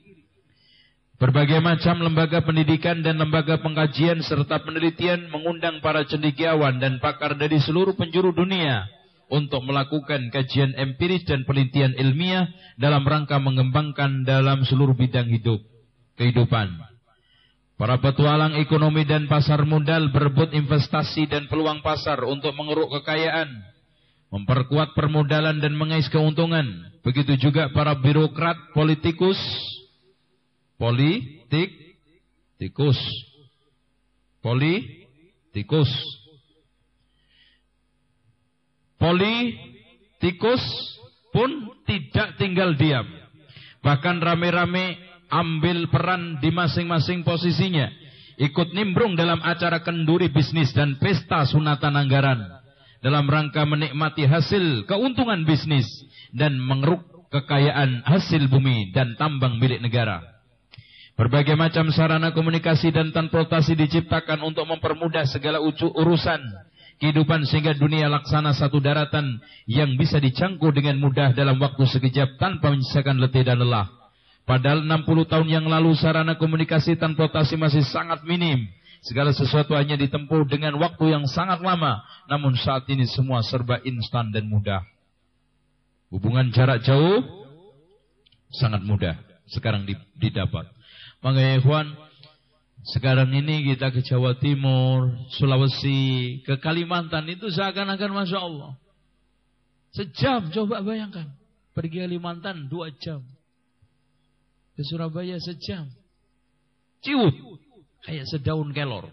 Berbagai 1.19 1.59
macam 1.59 1.99
lembaga 1.99 2.47
pendidikan 2.47 3.03
dan 3.03 3.19
lembaga 3.19 3.59
pengkajian 3.59 4.23
serta 4.23 4.63
penelitian 4.63 5.27
mengundang 5.35 5.83
para 5.83 6.07
cendekiawan 6.07 6.79
dan 6.79 7.03
pakar 7.03 7.35
dari 7.35 7.59
seluruh 7.59 7.99
penjuru 7.99 8.31
dunia 8.31 8.87
untuk 9.27 9.67
melakukan 9.67 10.31
kajian 10.31 10.79
empiris 10.79 11.27
dan 11.27 11.43
penelitian 11.43 11.99
ilmiah 11.99 12.47
dalam 12.79 13.03
rangka 13.03 13.35
mengembangkan 13.43 14.23
dalam 14.23 14.63
seluruh 14.63 14.95
bidang 14.95 15.27
hidup 15.27 15.59
kehidupan. 16.15 16.87
Para 17.75 17.99
petualang 17.99 18.55
ekonomi 18.55 19.03
dan 19.03 19.27
pasar 19.27 19.67
modal 19.67 20.15
berebut 20.15 20.55
investasi 20.55 21.27
dan 21.27 21.51
peluang 21.51 21.83
pasar 21.83 22.23
untuk 22.27 22.55
mengeruk 22.55 22.95
kekayaan, 23.03 23.51
memperkuat 24.31 24.95
permodalan 24.95 25.59
dan 25.59 25.75
mengais 25.75 26.07
keuntungan. 26.11 26.67
Begitu 27.03 27.39
juga 27.39 27.75
para 27.75 27.95
birokrat, 27.99 28.71
politikus, 28.71 29.39
politik, 30.79 31.99
tikus. 32.57 32.97
Politikus. 34.39 35.91
Politikus 38.99 40.63
pun 41.35 41.75
tidak 41.87 42.39
tinggal 42.39 42.79
diam. 42.79 43.07
Bahkan 43.83 44.23
rame-rame 44.23 44.99
ambil 45.31 45.87
peran 45.91 46.39
di 46.43 46.51
masing-masing 46.51 47.23
posisinya. 47.23 47.91
Ikut 48.39 48.71
nimbrung 48.71 49.19
dalam 49.19 49.43
acara 49.43 49.83
kenduri 49.83 50.31
bisnis 50.31 50.71
dan 50.71 50.99
pesta 51.03 51.43
sunatan 51.47 51.99
anggaran. 51.99 52.39
Dalam 53.03 53.27
rangka 53.31 53.63
menikmati 53.67 54.27
hasil 54.27 54.87
keuntungan 54.87 55.47
bisnis 55.47 55.87
dan 56.35 56.59
mengeruk 56.59 57.03
kekayaan 57.31 58.03
hasil 58.07 58.51
bumi 58.51 58.91
dan 58.95 59.15
tambang 59.19 59.59
milik 59.59 59.83
negara. 59.83 60.38
Berbagai 61.19 61.59
macam 61.59 61.91
sarana 61.91 62.31
komunikasi 62.31 62.95
dan 62.95 63.11
transportasi 63.11 63.75
diciptakan 63.75 64.39
untuk 64.39 64.71
mempermudah 64.71 65.27
segala 65.27 65.59
urusan 65.59 66.39
kehidupan 67.03 67.43
sehingga 67.43 67.75
dunia 67.75 68.07
laksana 68.07 68.55
satu 68.55 68.79
daratan 68.79 69.43
yang 69.67 69.99
bisa 69.99 70.23
dicangkup 70.23 70.71
dengan 70.71 71.03
mudah 71.03 71.35
dalam 71.35 71.59
waktu 71.59 71.91
sekejap 71.91 72.39
tanpa 72.39 72.71
menyisakan 72.71 73.19
letih 73.19 73.43
dan 73.43 73.59
lelah. 73.59 73.91
Padahal 74.47 74.87
60 74.87 75.27
tahun 75.27 75.49
yang 75.51 75.67
lalu 75.67 75.99
sarana 75.99 76.39
komunikasi 76.39 76.95
transportasi 76.95 77.59
masih 77.59 77.83
sangat 77.83 78.23
minim. 78.23 78.71
Segala 79.03 79.35
sesuatu 79.35 79.75
hanya 79.75 79.99
ditempuh 79.99 80.47
dengan 80.47 80.79
waktu 80.79 81.19
yang 81.19 81.27
sangat 81.27 81.59
lama. 81.59 81.99
Namun 82.31 82.55
saat 82.55 82.87
ini 82.87 83.11
semua 83.11 83.43
serba 83.43 83.83
instan 83.83 84.31
dan 84.31 84.47
mudah. 84.47 84.87
Hubungan 86.15 86.55
jarak 86.55 86.87
jauh 86.87 87.27
sangat 88.55 88.87
mudah 88.87 89.28
sekarang 89.51 89.89
didapat. 90.17 90.69
Makanya 91.25 91.59
ikhwan, 91.59 91.87
sekarang 92.87 93.35
ini 93.35 93.75
kita 93.75 93.91
ke 93.91 94.01
Jawa 94.07 94.39
Timur, 94.39 95.11
Sulawesi, 95.35 96.41
ke 96.47 96.57
Kalimantan 96.63 97.27
itu 97.27 97.51
seakan-akan 97.51 98.11
Masya 98.15 98.39
Allah. 98.39 98.73
Sejam, 99.93 100.49
coba 100.55 100.81
bayangkan. 100.81 101.27
Pergi 101.75 102.07
Kalimantan 102.07 102.71
dua 102.71 102.95
jam. 102.97 103.21
Ke 104.79 104.83
Surabaya 104.87 105.37
sejam. 105.43 105.91
Ciut. 107.03 107.35
Kayak 108.07 108.31
sedaun 108.31 108.71
kelor. 108.71 109.11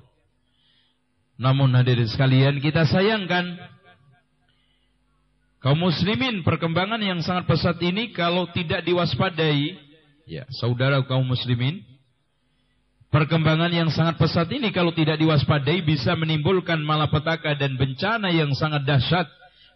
Namun 1.36 1.76
hadirin 1.76 2.08
sekalian 2.08 2.64
kita 2.64 2.88
sayangkan 2.88 3.60
kaum 5.60 5.84
muslimin 5.84 6.48
perkembangan 6.48 7.02
yang 7.04 7.20
sangat 7.20 7.50
pesat 7.50 7.76
ini 7.84 8.16
kalau 8.16 8.48
tidak 8.56 8.88
diwaspadai 8.88 9.85
ya 10.26 10.44
saudara 10.50 11.02
kaum 11.06 11.26
muslimin 11.26 11.82
Perkembangan 13.16 13.72
yang 13.72 13.88
sangat 13.96 14.20
pesat 14.20 14.44
ini 14.52 14.76
kalau 14.76 14.92
tidak 14.92 15.16
diwaspadai 15.16 15.88
bisa 15.88 16.20
menimbulkan 16.20 16.84
malapetaka 16.84 17.56
dan 17.56 17.80
bencana 17.80 18.28
yang 18.28 18.52
sangat 18.52 18.84
dahsyat 18.84 19.24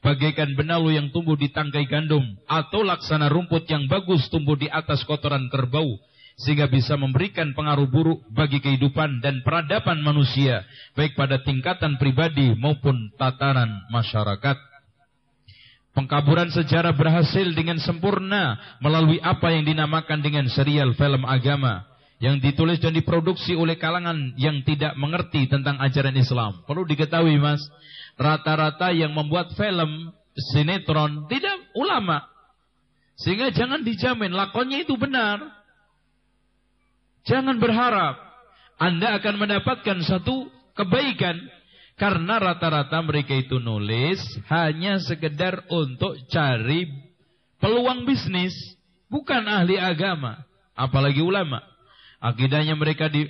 bagaikan 0.03 0.59
benalu 0.59 0.99
yang 0.99 1.07
tumbuh 1.15 1.39
di 1.39 1.47
tangkai 1.47 1.87
gandum 1.87 2.23
atau 2.51 2.83
laksana 2.83 3.31
rumput 3.31 3.63
yang 3.71 3.87
bagus 3.87 4.27
tumbuh 4.27 4.59
di 4.59 4.67
atas 4.67 5.07
kotoran 5.07 5.47
kerbau 5.47 5.95
sehingga 6.39 6.71
bisa 6.71 6.95
memberikan 6.95 7.51
pengaruh 7.51 7.87
buruk 7.87 8.23
bagi 8.31 8.63
kehidupan 8.63 9.19
dan 9.19 9.43
peradaban 9.43 9.99
manusia 9.99 10.63
baik 10.95 11.15
pada 11.19 11.39
tingkatan 11.43 11.99
pribadi 11.99 12.55
maupun 12.55 13.11
tataran 13.19 13.71
masyarakat. 13.91 14.68
Pengkaburan 15.89 16.53
sejarah 16.53 16.93
berhasil 16.93 17.49
dengan 17.57 17.81
sempurna 17.81 18.55
melalui 18.79 19.17
apa 19.19 19.49
yang 19.51 19.65
dinamakan 19.65 20.21
dengan 20.21 20.45
serial 20.47 20.93
film 20.93 21.25
agama 21.25 21.89
yang 22.19 22.37
ditulis 22.43 22.83
dan 22.83 22.91
diproduksi 22.91 23.55
oleh 23.55 23.79
kalangan 23.79 24.35
yang 24.35 24.59
tidak 24.67 24.93
mengerti 24.99 25.47
tentang 25.47 25.79
ajaran 25.79 26.13
Islam. 26.19 26.67
Perlu 26.67 26.83
diketahui 26.83 27.39
mas, 27.39 27.63
rata-rata 28.19 28.91
yang 28.91 29.15
membuat 29.15 29.55
film 29.55 30.11
sinetron 30.51 31.31
tidak 31.31 31.57
ulama. 31.73 32.27
Sehingga 33.15 33.51
jangan 33.55 33.83
dijamin 33.83 34.35
lakonnya 34.35 34.83
itu 34.83 34.99
benar. 34.99 35.43
Jangan 37.23 37.59
berharap 37.59 38.15
Anda 38.79 39.19
akan 39.19 39.35
mendapatkan 39.39 39.97
satu 40.03 40.47
kebaikan 40.75 41.35
karena 41.99 42.39
rata-rata 42.39 43.03
mereka 43.03 43.35
itu 43.35 43.59
nulis 43.59 44.23
hanya 44.47 45.03
sekedar 45.03 45.67
untuk 45.67 46.15
cari 46.31 46.87
peluang 47.59 48.07
bisnis, 48.07 48.55
bukan 49.11 49.43
ahli 49.43 49.75
agama, 49.75 50.39
apalagi 50.73 51.19
ulama. 51.19 51.59
Akidahnya 52.23 52.79
mereka 52.79 53.11
di 53.11 53.27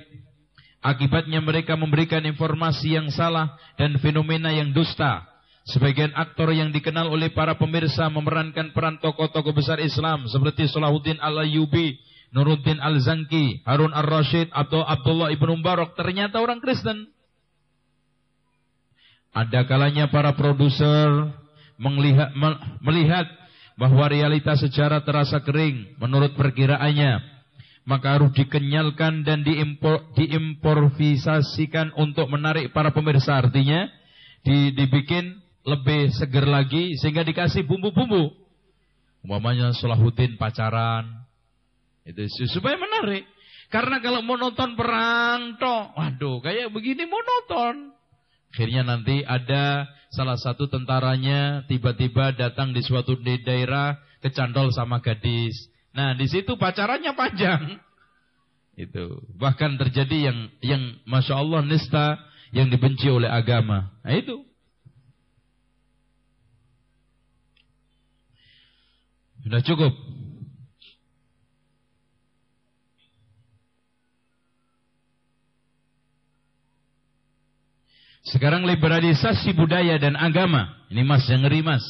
akibatnya 0.86 1.42
mereka 1.42 1.74
memberikan 1.74 2.22
informasi 2.30 2.94
yang 2.94 3.10
salah 3.10 3.58
dan 3.74 3.98
fenomena 3.98 4.54
yang 4.54 4.70
dusta. 4.70 5.26
Sebagian 5.70 6.14
aktor 6.18 6.50
yang 6.54 6.70
dikenal 6.70 7.10
oleh 7.10 7.30
para 7.30 7.58
pemirsa 7.58 8.10
memerankan 8.10 8.74
peran 8.74 8.98
tokoh-tokoh 9.02 9.54
besar 9.54 9.78
Islam 9.78 10.26
seperti 10.26 10.66
Salahuddin 10.66 11.22
Al-Ayyubi, 11.22 11.98
Nuruddin 12.34 12.82
Al-Zanki, 12.82 13.66
Harun 13.66 13.94
Ar-Rasyid 13.94 14.50
atau 14.50 14.82
Abdullah 14.82 15.34
Ibn 15.34 15.58
Mubarak 15.58 15.94
ternyata 15.94 16.42
orang 16.42 16.62
Kristen. 16.62 17.10
Ada 19.30 19.66
kalanya 19.70 20.10
para 20.10 20.34
produser 20.34 21.32
melihat, 21.78 22.34
melihat 22.82 23.28
bahwa 23.80 24.10
realitas 24.10 24.60
sejarah 24.60 25.06
terasa 25.06 25.40
kering 25.46 25.96
menurut 26.02 26.36
perkiraannya 26.36 27.40
maka 27.90 28.22
harus 28.22 28.30
dikenyalkan 28.38 29.26
dan 29.26 29.42
diimpor, 29.42 30.14
diimprovisasikan 30.14 31.98
untuk 31.98 32.30
menarik 32.30 32.70
para 32.70 32.94
pemirsa. 32.94 33.42
Artinya 33.42 33.90
di, 34.46 34.70
dibikin 34.78 35.42
lebih 35.66 36.14
seger 36.14 36.46
lagi 36.46 36.94
sehingga 37.02 37.26
dikasih 37.26 37.66
bumbu-bumbu. 37.66 38.30
Umpamanya 39.26 39.74
Salahuddin 39.74 40.38
pacaran. 40.38 41.26
Itu 42.06 42.30
supaya 42.46 42.78
menarik. 42.78 43.26
Karena 43.74 43.98
kalau 44.02 44.22
monoton 44.22 44.78
perang 44.78 45.58
toh, 45.58 45.94
waduh 45.98 46.46
kayak 46.46 46.70
begini 46.70 47.10
monoton. 47.10 47.94
Akhirnya 48.50 48.82
nanti 48.82 49.22
ada 49.22 49.86
salah 50.10 50.38
satu 50.38 50.66
tentaranya 50.66 51.70
tiba-tiba 51.70 52.34
datang 52.34 52.74
di 52.74 52.82
suatu 52.82 53.14
daerah 53.22 54.02
kecantol 54.26 54.74
sama 54.74 55.00
gadis. 55.06 55.70
Nah, 55.94 56.18
di 56.18 56.26
situ 56.26 56.58
pacarannya 56.58 57.14
panjang. 57.14 57.78
Itu. 58.80 59.22
Bahkan 59.38 59.78
terjadi 59.78 60.32
yang 60.32 60.40
yang 60.64 60.84
Masya 61.06 61.36
Allah 61.36 61.62
nista 61.62 62.18
yang 62.50 62.72
dibenci 62.74 63.12
oleh 63.12 63.30
agama. 63.30 63.94
Nah, 64.02 64.14
itu. 64.18 64.42
Sudah 69.46 69.62
cukup. 69.62 69.94
Sekarang 78.30 78.62
liberalisasi 78.62 79.58
budaya 79.58 79.98
dan 79.98 80.14
agama. 80.14 80.86
Ini 80.94 81.02
mas 81.02 81.26
yang 81.26 81.42
ngeri 81.46 81.66
mas. 81.66 81.86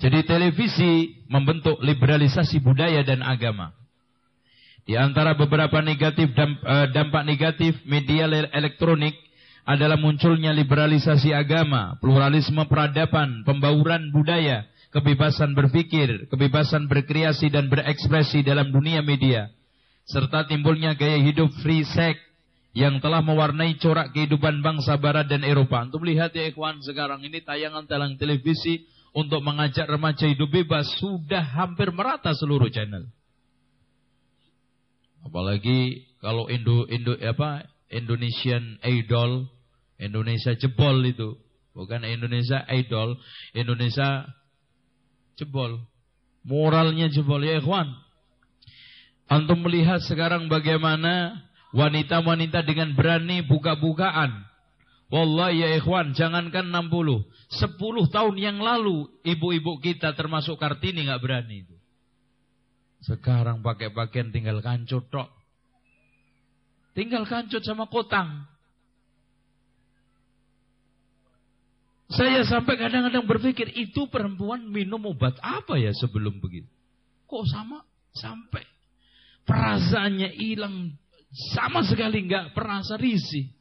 Jadi 0.00 0.24
televisi 0.24 1.24
membentuk 1.28 1.80
liberalisasi 1.80 2.60
budaya 2.60 3.04
dan 3.04 3.20
agama. 3.24 3.72
Di 4.86 4.94
antara 4.96 5.34
beberapa 5.34 5.82
negatif 5.82 6.30
eh, 6.36 6.86
dampak 6.92 7.24
negatif 7.26 7.76
media 7.84 8.28
elektronik 8.28 9.16
adalah 9.66 9.98
munculnya 9.98 10.54
liberalisasi 10.54 11.34
agama, 11.34 11.98
pluralisme 11.98 12.62
peradaban, 12.70 13.42
pembauran 13.42 14.14
budaya, 14.14 14.62
kebebasan 14.94 15.58
berpikir, 15.58 16.30
kebebasan 16.30 16.86
berkreasi 16.86 17.50
dan 17.50 17.66
berekspresi 17.66 18.46
dalam 18.46 18.70
dunia 18.70 19.02
media, 19.02 19.50
serta 20.06 20.46
timbulnya 20.46 20.94
gaya 20.94 21.18
hidup 21.18 21.50
free 21.66 21.82
sex 21.82 22.14
yang 22.76 23.00
telah 23.00 23.24
mewarnai 23.24 23.80
corak 23.80 24.12
kehidupan 24.12 24.60
bangsa 24.60 25.00
barat 25.00 25.24
dan 25.24 25.40
Eropa. 25.40 25.88
Untuk 25.88 26.04
melihat 26.04 26.28
ya 26.36 26.44
ikhwan 26.52 26.84
sekarang 26.84 27.24
ini 27.24 27.40
tayangan 27.40 27.88
talang 27.88 28.20
televisi 28.20 28.84
untuk 29.16 29.40
mengajak 29.40 29.88
remaja 29.88 30.28
hidup 30.28 30.52
bebas 30.52 30.84
sudah 31.00 31.40
hampir 31.40 31.88
merata 31.88 32.36
seluruh 32.36 32.68
channel. 32.68 33.08
Apalagi 35.24 36.04
kalau 36.20 36.52
Indo 36.52 36.84
Indo 36.92 37.16
apa 37.16 37.64
Indonesian 37.88 38.76
Idol, 38.84 39.48
Indonesia 39.96 40.52
jebol 40.52 41.00
itu. 41.08 41.32
Bukan 41.72 42.04
Indonesia 42.04 42.60
Idol, 42.68 43.16
Indonesia 43.56 44.28
jebol. 45.40 45.80
Moralnya 46.44 47.08
jebol 47.08 47.40
ya 47.40 47.56
ikhwan. 47.56 47.88
Antum 49.32 49.64
melihat 49.64 50.04
sekarang 50.04 50.52
bagaimana 50.52 51.45
wanita-wanita 51.76 52.64
dengan 52.64 52.96
berani 52.96 53.44
buka-bukaan 53.44 54.46
Wallahi 55.06 55.62
ya 55.62 55.68
ikhwan, 55.78 56.18
jangankan 56.18 56.74
60, 56.74 56.90
10 56.90 58.10
tahun 58.10 58.34
yang 58.42 58.58
lalu 58.58 59.06
ibu-ibu 59.22 59.78
kita 59.78 60.18
termasuk 60.18 60.58
Kartini 60.58 61.06
nggak 61.06 61.22
berani 61.22 61.62
itu. 61.62 61.76
Sekarang 63.06 63.62
pakai 63.62 63.94
pakaian 63.94 64.34
tinggal 64.34 64.58
kancut 64.58 65.06
tok. 65.06 65.30
Tinggal 66.98 67.22
kancut 67.22 67.62
sama 67.62 67.86
kotang. 67.86 68.50
Saya 72.10 72.42
sampai 72.42 72.74
kadang-kadang 72.74 73.30
berpikir, 73.30 73.78
itu 73.78 74.10
perempuan 74.10 74.66
minum 74.66 75.02
obat 75.06 75.38
apa 75.38 75.78
ya 75.78 75.94
sebelum 75.94 76.42
begitu? 76.42 76.70
Kok 77.30 77.46
sama? 77.46 77.78
Sampai 78.10 78.66
perasaannya 79.46 80.34
hilang 80.34 80.98
sama 81.52 81.84
sekali 81.84 82.24
nggak 82.24 82.56
perasa 82.56 82.96
risih. 82.96 83.52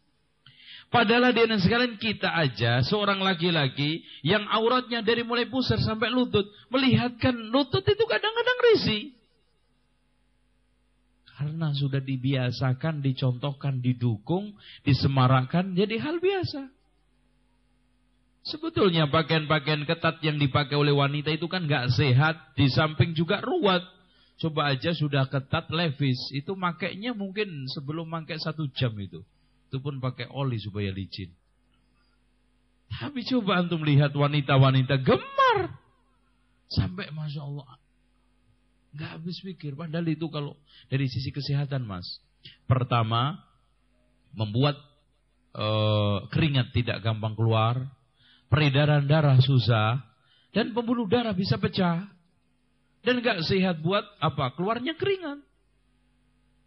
Padahal 0.88 1.36
di 1.36 1.44
sekalian 1.60 2.00
kita 2.00 2.32
aja 2.32 2.80
seorang 2.86 3.20
laki-laki 3.20 4.06
yang 4.24 4.48
auratnya 4.48 5.04
dari 5.04 5.28
mulai 5.28 5.44
pusar 5.50 5.82
sampai 5.82 6.08
lutut 6.08 6.48
melihatkan 6.72 7.36
lutut 7.52 7.84
itu 7.84 8.04
kadang-kadang 8.08 8.60
risih. 8.72 9.04
Karena 11.36 11.76
sudah 11.76 12.00
dibiasakan, 12.00 13.04
dicontohkan, 13.04 13.84
didukung, 13.84 14.56
disemarakan 14.88 15.76
jadi 15.76 16.00
hal 16.00 16.24
biasa. 16.24 16.72
Sebetulnya 18.46 19.10
pakaian-pakaian 19.12 19.84
ketat 19.84 20.24
yang 20.24 20.40
dipakai 20.40 20.80
oleh 20.80 20.96
wanita 20.96 21.34
itu 21.34 21.50
kan 21.52 21.68
gak 21.68 21.92
sehat, 21.92 22.56
di 22.56 22.72
samping 22.72 23.12
juga 23.18 23.42
ruwet. 23.44 23.84
Coba 24.36 24.68
aja 24.76 24.92
sudah 24.92 25.32
ketat 25.32 25.72
levis, 25.72 26.20
itu 26.36 26.52
makainya 26.60 27.16
mungkin 27.16 27.68
sebelum 27.72 28.12
pakai 28.12 28.36
satu 28.36 28.68
jam 28.76 28.92
itu. 29.00 29.24
Itu 29.72 29.80
pun 29.80 30.04
pakai 30.04 30.28
oli 30.28 30.60
supaya 30.60 30.92
licin. 30.92 31.32
Tapi 32.92 33.24
coba 33.28 33.64
antum 33.64 33.82
lihat 33.82 34.12
wanita-wanita 34.12 35.00
gemar. 35.02 35.80
Sampai 36.68 37.10
Masya 37.16 37.42
Allah. 37.44 37.80
Gak 38.96 39.10
habis 39.20 39.40
pikir. 39.44 39.76
Padahal 39.76 40.08
itu 40.08 40.28
kalau 40.32 40.56
dari 40.88 41.08
sisi 41.08 41.32
kesehatan 41.32 41.84
mas. 41.84 42.06
Pertama, 42.68 43.40
membuat 44.32 44.76
uh, 45.56 46.28
keringat 46.32 46.72
tidak 46.72 47.04
gampang 47.04 47.36
keluar 47.36 47.88
peredaran 48.50 49.04
darah 49.04 49.38
susah, 49.42 50.00
dan 50.56 50.72
pembuluh 50.72 51.10
darah 51.10 51.36
bisa 51.36 51.60
pecah. 51.60 52.08
Dan 53.06 53.22
gak 53.22 53.46
sehat 53.46 53.86
buat 53.86 54.02
apa? 54.18 54.58
Keluarnya 54.58 54.98
keringat. 54.98 55.40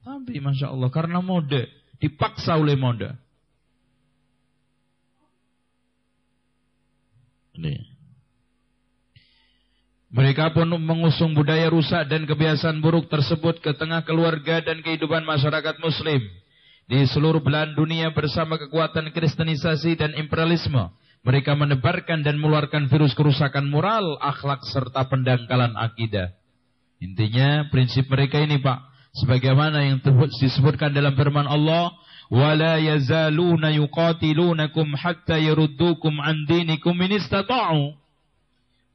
Tapi 0.07 0.39
Masya 0.39 0.71
Allah, 0.71 0.89
karena 0.95 1.19
mode, 1.19 1.67
dipaksa 1.99 2.55
oleh 2.55 2.79
mode. 2.79 3.11
Ini. 7.59 7.75
Mereka 10.09 10.57
pun 10.57 10.71
mengusung 10.79 11.37
budaya 11.37 11.69
rusak 11.69 12.09
dan 12.09 12.25
kebiasaan 12.25 12.81
buruk 12.81 13.13
tersebut 13.13 13.61
ke 13.61 13.77
tengah 13.77 14.01
keluarga 14.09 14.65
dan 14.65 14.81
kehidupan 14.81 15.27
masyarakat 15.27 15.77
muslim. 15.85 16.23
Di 16.89 17.05
seluruh 17.05 17.45
belahan 17.45 17.77
dunia 17.77 18.09
bersama 18.17 18.57
kekuatan 18.57 19.13
kristenisasi 19.13 20.01
dan 20.01 20.17
imperialisme 20.17 20.89
mereka 21.27 21.59
menebarkan 21.59 22.23
dan 22.23 22.39
mengeluarkan 22.39 22.87
virus 22.87 23.13
kerusakan 23.13 23.67
moral, 23.67 24.17
akhlak 24.23 24.63
serta 24.67 25.07
pendangkalan 25.11 25.75
akidah. 25.75 26.33
Intinya 26.99 27.67
prinsip 27.71 28.11
mereka 28.11 28.43
ini 28.43 28.59
Pak, 28.59 28.79
sebagaimana 29.23 29.87
yang 29.87 29.99
disebutkan 30.39 30.95
dalam 30.95 31.15
firman 31.15 31.47
Allah, 31.47 31.95
"Wala 32.31 32.79
yazaluna 32.79 33.71
yuqatilunakum 33.75 34.95
hatta 34.99 35.39
yaruddukum 35.39 36.19
an 36.23 36.47
dinikum 36.47 36.95
in 37.03 37.19
istata'u." 37.19 37.95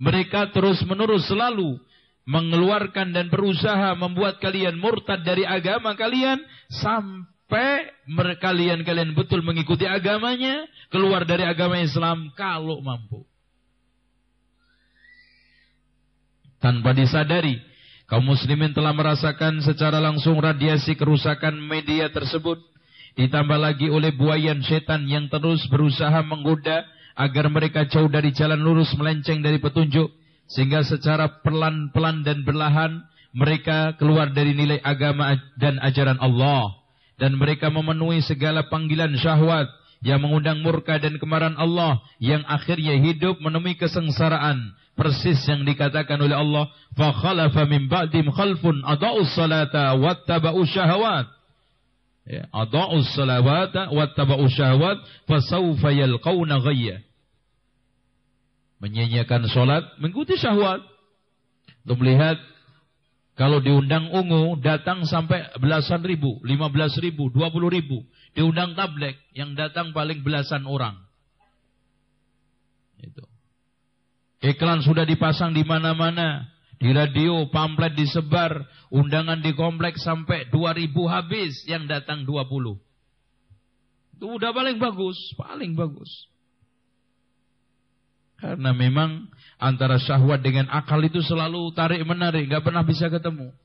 Mereka 0.04 0.52
terus-menerus 0.52 1.32
selalu 1.32 1.80
mengeluarkan 2.24 3.12
dan 3.12 3.28
berusaha 3.28 3.96
membuat 4.00 4.40
kalian 4.40 4.80
murtad 4.80 5.28
dari 5.28 5.44
agama 5.44 5.96
kalian 5.96 6.40
sampai 6.72 7.33
sampai 7.54 8.36
kalian-kalian 8.42 9.14
betul 9.14 9.46
mengikuti 9.46 9.86
agamanya, 9.86 10.66
keluar 10.90 11.28
dari 11.28 11.46
agama 11.46 11.78
Islam 11.78 12.34
kalau 12.34 12.82
mampu. 12.82 13.28
Tanpa 16.58 16.96
disadari, 16.96 17.60
kaum 18.08 18.24
muslimin 18.24 18.72
telah 18.72 18.96
merasakan 18.96 19.60
secara 19.60 20.00
langsung 20.00 20.40
radiasi 20.40 20.96
kerusakan 20.96 21.60
media 21.60 22.08
tersebut. 22.08 22.58
Ditambah 23.14 23.60
lagi 23.60 23.92
oleh 23.92 24.16
buayan 24.16 24.64
setan 24.66 25.06
yang 25.06 25.30
terus 25.30 25.62
berusaha 25.70 26.24
menggoda 26.26 26.88
agar 27.14 27.46
mereka 27.52 27.86
jauh 27.86 28.10
dari 28.10 28.34
jalan 28.34 28.58
lurus 28.58 28.90
melenceng 28.98 29.44
dari 29.44 29.60
petunjuk. 29.62 30.10
Sehingga 30.50 30.82
secara 30.82 31.44
pelan-pelan 31.46 32.26
dan 32.26 32.42
berlahan 32.42 33.06
mereka 33.36 33.94
keluar 34.00 34.32
dari 34.34 34.56
nilai 34.56 34.82
agama 34.82 35.36
dan 35.60 35.78
ajaran 35.84 36.18
Allah 36.18 36.83
dan 37.22 37.38
mereka 37.38 37.70
memenuhi 37.70 38.26
segala 38.26 38.66
panggilan 38.68 39.14
syahwat 39.18 39.70
yang 40.04 40.20
mengundang 40.20 40.60
murka 40.60 41.00
dan 41.00 41.16
kemarahan 41.16 41.56
Allah 41.56 42.04
yang 42.20 42.44
akhirnya 42.44 43.00
hidup 43.00 43.40
menemui 43.40 43.80
kesengsaraan. 43.80 44.76
Persis 44.94 45.42
yang 45.50 45.66
dikatakan 45.66 46.22
oleh 46.22 46.38
Allah 46.38 46.70
fa 46.94 47.10
khalafa 47.18 47.66
min 47.66 47.90
ba'dim 47.90 48.30
khalfun 48.30 48.86
adaa'us 48.86 49.34
salata 49.34 49.98
wattaba'us 49.98 50.70
syahawat 50.70 51.26
ya 52.30 52.46
adaa'us 52.54 53.10
salawata 53.18 53.90
wattaba'us 53.90 54.54
syahawat 54.54 55.02
fasawfa 55.26 55.90
yalqauna 55.98 56.62
ghayya. 56.62 57.02
Menyanyiakan 58.84 59.48
salat 59.50 59.88
mengikuti 59.98 60.36
syahwat. 60.36 60.84
Untuk 61.84 62.00
melihat 62.00 62.40
kalau 63.34 63.58
diundang 63.66 64.14
ungu, 64.14 64.62
datang 64.62 65.10
sampai 65.10 65.58
belasan 65.58 66.06
ribu, 66.06 66.38
lima 66.46 66.70
belas 66.70 66.94
ribu, 67.02 67.34
dua 67.34 67.50
puluh 67.50 67.74
ribu. 67.74 68.06
Diundang 68.38 68.78
tablek, 68.78 69.18
yang 69.34 69.58
datang 69.58 69.90
paling 69.90 70.22
belasan 70.22 70.70
orang. 70.70 70.98
Itu. 73.02 73.26
Iklan 74.42 74.86
sudah 74.86 75.06
dipasang 75.06 75.54
di 75.54 75.66
mana-mana. 75.66 76.50
Di 76.78 76.92
radio, 76.92 77.48
pamflet 77.48 77.96
disebar, 77.96 78.60
undangan 78.92 79.40
di 79.40 79.56
kompleks 79.56 80.04
sampai 80.04 80.52
dua 80.52 80.76
ribu 80.76 81.08
habis, 81.08 81.64
yang 81.64 81.88
datang 81.88 82.28
dua 82.28 82.44
puluh. 82.44 82.76
Itu 84.18 84.36
udah 84.36 84.52
paling 84.52 84.78
bagus, 84.78 85.16
paling 85.40 85.74
bagus. 85.80 86.12
Karena 88.36 88.76
memang 88.76 89.32
antara 89.64 89.96
syahwat 89.96 90.44
dengan 90.44 90.68
akal 90.68 91.00
itu 91.00 91.24
selalu 91.24 91.72
tarik 91.72 92.04
menarik, 92.04 92.52
nggak 92.52 92.68
pernah 92.68 92.84
bisa 92.84 93.08
ketemu. 93.08 93.56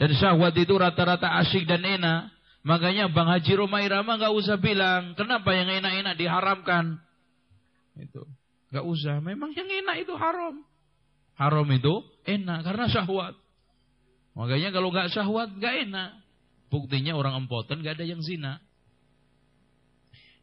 Dan 0.00 0.16
syahwat 0.16 0.56
itu 0.56 0.72
rata-rata 0.72 1.36
asyik 1.44 1.68
dan 1.68 1.84
enak. 1.84 2.32
Makanya 2.64 3.12
Bang 3.12 3.28
Haji 3.28 3.52
Roma 3.60 3.84
Irama 3.84 4.16
nggak 4.16 4.32
usah 4.32 4.56
bilang 4.56 5.12
kenapa 5.12 5.52
yang 5.52 5.68
enak-enak 5.68 6.14
diharamkan. 6.16 6.96
Itu 8.00 8.24
nggak 8.72 8.84
usah. 8.84 9.20
Memang 9.20 9.52
yang 9.52 9.68
enak 9.68 10.08
itu 10.08 10.16
haram. 10.16 10.64
Haram 11.36 11.68
itu 11.68 12.00
enak 12.24 12.64
karena 12.64 12.88
syahwat. 12.88 13.36
Makanya 14.32 14.72
kalau 14.72 14.88
nggak 14.88 15.12
syahwat 15.12 15.52
nggak 15.56 15.74
enak. 15.88 16.10
Buktinya 16.72 17.12
orang 17.12 17.44
empoten 17.44 17.84
nggak 17.84 18.00
ada 18.00 18.06
yang 18.08 18.24
zina. 18.24 18.60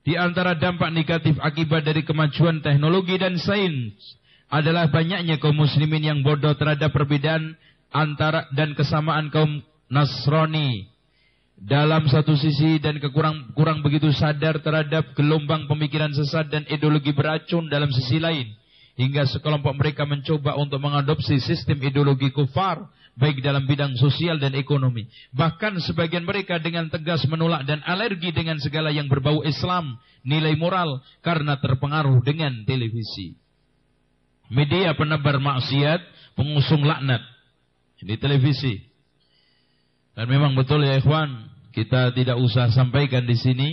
Di 0.05 0.15
antara 0.15 0.53
dampak 0.53 0.93
negatif 0.93 1.35
akibat 1.41 1.83
dari 1.83 2.05
kemajuan 2.05 2.61
teknologi 2.61 3.17
dan 3.17 3.35
sains 3.41 3.97
adalah 4.47 4.87
banyaknya 4.87 5.39
kaum 5.43 5.59
muslimin 5.59 6.03
yang 6.03 6.19
bodoh 6.23 6.55
terhadap 6.55 6.95
perbedaan 6.95 7.59
antara 7.91 8.47
dan 8.55 8.75
kesamaan 8.75 9.27
kaum 9.31 9.59
Nasrani. 9.91 10.87
Dalam 11.57 12.05
satu 12.05 12.37
sisi 12.37 12.77
dan 12.77 13.01
kekurang 13.01 13.57
kurang 13.57 13.81
begitu 13.81 14.13
sadar 14.13 14.61
terhadap 14.61 15.17
gelombang 15.17 15.65
pemikiran 15.65 16.13
sesat 16.13 16.53
dan 16.53 16.63
ideologi 16.69 17.11
beracun 17.17 17.65
dalam 17.65 17.89
sisi 17.89 18.21
lain. 18.21 18.45
Hingga 18.97 19.25
sekelompok 19.29 19.73
mereka 19.77 20.05
mencoba 20.05 20.57
untuk 20.57 20.81
mengadopsi 20.81 21.41
sistem 21.41 21.81
ideologi 21.81 22.29
kufar 22.29 22.85
baik 23.17 23.41
dalam 23.41 23.65
bidang 23.65 23.97
sosial 23.97 24.37
dan 24.37 24.53
ekonomi. 24.53 25.09
Bahkan 25.33 25.81
sebagian 25.81 26.29
mereka 26.29 26.61
dengan 26.61 26.93
tegas 26.93 27.25
menolak 27.25 27.65
dan 27.65 27.81
alergi 27.89 28.29
dengan 28.29 28.61
segala 28.61 28.93
yang 28.93 29.09
berbau 29.09 29.41
Islam 29.41 29.97
nilai 30.21 30.53
moral 30.53 31.01
karena 31.25 31.57
terpengaruh 31.57 32.21
dengan 32.21 32.53
televisi 32.69 33.46
media 34.47 34.95
penebar 34.95 35.39
maksiat 35.39 36.01
pengusung 36.35 36.85
laknat 36.85 37.21
di 38.03 38.15
televisi 38.17 38.83
dan 40.13 40.29
memang 40.29 40.53
betul 40.57 40.81
ya 40.81 40.97
ikhwan 40.97 41.49
kita 41.73 42.13
tidak 42.13 42.37
usah 42.41 42.73
sampaikan 42.73 43.25
di 43.25 43.37
sini 43.37 43.69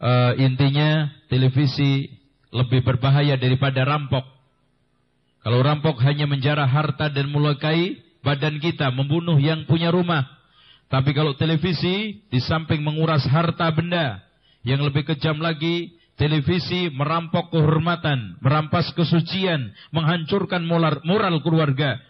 uh, 0.00 0.32
intinya 0.38 1.10
televisi 1.28 2.18
lebih 2.48 2.80
berbahaya 2.84 3.36
daripada 3.36 3.84
rampok. 3.84 4.24
Kalau 5.44 5.60
rampok 5.62 6.00
hanya 6.02 6.26
menjarah 6.26 6.66
harta 6.66 7.12
dan 7.12 7.30
melukai 7.30 8.00
badan 8.24 8.58
kita, 8.58 8.90
membunuh 8.90 9.38
yang 9.38 9.64
punya 9.68 9.92
rumah. 9.92 10.26
Tapi 10.88 11.12
kalau 11.12 11.36
televisi, 11.36 12.24
di 12.32 12.40
samping 12.40 12.80
menguras 12.80 13.28
harta 13.28 13.68
benda, 13.68 14.24
yang 14.64 14.80
lebih 14.80 15.04
kejam 15.04 15.36
lagi, 15.38 15.97
televisi 16.18 16.90
merampok 16.90 17.54
kehormatan, 17.54 18.42
merampas 18.42 18.90
kesucian, 18.92 19.70
menghancurkan 19.94 20.66
moral, 20.66 21.38
keluarga. 21.40 22.02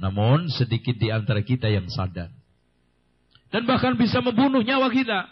Namun 0.00 0.48
sedikit 0.48 0.96
di 0.96 1.12
antara 1.12 1.44
kita 1.44 1.68
yang 1.68 1.86
sadar. 1.92 2.32
Dan 3.52 3.68
bahkan 3.68 3.94
bisa 3.94 4.24
membunuh 4.24 4.64
nyawa 4.64 4.88
kita. 4.90 5.28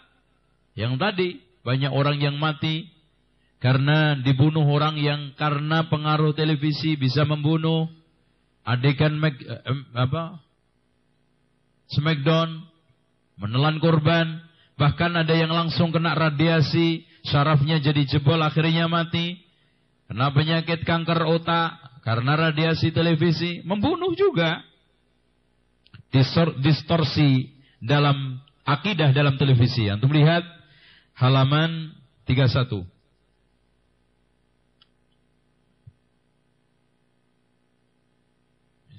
Yang 0.77 0.95
tadi, 1.01 1.29
banyak 1.65 1.91
orang 1.91 2.21
yang 2.21 2.37
mati 2.37 2.93
karena 3.59 4.21
dibunuh 4.21 4.69
orang 4.69 5.01
yang 5.01 5.33
karena 5.41 5.89
pengaruh 5.89 6.37
televisi 6.37 7.01
bisa 7.01 7.25
membunuh 7.25 7.89
adegan 8.61 9.17
Mac, 9.17 9.41
eh, 9.41 9.61
apa 9.97 10.45
Smackdown 11.89 12.69
menelan 13.41 13.81
korban 13.81 14.45
bahkan 14.77 15.17
ada 15.17 15.33
yang 15.33 15.49
langsung 15.49 15.95
kena 15.95 16.13
radiasi 16.13 17.09
sarafnya 17.25 17.81
jadi 17.81 18.05
jebol 18.05 18.39
akhirnya 18.45 18.87
mati 18.87 19.41
kena 20.07 20.31
penyakit 20.31 20.85
kanker 20.85 21.25
otak 21.25 21.81
karena 22.05 22.37
radiasi 22.37 22.93
televisi 22.93 23.65
membunuh 23.65 24.13
juga 24.13 24.61
distorsi 26.61 27.51
dalam 27.81 28.39
akidah 28.63 29.11
dalam 29.11 29.35
televisi. 29.35 29.89
Antum 29.91 30.13
lihat 30.13 30.45
halaman 31.17 31.97
31. 32.29 32.87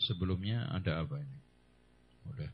Sebelumnya 0.06 0.70
ada 0.70 1.02
apa 1.02 1.18
ini? 1.18 1.38
Udah. 2.30 2.52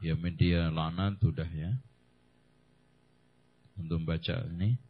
Ya 0.00 0.16
media 0.16 0.72
lanat 0.72 1.20
sudah 1.20 1.48
ya. 1.52 1.76
Untuk 3.76 4.02
baca 4.08 4.44
ini. 4.56 4.80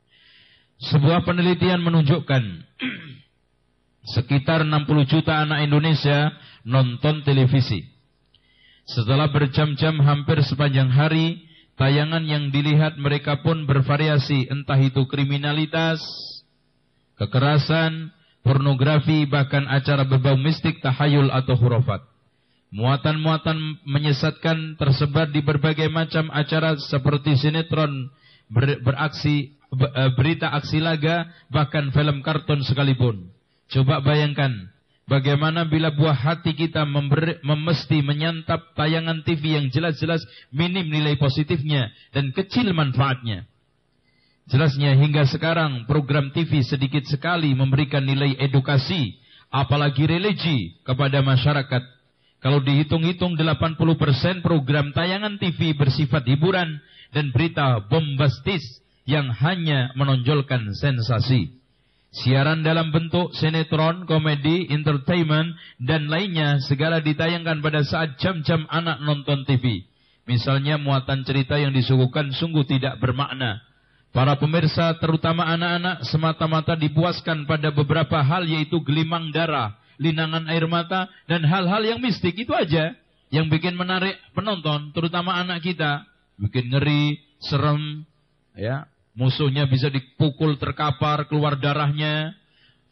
Sebuah 0.76 1.24
penelitian 1.24 1.80
menunjukkan 1.82 2.42
sekitar 4.14 4.62
60 4.62 5.10
juta 5.10 5.42
anak 5.42 5.66
Indonesia 5.66 6.30
nonton 6.62 7.26
televisi. 7.26 7.82
Setelah 8.86 9.26
berjam-jam 9.34 9.98
hampir 9.98 10.38
sepanjang 10.46 10.92
hari, 10.94 11.42
tayangan 11.74 12.22
yang 12.22 12.54
dilihat 12.54 12.94
mereka 13.02 13.42
pun 13.42 13.66
bervariasi, 13.66 14.46
entah 14.46 14.78
itu 14.78 15.10
kriminalitas, 15.10 15.98
kekerasan, 17.18 18.14
pornografi, 18.46 19.26
bahkan 19.26 19.66
acara 19.66 20.06
berbau 20.06 20.38
mistik, 20.38 20.78
tahayul 20.78 21.34
atau 21.34 21.58
hurufat. 21.58 22.06
Muatan-muatan 22.70 23.82
menyesatkan 23.86 24.78
tersebar 24.78 25.34
di 25.34 25.42
berbagai 25.42 25.90
macam 25.90 26.30
acara 26.30 26.78
seperti 26.78 27.34
sinetron, 27.34 28.10
ber, 28.50 28.80
beraksi, 28.82 29.56
eh, 29.56 30.10
berita 30.14 30.52
aksi 30.54 30.78
laga, 30.82 31.30
bahkan 31.50 31.90
film 31.90 32.22
kartun 32.22 32.62
sekalipun. 32.62 33.30
Coba 33.66 33.98
bayangkan, 34.02 34.70
Bagaimana 35.06 35.62
bila 35.62 35.94
buah 35.94 36.18
hati 36.18 36.50
kita 36.58 36.82
memberi, 36.82 37.38
memesti 37.46 38.02
menyantap 38.02 38.74
tayangan 38.74 39.22
TV 39.22 39.54
yang 39.54 39.70
jelas-jelas 39.70 40.26
minim 40.50 40.90
nilai 40.90 41.14
positifnya 41.14 41.94
dan 42.10 42.34
kecil 42.34 42.74
manfaatnya. 42.74 43.46
Jelasnya 44.50 44.98
hingga 44.98 45.22
sekarang 45.30 45.86
program 45.86 46.34
TV 46.34 46.58
sedikit 46.66 47.06
sekali 47.06 47.54
memberikan 47.54 48.02
nilai 48.02 48.34
edukasi, 48.50 49.14
apalagi 49.46 50.10
religi 50.10 50.74
kepada 50.82 51.22
masyarakat. 51.22 51.82
Kalau 52.42 52.58
dihitung-hitung 52.58 53.38
80% 53.38 54.42
program 54.42 54.90
tayangan 54.90 55.38
TV 55.38 55.70
bersifat 55.78 56.26
hiburan 56.26 56.82
dan 57.14 57.34
berita 57.34 57.82
bombastis 57.86 58.62
yang 59.06 59.30
hanya 59.30 59.94
menonjolkan 59.94 60.74
sensasi. 60.74 61.56
Siaran 62.16 62.64
dalam 62.64 62.96
bentuk 62.96 63.36
sinetron, 63.36 64.08
komedi, 64.08 64.72
entertainment, 64.72 65.52
dan 65.76 66.08
lainnya 66.08 66.64
segala 66.64 67.04
ditayangkan 67.04 67.60
pada 67.60 67.84
saat 67.84 68.16
jam-jam 68.16 68.64
anak 68.72 69.04
nonton 69.04 69.44
TV. 69.44 69.84
Misalnya 70.24 70.80
muatan 70.80 71.22
cerita 71.22 71.54
yang 71.60 71.76
disuguhkan 71.76 72.32
sungguh 72.34 72.66
tidak 72.66 72.98
bermakna. 72.98 73.62
Para 74.16 74.32
pemirsa 74.40 74.96
terutama 74.96 75.44
anak-anak 75.44 76.08
semata-mata 76.08 76.72
dipuaskan 76.72 77.44
pada 77.44 77.68
beberapa 77.68 78.24
hal 78.24 78.48
yaitu 78.48 78.80
gelimang 78.80 79.28
darah, 79.28 79.76
linangan 80.00 80.48
air 80.48 80.64
mata, 80.64 81.12
dan 81.28 81.44
hal-hal 81.44 81.84
yang 81.84 82.00
mistik. 82.00 82.32
Itu 82.32 82.56
aja 82.56 82.96
yang 83.28 83.52
bikin 83.52 83.76
menarik 83.76 84.16
penonton, 84.32 84.96
terutama 84.96 85.36
anak 85.36 85.60
kita. 85.60 86.08
Bikin 86.36 86.72
ngeri, 86.72 87.20
serem, 87.40 88.04
ya. 88.56 88.88
Musuhnya 89.16 89.64
bisa 89.64 89.88
dipukul 89.88 90.60
terkapar 90.60 91.24
keluar 91.28 91.56
darahnya. 91.56 92.36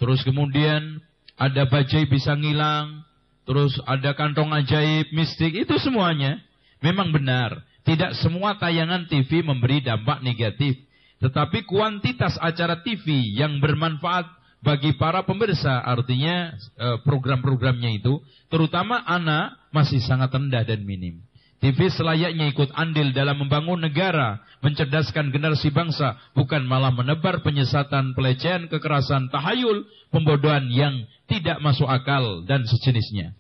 Terus 0.00 0.24
kemudian 0.24 1.04
ada 1.36 1.68
bajai 1.68 2.08
bisa 2.08 2.32
ngilang. 2.32 3.04
Terus 3.44 3.76
ada 3.84 4.16
kantong 4.16 4.56
ajaib 4.56 5.12
mistik 5.12 5.52
itu 5.52 5.76
semuanya. 5.76 6.40
Memang 6.80 7.12
benar 7.12 7.60
tidak 7.84 8.16
semua 8.16 8.56
tayangan 8.56 9.04
TV 9.04 9.44
memberi 9.44 9.84
dampak 9.84 10.24
negatif. 10.24 10.80
Tetapi 11.20 11.68
kuantitas 11.68 12.40
acara 12.40 12.80
TV 12.80 13.36
yang 13.36 13.60
bermanfaat 13.60 14.24
bagi 14.64 14.96
para 14.96 15.28
pemirsa 15.28 15.84
artinya 15.84 16.56
eh, 16.56 16.98
program-programnya 17.04 18.00
itu 18.00 18.24
terutama 18.48 19.04
anak 19.04 19.60
masih 19.68 20.00
sangat 20.00 20.32
rendah 20.32 20.64
dan 20.64 20.80
minim 20.88 21.20
TV 21.62 21.88
selayaknya 21.88 22.52
ikut 22.52 22.74
andil 22.76 23.14
dalam 23.16 23.40
membangun 23.40 23.80
negara, 23.80 24.42
mencerdaskan 24.60 25.32
generasi 25.32 25.72
bangsa, 25.72 26.16
bukan 26.36 26.64
malah 26.64 26.92
menebar 26.92 27.40
penyesatan, 27.40 28.12
pelecehan, 28.12 28.68
kekerasan, 28.68 29.32
tahayul, 29.32 29.88
pembodohan 30.12 30.68
yang 30.68 31.08
tidak 31.24 31.60
masuk 31.64 31.88
akal 31.88 32.44
dan 32.44 32.68
sejenisnya. 32.68 33.32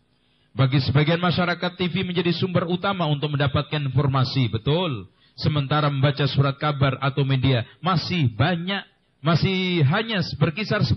Bagi 0.54 0.78
sebagian 0.80 1.18
masyarakat 1.18 1.74
TV 1.74 2.06
menjadi 2.06 2.30
sumber 2.30 2.64
utama 2.70 3.10
untuk 3.10 3.34
mendapatkan 3.34 3.82
informasi, 3.90 4.46
betul. 4.48 5.10
Sementara 5.34 5.90
membaca 5.90 6.22
surat 6.30 6.54
kabar 6.62 6.94
atau 7.02 7.26
media 7.26 7.66
masih 7.82 8.30
banyak, 8.38 8.86
masih 9.18 9.82
hanya 9.82 10.22
berkisar 10.38 10.86
10%, 10.86 10.94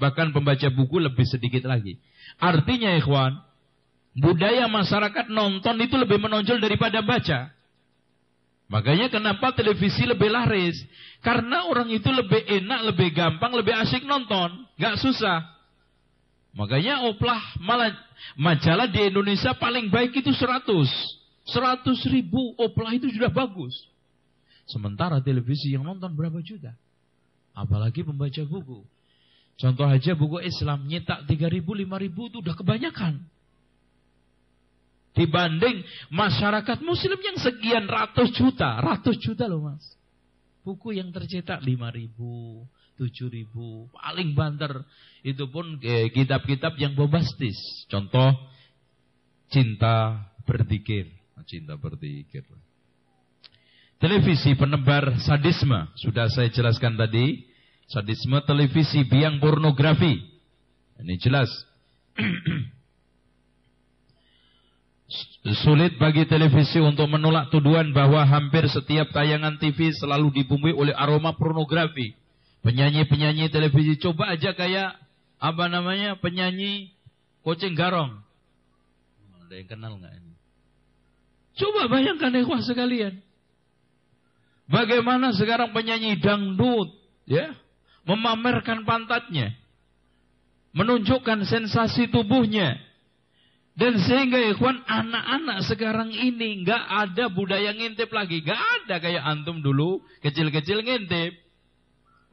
bahkan 0.00 0.32
pembaca 0.32 0.64
buku 0.72 0.96
lebih 0.96 1.28
sedikit 1.28 1.68
lagi. 1.68 2.00
Artinya 2.40 2.96
ikhwan, 2.96 3.36
budaya 4.16 4.66
masyarakat 4.70 5.28
nonton 5.28 5.76
itu 5.82 5.94
lebih 5.98 6.18
menonjol 6.22 6.58
daripada 6.62 7.04
baca. 7.04 7.52
Makanya 8.68 9.08
kenapa 9.08 9.56
televisi 9.56 10.04
lebih 10.04 10.28
laris? 10.28 10.76
Karena 11.24 11.64
orang 11.72 11.88
itu 11.88 12.12
lebih 12.12 12.44
enak, 12.44 12.92
lebih 12.92 13.16
gampang, 13.16 13.56
lebih 13.56 13.72
asik 13.72 14.04
nonton. 14.04 14.68
Gak 14.76 15.00
susah. 15.00 15.40
Makanya 16.52 17.08
oplah 17.08 17.40
malah 17.64 17.96
majalah 18.36 18.84
di 18.84 19.08
Indonesia 19.08 19.56
paling 19.56 19.88
baik 19.88 20.20
itu 20.20 20.36
100. 20.36 20.68
100 21.48 22.12
ribu 22.12 22.52
oplah 22.60 22.92
itu 22.92 23.08
sudah 23.08 23.32
bagus. 23.32 23.72
Sementara 24.68 25.16
televisi 25.24 25.72
yang 25.72 25.88
nonton 25.88 26.12
berapa 26.12 26.36
juta? 26.44 26.76
Apalagi 27.56 28.04
pembaca 28.04 28.44
buku. 28.44 28.84
Contoh 29.56 29.88
aja 29.88 30.12
buku 30.12 30.44
Islam 30.44 30.84
nyetak 30.84 31.24
3 31.24 31.48
ribu, 31.48 31.72
5 31.72 31.88
ribu 32.04 32.28
itu 32.28 32.44
udah 32.44 32.52
kebanyakan 32.52 33.24
dibanding 35.18 35.82
masyarakat 36.14 36.78
muslim 36.86 37.18
yang 37.18 37.38
sekian 37.42 37.90
ratus 37.90 38.30
juta, 38.38 38.78
ratus 38.78 39.18
juta 39.18 39.50
loh 39.50 39.66
mas. 39.66 39.82
Buku 40.62 40.94
yang 40.94 41.10
tercetak 41.10 41.58
lima 41.66 41.90
ribu, 41.90 42.62
tujuh 42.94 43.26
ribu, 43.26 43.90
paling 43.90 44.38
banter. 44.38 44.86
Itu 45.26 45.50
pun 45.50 45.82
eh, 45.82 46.14
kitab-kitab 46.14 46.78
yang 46.78 46.94
bombastis. 46.94 47.58
Contoh, 47.90 48.36
cinta 49.50 50.28
berzikir. 50.46 51.10
Cinta 51.48 51.80
berzikir. 51.80 52.44
Televisi 53.98 54.54
penebar 54.54 55.16
sadisme. 55.18 55.90
Sudah 55.98 56.30
saya 56.30 56.52
jelaskan 56.52 56.94
tadi. 56.94 57.48
Sadisme 57.88 58.38
televisi 58.44 59.02
biang 59.08 59.40
pornografi. 59.40 60.20
Ini 61.00 61.14
jelas. 61.18 61.48
Sulit 65.64 65.96
bagi 65.96 66.28
televisi 66.28 66.76
untuk 66.84 67.08
menolak 67.08 67.48
tuduhan 67.48 67.96
bahwa 67.96 68.20
hampir 68.28 68.68
setiap 68.68 69.08
tayangan 69.08 69.56
TV 69.56 69.88
selalu 69.96 70.44
dibumbui 70.44 70.76
oleh 70.76 70.92
aroma 70.92 71.32
pornografi. 71.32 72.12
Penyanyi-penyanyi 72.60 73.48
televisi 73.48 73.96
coba 73.96 74.36
aja 74.36 74.52
kayak 74.52 75.00
apa 75.40 75.64
namanya 75.72 76.20
penyanyi 76.20 76.92
Koceng 77.40 77.72
Garong. 77.72 78.20
Ada 79.48 79.54
yang 79.56 79.68
kenal 79.72 79.92
nggak 79.96 80.12
ini? 80.12 80.34
Coba 81.56 81.88
bayangkan 81.88 82.36
ikhwah 82.44 82.60
sekalian. 82.60 83.24
Bagaimana 84.68 85.32
sekarang 85.32 85.72
penyanyi 85.72 86.20
dangdut 86.20 86.92
ya 87.24 87.56
memamerkan 88.04 88.84
pantatnya, 88.84 89.56
menunjukkan 90.76 91.48
sensasi 91.48 92.12
tubuhnya, 92.12 92.76
dan 93.78 93.94
sehingga 94.02 94.42
ikhwan 94.50 94.82
anak-anak 94.90 95.62
sekarang 95.70 96.10
ini 96.10 96.66
nggak 96.66 96.82
ada 96.82 97.30
budaya 97.30 97.70
ngintip 97.70 98.10
lagi. 98.10 98.42
nggak 98.42 98.58
ada 98.58 98.98
kayak 98.98 99.22
antum 99.22 99.62
dulu 99.62 100.02
kecil-kecil 100.18 100.82
ngintip. 100.82 101.38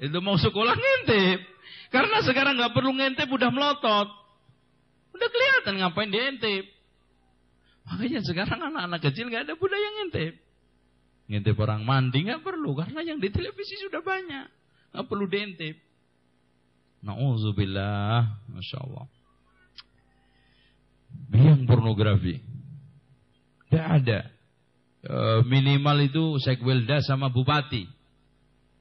Itu 0.02 0.18
mau 0.26 0.42
sekolah 0.42 0.74
ngintip. 0.74 1.46
Karena 1.94 2.26
sekarang 2.26 2.58
nggak 2.58 2.74
perlu 2.74 2.98
ngintip 2.98 3.30
udah 3.30 3.54
melotot. 3.54 4.10
Udah 5.14 5.28
kelihatan 5.30 5.86
ngapain 5.86 6.10
diintip. 6.10 6.66
Makanya 7.94 8.26
sekarang 8.26 8.60
anak-anak 8.66 9.06
kecil 9.06 9.30
nggak 9.30 9.46
ada 9.46 9.54
budaya 9.54 9.88
ngintip. 10.02 10.34
Ngintip 11.30 11.62
orang 11.62 11.86
mandi 11.86 12.26
nggak 12.26 12.42
perlu 12.42 12.74
karena 12.74 13.06
yang 13.06 13.22
di 13.22 13.30
televisi 13.30 13.78
sudah 13.86 14.02
banyak. 14.02 14.50
Nggak 14.98 15.06
perlu 15.06 15.30
diintip. 15.30 15.78
Nauzubillah, 17.06 18.50
masya 18.50 18.82
Allah. 18.82 19.15
Biang 21.30 21.66
pornografi. 21.66 22.42
Tidak 23.70 23.86
ada. 23.86 24.30
E, 25.02 25.18
minimal 25.46 25.98
itu 26.06 26.38
sekwilda 26.42 27.02
sama 27.02 27.30
bupati. 27.34 27.90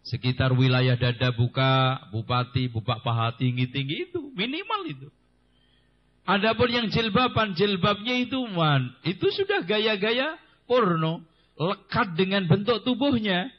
Sekitar 0.04 0.52
wilayah 0.52 1.00
dada 1.00 1.32
buka, 1.32 2.04
bupati, 2.12 2.68
bupak 2.68 3.00
paha 3.00 3.32
tinggi-tinggi 3.40 4.12
itu. 4.12 4.20
Minimal 4.36 4.80
itu. 4.92 5.08
Adapun 6.24 6.72
yang 6.72 6.88
jilbaban, 6.88 7.52
jilbabnya 7.52 8.16
itu 8.16 8.40
man, 8.48 8.96
itu 9.04 9.28
sudah 9.28 9.60
gaya-gaya 9.68 10.40
porno, 10.64 11.20
lekat 11.60 12.16
dengan 12.16 12.48
bentuk 12.48 12.80
tubuhnya, 12.80 13.52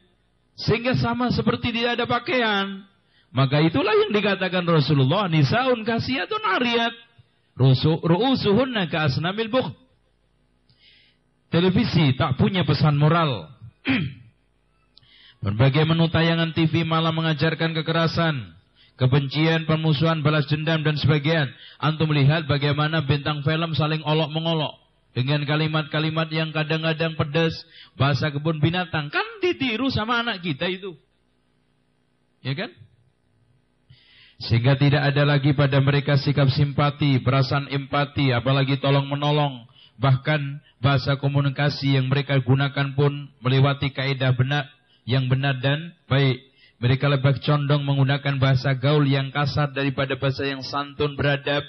sehingga 0.57 0.97
sama 0.97 1.29
seperti 1.29 1.69
tidak 1.69 2.01
ada 2.01 2.05
pakaian. 2.09 2.81
Maka 3.29 3.61
itulah 3.61 3.93
yang 3.93 4.09
dikatakan 4.09 4.65
Rasulullah, 4.65 5.29
nisaun 5.29 5.85
kasiyatun 5.85 6.41
ariyat, 6.57 6.93
ru'usuhunna 7.56 8.91
ka'asnamil 8.91 9.49
bukh. 9.52 9.69
Televisi 11.49 12.15
tak 12.19 12.36
punya 12.36 12.68
pesan 12.68 12.99
moral. 12.99 13.48
Berbagai 15.45 15.86
menu 15.88 16.10
tayangan 16.10 16.52
TV 16.52 16.84
malah 16.84 17.14
mengajarkan 17.14 17.77
kekerasan, 17.77 18.56
kebencian, 18.98 19.64
permusuhan, 19.69 20.26
balas 20.26 20.49
dendam 20.49 20.82
dan 20.84 20.98
sebagainya. 20.99 21.53
Antum 21.80 22.11
melihat 22.11 22.49
bagaimana 22.49 23.06
bintang 23.06 23.45
film 23.45 23.72
saling 23.77 24.02
olok 24.03 24.34
mengolok 24.34 24.73
dengan 25.15 25.48
kalimat-kalimat 25.48 26.27
yang 26.27 26.52
kadang-kadang 26.52 27.15
pedas, 27.15 27.56
bahasa 27.95 28.36
kebun 28.36 28.60
binatang 28.60 29.07
kan 29.07 29.23
ditiru 29.40 29.88
sama 29.88 30.19
anak 30.19 30.44
kita 30.44 30.68
itu. 30.68 30.91
Ya 32.44 32.52
kan? 32.52 32.73
Sehingga 34.45 34.77
tidak 34.77 35.01
ada 35.01 35.26
lagi 35.26 35.57
pada 35.57 35.81
mereka 35.81 36.22
sikap 36.22 36.53
simpati, 36.53 37.17
perasaan 37.17 37.65
empati, 37.65 38.30
apalagi 38.30 38.77
tolong 38.77 39.09
menolong. 39.09 39.65
Bahkan 39.97 40.61
bahasa 40.84 41.17
komunikasi 41.17 41.97
yang 41.97 42.11
mereka 42.11 42.38
gunakan 42.43 42.93
pun 42.93 43.31
melewati 43.41 43.89
kaidah 43.89 44.38
benar 44.38 44.69
yang 45.07 45.26
benar 45.26 45.57
dan 45.57 45.97
baik. 46.05 46.45
Mereka 46.77 47.07
lebih 47.07 47.39
condong 47.41 47.88
menggunakan 47.88 48.35
bahasa 48.38 48.76
gaul 48.76 49.07
yang 49.07 49.31
kasar 49.31 49.72
daripada 49.72 50.19
bahasa 50.19 50.43
yang 50.43 50.61
santun 50.61 51.15
beradab, 51.15 51.63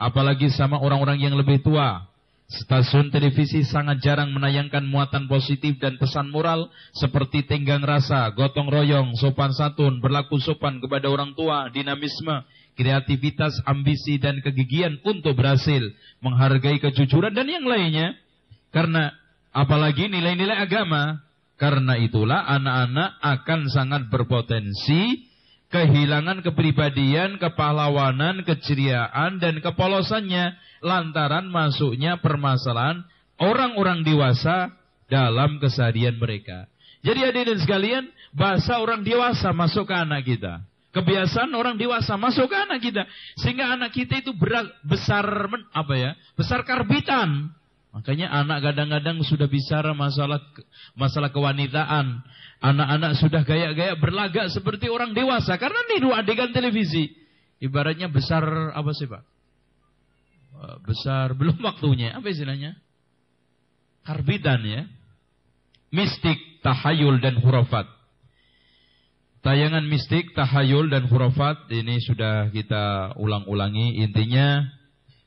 apalagi 0.00 0.48
sama 0.50 0.80
orang-orang 0.80 1.20
yang 1.20 1.36
lebih 1.36 1.60
tua. 1.60 2.08
Stasiun 2.46 3.10
televisi 3.10 3.66
sangat 3.66 3.98
jarang 4.06 4.30
menayangkan 4.30 4.86
muatan 4.86 5.26
positif 5.26 5.82
dan 5.82 5.98
pesan 5.98 6.30
moral 6.30 6.70
seperti 6.94 7.42
tenggang 7.42 7.82
rasa, 7.82 8.30
gotong 8.38 8.70
royong, 8.70 9.18
sopan 9.18 9.50
santun, 9.50 9.98
berlaku 9.98 10.38
sopan 10.38 10.78
kepada 10.78 11.10
orang 11.10 11.34
tua, 11.34 11.66
dinamisme, 11.74 12.46
kreativitas, 12.78 13.58
ambisi 13.66 14.22
dan 14.22 14.38
kegigihan 14.46 14.94
untuk 15.02 15.34
berhasil, 15.34 15.90
menghargai 16.22 16.78
kejujuran 16.78 17.34
dan 17.34 17.50
yang 17.50 17.66
lainnya. 17.66 18.14
Karena 18.70 19.10
apalagi 19.50 20.06
nilai-nilai 20.06 20.54
agama, 20.54 21.18
karena 21.58 21.98
itulah 21.98 22.46
anak-anak 22.46 23.10
akan 23.26 23.60
sangat 23.74 24.06
berpotensi 24.06 25.34
kehilangan 25.70 26.42
kepribadian, 26.46 27.42
kepahlawanan, 27.42 28.46
keceriaan 28.46 29.42
dan 29.42 29.58
kepolosannya 29.58 30.54
lantaran 30.82 31.50
masuknya 31.50 32.22
permasalahan 32.22 33.02
orang-orang 33.40 34.06
dewasa 34.06 34.70
dalam 35.10 35.58
keseharian 35.58 36.16
mereka. 36.18 36.70
Jadi 37.02 37.20
hadirin 37.22 37.60
sekalian, 37.62 38.04
bahasa 38.34 38.82
orang 38.82 39.06
dewasa 39.06 39.54
masuk 39.54 39.86
ke 39.86 39.94
anak 39.94 40.26
kita. 40.26 40.62
Kebiasaan 40.90 41.52
orang 41.52 41.76
dewasa 41.76 42.16
masuk 42.16 42.50
ke 42.50 42.56
anak 42.56 42.80
kita. 42.80 43.04
Sehingga 43.38 43.68
anak 43.76 43.92
kita 43.92 44.24
itu 44.24 44.32
berat, 44.32 44.66
besar 44.82 45.22
apa 45.76 45.94
ya? 45.94 46.16
Besar 46.34 46.64
karbitan 46.64 47.52
Makanya 47.96 48.28
anak 48.28 48.60
kadang-kadang 48.60 49.24
sudah 49.24 49.48
bicara 49.48 49.96
masalah 49.96 50.36
masalah 50.92 51.32
kewanitaan. 51.32 52.20
Anak-anak 52.66 53.12
sudah 53.22 53.46
gaya-gaya 53.46 53.94
berlagak 53.94 54.50
seperti 54.50 54.90
orang 54.90 55.14
dewasa 55.14 55.54
karena 55.54 55.78
niru 55.86 56.10
adegan 56.10 56.50
televisi. 56.50 57.14
Ibaratnya 57.62 58.10
besar 58.10 58.42
apa 58.74 58.90
sih 58.90 59.06
Pak? 59.06 59.22
Eh, 60.56 60.76
besar 60.82 61.38
belum 61.38 61.62
waktunya. 61.62 62.18
Apa 62.18 62.26
istilahnya? 62.26 62.74
Karbitan 64.02 64.66
ya. 64.66 64.82
Mistik, 65.94 66.62
tahayul 66.66 67.22
dan 67.22 67.38
hurafat. 67.38 67.86
Tayangan 69.46 69.86
mistik, 69.86 70.34
tahayul 70.34 70.90
dan 70.90 71.06
hurafat 71.06 71.70
ini 71.70 72.02
sudah 72.02 72.50
kita 72.50 73.14
ulang-ulangi. 73.14 74.02
Intinya 74.02 74.66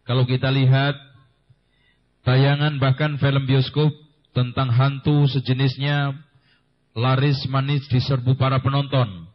kalau 0.04 0.28
kita 0.28 0.52
lihat 0.52 1.00
tayangan 2.28 2.84
bahkan 2.84 3.16
film 3.16 3.48
bioskop 3.48 3.96
tentang 4.36 4.76
hantu 4.76 5.24
sejenisnya 5.32 6.20
laris 7.00 7.40
manis 7.48 7.88
diserbu 7.88 8.36
para 8.36 8.60
penonton. 8.60 9.32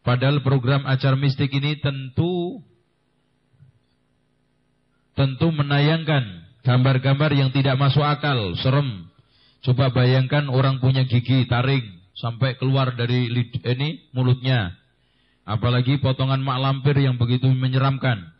Padahal 0.00 0.40
program 0.40 0.88
acara 0.88 1.16
mistik 1.16 1.52
ini 1.52 1.76
tentu 1.80 2.60
tentu 5.16 5.48
menayangkan 5.52 6.44
gambar-gambar 6.64 7.30
yang 7.32 7.52
tidak 7.52 7.76
masuk 7.76 8.04
akal, 8.04 8.56
serem. 8.60 9.08
Coba 9.64 9.92
bayangkan 9.92 10.48
orang 10.52 10.80
punya 10.80 11.08
gigi 11.08 11.48
taring 11.48 11.84
sampai 12.16 12.56
keluar 12.60 12.92
dari 12.96 13.32
ini 13.64 14.12
mulutnya. 14.12 14.76
Apalagi 15.44 16.00
potongan 16.00 16.40
mak 16.40 16.60
lampir 16.60 16.96
yang 17.00 17.20
begitu 17.20 17.48
menyeramkan. 17.48 18.32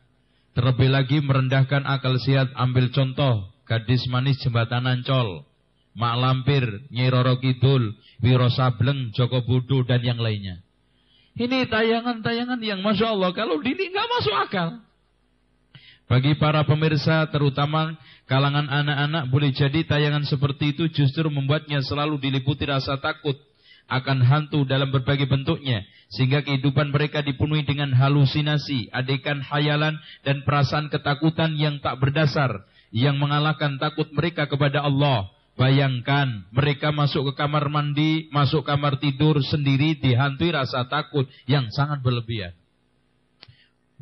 Terlebih 0.56 0.88
lagi 0.92 1.18
merendahkan 1.20 1.84
akal 1.84 2.16
sehat 2.20 2.52
ambil 2.56 2.88
contoh 2.94 3.54
Gadis 3.64 4.04
manis 4.12 4.36
jembatan 4.44 4.84
Ancol, 4.84 5.48
Mak 5.94 6.14
Lampir, 6.18 6.64
Nyi 6.90 7.06
Roro 7.06 7.38
Kidul, 7.38 7.94
Wiro 8.18 8.50
Sableng, 8.50 9.14
Joko 9.14 9.46
Budo 9.46 9.86
dan 9.86 10.02
yang 10.02 10.18
lainnya. 10.18 10.58
Ini 11.34 11.66
tayangan-tayangan 11.66 12.62
yang 12.62 12.82
Masya 12.82 13.14
Allah 13.14 13.34
kalau 13.34 13.58
dini 13.58 13.90
nggak 13.90 14.08
masuk 14.10 14.34
akal. 14.38 14.68
Bagi 16.04 16.36
para 16.36 16.62
pemirsa 16.68 17.26
terutama 17.32 17.96
kalangan 18.28 18.68
anak-anak 18.68 19.24
boleh 19.32 19.50
jadi 19.50 19.82
tayangan 19.88 20.22
seperti 20.28 20.76
itu 20.76 20.84
justru 20.92 21.26
membuatnya 21.32 21.80
selalu 21.80 22.20
diliputi 22.20 22.68
rasa 22.68 23.00
takut 23.00 23.34
akan 23.88 24.20
hantu 24.24 24.64
dalam 24.68 24.92
berbagai 24.92 25.28
bentuknya 25.28 25.84
sehingga 26.12 26.44
kehidupan 26.44 26.92
mereka 26.92 27.24
dipenuhi 27.24 27.66
dengan 27.66 27.90
halusinasi, 27.92 28.92
adegan 28.92 29.42
hayalan 29.42 29.98
dan 30.22 30.44
perasaan 30.46 30.92
ketakutan 30.92 31.56
yang 31.56 31.80
tak 31.80 31.98
berdasar 31.98 32.64
yang 32.94 33.18
mengalahkan 33.18 33.80
takut 33.82 34.06
mereka 34.14 34.46
kepada 34.46 34.86
Allah. 34.86 35.26
Bayangkan 35.54 36.50
mereka 36.50 36.90
masuk 36.90 37.30
ke 37.30 37.32
kamar 37.38 37.70
mandi, 37.70 38.26
masuk 38.34 38.66
kamar 38.66 38.98
tidur 38.98 39.38
sendiri 39.38 39.94
dihantui 40.02 40.50
rasa 40.50 40.90
takut 40.90 41.30
yang 41.46 41.70
sangat 41.70 42.02
berlebihan. 42.02 42.58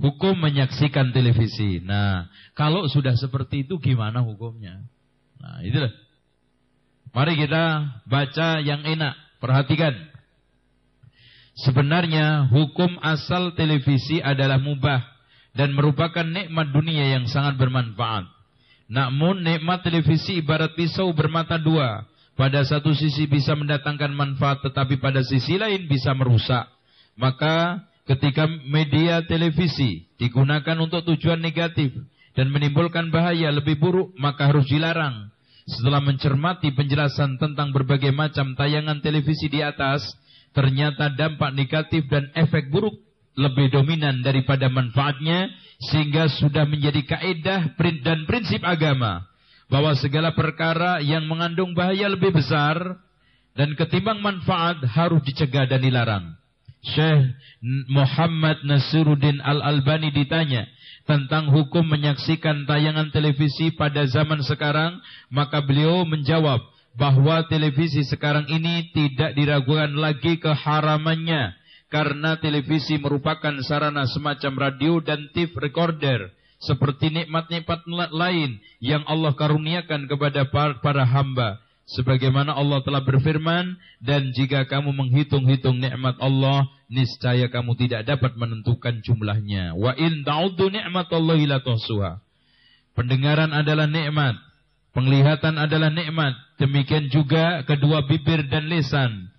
Hukum 0.01 0.33
menyaksikan 0.41 1.13
televisi. 1.13 1.85
Nah, 1.85 2.33
kalau 2.57 2.89
sudah 2.89 3.13
seperti 3.21 3.69
itu 3.69 3.77
gimana 3.77 4.25
hukumnya? 4.25 4.81
Nah, 5.37 5.61
itulah. 5.61 5.93
Mari 7.13 7.37
kita 7.37 7.65
baca 8.09 8.49
yang 8.65 8.89
enak. 8.89 9.13
Perhatikan. 9.37 9.93
Sebenarnya 11.53 12.49
hukum 12.49 12.97
asal 13.05 13.53
televisi 13.53 14.25
adalah 14.25 14.57
mubah 14.57 15.05
dan 15.53 15.77
merupakan 15.77 16.25
nikmat 16.25 16.73
dunia 16.73 17.13
yang 17.13 17.29
sangat 17.29 17.61
bermanfaat. 17.61 18.25
Namun 18.93 19.41
nikmat 19.41 19.81
televisi 19.81 20.45
ibarat 20.45 20.77
pisau 20.77 21.17
bermata 21.17 21.57
dua. 21.57 22.05
Pada 22.37 22.61
satu 22.61 22.93
sisi 22.93 23.25
bisa 23.25 23.57
mendatangkan 23.57 24.13
manfaat 24.13 24.61
tetapi 24.61 25.01
pada 25.01 25.25
sisi 25.25 25.57
lain 25.57 25.89
bisa 25.89 26.13
merusak. 26.13 26.69
Maka 27.17 27.81
ketika 28.05 28.45
media 28.69 29.25
televisi 29.25 30.05
digunakan 30.21 30.77
untuk 30.77 31.09
tujuan 31.09 31.41
negatif 31.41 31.93
dan 32.37 32.53
menimbulkan 32.53 33.09
bahaya 33.09 33.49
lebih 33.49 33.81
buruk 33.81 34.13
maka 34.21 34.53
harus 34.53 34.69
dilarang. 34.69 35.33
Setelah 35.65 36.05
mencermati 36.05 36.77
penjelasan 36.77 37.41
tentang 37.41 37.73
berbagai 37.73 38.13
macam 38.13 38.53
tayangan 38.59 39.01
televisi 39.01 39.47
di 39.49 39.63
atas, 39.65 40.05
ternyata 40.53 41.09
dampak 41.09 41.55
negatif 41.57 42.05
dan 42.13 42.29
efek 42.37 42.69
buruk 42.69 42.99
lebih 43.33 43.73
dominan 43.73 44.21
daripada 44.21 44.69
manfaatnya 44.69 45.49
sehingga 45.89 46.29
sudah 46.29 46.69
menjadi 46.69 47.03
kaedah 47.05 47.75
dan 48.05 48.29
prinsip 48.29 48.61
agama 48.63 49.25
bahwa 49.73 49.97
segala 49.97 50.37
perkara 50.37 51.01
yang 51.01 51.25
mengandung 51.25 51.73
bahaya 51.73 52.13
lebih 52.13 52.37
besar 52.37 52.77
dan 53.57 53.73
ketimbang 53.73 54.21
manfaat 54.21 54.85
harus 54.85 55.25
dicegah 55.25 55.65
dan 55.65 55.81
dilarang. 55.81 56.37
Syekh 56.83 57.33
Muhammad 57.89 58.67
Nasiruddin 58.67 59.39
Al-Albani 59.39 60.11
ditanya 60.11 60.67
tentang 61.07 61.51
hukum 61.51 61.87
menyaksikan 61.87 62.67
tayangan 62.67 63.11
televisi 63.15 63.71
pada 63.75 64.03
zaman 64.07 64.43
sekarang, 64.43 64.99
maka 65.31 65.63
beliau 65.63 66.03
menjawab 66.03 66.59
bahwa 66.99 67.47
televisi 67.49 68.05
sekarang 68.05 68.45
ini 68.51 68.93
tidak 68.93 69.33
diragukan 69.39 69.95
lagi 69.97 70.37
keharamannya 70.37 71.62
karena 71.93 72.41
televisi 72.41 72.97
merupakan 72.97 73.53
sarana 73.61 74.09
semacam 74.09 74.73
radio 74.73 74.97
dan 75.05 75.29
tape 75.37 75.53
recorder 75.61 76.33
seperti 76.57 77.13
nikmat-nikmat 77.13 77.85
lain 78.09 78.65
yang 78.81 79.05
Allah 79.05 79.37
karuniakan 79.37 80.09
kepada 80.09 80.49
para 80.49 81.05
hamba. 81.05 81.61
Sebagaimana 81.83 82.57
Allah 82.57 82.81
telah 82.81 83.05
berfirman 83.05 83.77
dan 84.01 84.33
jika 84.33 84.65
kamu 84.65 84.97
menghitung-hitung 84.97 85.77
nikmat 85.83 86.17
Allah 86.23 86.65
niscaya 86.89 87.53
kamu 87.53 87.77
tidak 87.77 88.09
dapat 88.09 88.33
menentukan 88.41 89.05
jumlahnya. 89.05 89.77
Wa 89.77 89.93
in 90.01 90.25
ta'uddu 90.25 90.73
ni'matallahi 90.73 91.45
la 91.45 91.61
tuhsuha. 91.61 92.23
Pendengaran 92.97 93.53
adalah 93.53 93.91
nikmat 93.91 94.41
penglihatan 94.97 95.61
adalah 95.61 95.91
nikmat 95.93 96.37
demikian 96.57 97.09
juga 97.13 97.67
kedua 97.67 98.07
bibir 98.07 98.47
dan 98.49 98.69
lisan 98.69 99.33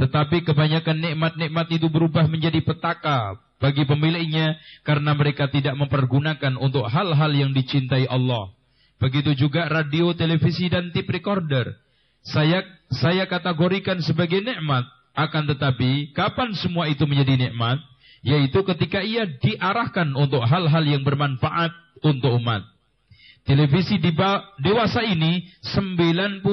tetapi 0.00 0.48
kebanyakan 0.48 0.96
nikmat-nikmat 0.96 1.68
itu 1.76 1.92
berubah 1.92 2.24
menjadi 2.24 2.64
petaka 2.64 3.36
bagi 3.60 3.84
pemiliknya 3.84 4.56
karena 4.80 5.12
mereka 5.12 5.52
tidak 5.52 5.76
mempergunakan 5.76 6.56
untuk 6.56 6.88
hal-hal 6.88 7.28
yang 7.36 7.52
dicintai 7.52 8.08
Allah. 8.08 8.48
Begitu 8.96 9.36
juga 9.36 9.68
radio, 9.68 10.16
televisi 10.16 10.72
dan 10.72 10.88
tip 10.96 11.04
recorder. 11.04 11.76
Saya 12.24 12.64
saya 12.88 13.28
kategorikan 13.28 14.00
sebagai 14.00 14.40
nikmat. 14.40 14.88
Akan 15.12 15.44
tetapi 15.44 16.16
kapan 16.16 16.56
semua 16.56 16.88
itu 16.88 17.04
menjadi 17.04 17.36
nikmat? 17.36 17.84
Yaitu 18.24 18.64
ketika 18.64 19.04
ia 19.04 19.28
diarahkan 19.28 20.16
untuk 20.16 20.40
hal-hal 20.48 20.84
yang 20.84 21.04
bermanfaat 21.04 21.76
untuk 22.00 22.40
umat 22.40 22.64
televisi 23.50 23.98
di 23.98 24.14
dewasa 24.62 25.02
ini 25.02 25.42
99% 25.74 26.46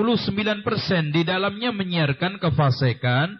di 1.14 1.22
dalamnya 1.22 1.69
menyiarkan 1.69 2.41
kefasikan 2.41 3.38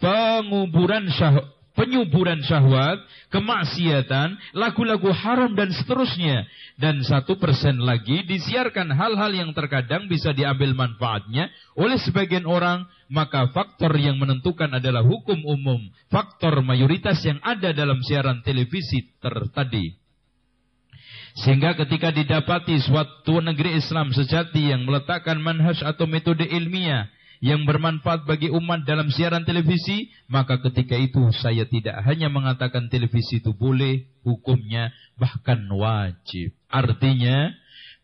penguburan 0.00 1.12
syah 1.12 1.36
penyuburan 1.78 2.42
syahwat, 2.42 2.98
kemaksiatan, 3.30 4.34
lagu-lagu 4.50 5.14
haram 5.14 5.54
dan 5.54 5.70
seterusnya. 5.70 6.42
Dan 6.74 7.06
satu 7.06 7.38
persen 7.38 7.78
lagi 7.78 8.26
disiarkan 8.26 8.90
hal-hal 8.90 9.30
yang 9.30 9.54
terkadang 9.54 10.10
bisa 10.10 10.34
diambil 10.34 10.74
manfaatnya 10.74 11.46
oleh 11.78 11.94
sebagian 12.02 12.50
orang, 12.50 12.82
maka 13.06 13.46
faktor 13.54 13.94
yang 13.94 14.18
menentukan 14.18 14.74
adalah 14.74 15.06
hukum 15.06 15.38
umum, 15.46 15.86
faktor 16.10 16.66
mayoritas 16.66 17.22
yang 17.22 17.38
ada 17.46 17.70
dalam 17.70 18.02
siaran 18.02 18.42
televisi 18.42 19.14
tertadi. 19.22 20.07
Sehingga 21.38 21.78
ketika 21.78 22.10
didapati 22.10 22.82
suatu 22.82 23.38
negeri 23.38 23.78
Islam 23.78 24.10
sejati 24.10 24.74
yang 24.74 24.82
meletakkan 24.82 25.38
manhaj 25.38 25.78
atau 25.86 26.10
metode 26.10 26.42
ilmiah 26.42 27.06
yang 27.38 27.62
bermanfaat 27.62 28.26
bagi 28.26 28.50
umat 28.50 28.82
dalam 28.82 29.06
siaran 29.14 29.46
televisi, 29.46 30.10
maka 30.26 30.58
ketika 30.58 30.98
itu 30.98 31.30
saya 31.38 31.62
tidak 31.70 32.02
hanya 32.02 32.26
mengatakan 32.26 32.90
televisi 32.90 33.38
itu 33.38 33.54
boleh, 33.54 34.10
hukumnya 34.26 34.90
bahkan 35.14 35.62
wajib. 35.70 36.50
Artinya, 36.66 37.54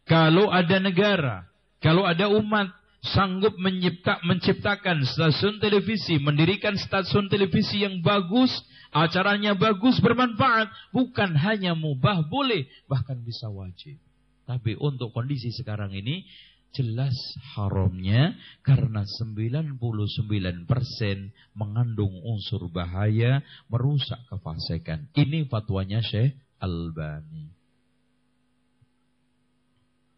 kalau 0.06 0.54
ada 0.54 0.78
negara, 0.78 1.50
kalau 1.82 2.06
ada 2.06 2.30
umat 2.30 2.70
sanggup 3.04 3.60
mencipta, 3.60 4.16
menciptakan 4.24 5.04
stasiun 5.04 5.60
televisi, 5.60 6.16
mendirikan 6.16 6.72
stasiun 6.80 7.28
televisi 7.28 7.84
yang 7.84 8.00
bagus, 8.00 8.50
acaranya 8.88 9.52
bagus, 9.52 10.00
bermanfaat, 10.00 10.72
bukan 10.88 11.36
hanya 11.36 11.76
mubah, 11.76 12.24
boleh, 12.24 12.64
bahkan 12.88 13.20
bisa 13.20 13.52
wajib. 13.52 14.00
Tapi 14.48 14.76
untuk 14.80 15.12
kondisi 15.12 15.52
sekarang 15.52 15.92
ini, 15.92 16.24
jelas 16.74 17.14
haramnya 17.54 18.34
karena 18.66 19.06
99% 19.06 19.78
mengandung 21.54 22.18
unsur 22.24 22.66
bahaya 22.72 23.44
merusak 23.70 24.18
kefasikan. 24.26 25.06
Ini 25.14 25.46
fatwanya 25.46 26.02
Syekh 26.02 26.34
Albani. 26.58 27.54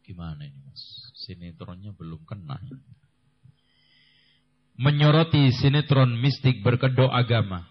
Gimana 0.06 0.46
ini 0.46 0.58
mas? 0.64 1.05
Sinetronnya 1.26 1.90
belum 1.90 2.22
kena. 2.22 2.62
Menyoroti 4.78 5.50
sinetron 5.50 6.14
mistik 6.22 6.62
berkedok 6.62 7.10
agama. 7.10 7.66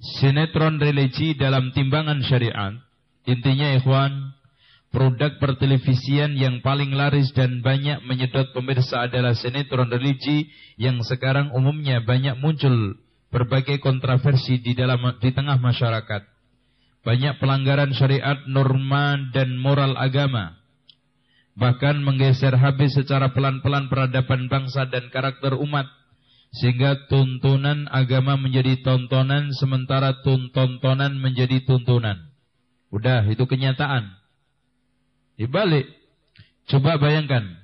Sinetron 0.00 0.80
religi 0.80 1.36
dalam 1.36 1.76
timbangan 1.76 2.24
syariat. 2.24 2.80
Intinya 3.28 3.76
ikhwan, 3.76 4.32
Produk 4.90 5.38
pertelevisian 5.38 6.34
yang 6.34 6.66
paling 6.66 6.90
laris 6.90 7.30
dan 7.30 7.62
banyak 7.62 8.02
menyedot 8.10 8.50
pemirsa 8.50 9.06
adalah 9.06 9.38
sinetron 9.38 9.86
religi 9.86 10.50
yang 10.82 10.98
sekarang 11.06 11.54
umumnya 11.54 12.02
banyak 12.02 12.34
muncul 12.42 12.98
berbagai 13.30 13.78
kontroversi 13.78 14.58
di 14.58 14.74
dalam 14.74 14.98
di 15.22 15.30
tengah 15.30 15.62
masyarakat. 15.62 16.26
Banyak 17.06 17.38
pelanggaran 17.38 17.94
syariat, 17.94 18.42
norma 18.50 19.14
dan 19.30 19.54
moral 19.62 19.94
agama. 19.94 20.59
Bahkan 21.58 22.02
menggeser 22.06 22.54
habis 22.54 22.94
secara 22.94 23.34
pelan-pelan 23.34 23.90
peradaban 23.90 24.46
bangsa 24.46 24.86
dan 24.86 25.10
karakter 25.10 25.58
umat. 25.58 25.86
Sehingga 26.50 27.06
tuntunan 27.06 27.86
agama 27.90 28.34
menjadi 28.34 28.82
tontonan 28.82 29.54
sementara 29.54 30.18
tontonan 30.26 31.14
menjadi 31.18 31.62
tuntunan. 31.62 32.30
Udah, 32.90 33.22
itu 33.30 33.46
kenyataan. 33.46 34.10
Dibalik. 35.38 35.86
Coba 36.66 36.98
bayangkan. 36.98 37.54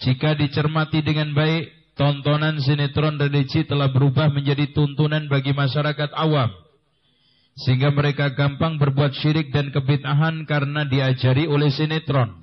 Jika 0.00 0.34
dicermati 0.34 1.04
dengan 1.04 1.36
baik, 1.36 1.94
tontonan 1.94 2.58
sinetron 2.58 3.20
religi 3.20 3.62
telah 3.68 3.92
berubah 3.92 4.32
menjadi 4.32 4.72
tuntunan 4.72 5.28
bagi 5.28 5.52
masyarakat 5.52 6.10
awam. 6.16 6.50
Sehingga 7.54 7.92
mereka 7.92 8.32
gampang 8.32 8.80
berbuat 8.80 9.12
syirik 9.12 9.52
dan 9.52 9.68
kebitahan 9.68 10.48
karena 10.48 10.88
diajari 10.88 11.44
oleh 11.44 11.68
sinetron. 11.68 12.41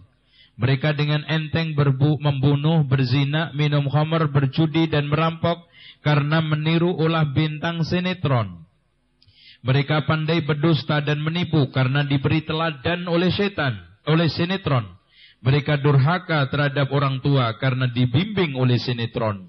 Mereka 0.60 0.92
dengan 0.92 1.24
enteng 1.24 1.72
berbu 1.72 2.20
membunuh, 2.20 2.84
berzina, 2.84 3.56
minum 3.56 3.88
khamar, 3.88 4.28
berjudi 4.28 4.92
dan 4.92 5.08
merampok 5.08 5.64
karena 6.04 6.44
meniru 6.44 6.92
ulah 7.00 7.32
bintang 7.32 7.88
sinetron. 7.88 8.68
Mereka 9.64 10.04
pandai 10.04 10.44
berdusta 10.44 11.00
dan 11.00 11.24
menipu 11.24 11.72
karena 11.72 12.04
diberi 12.04 12.44
teladan 12.44 13.08
oleh 13.08 13.32
setan 13.32 13.76
oleh 14.08 14.28
sinetron. 14.28 14.88
Mereka 15.40 15.80
durhaka 15.80 16.44
terhadap 16.52 16.92
orang 16.92 17.24
tua 17.24 17.56
karena 17.56 17.88
dibimbing 17.88 18.60
oleh 18.60 18.76
sinetron. 18.76 19.48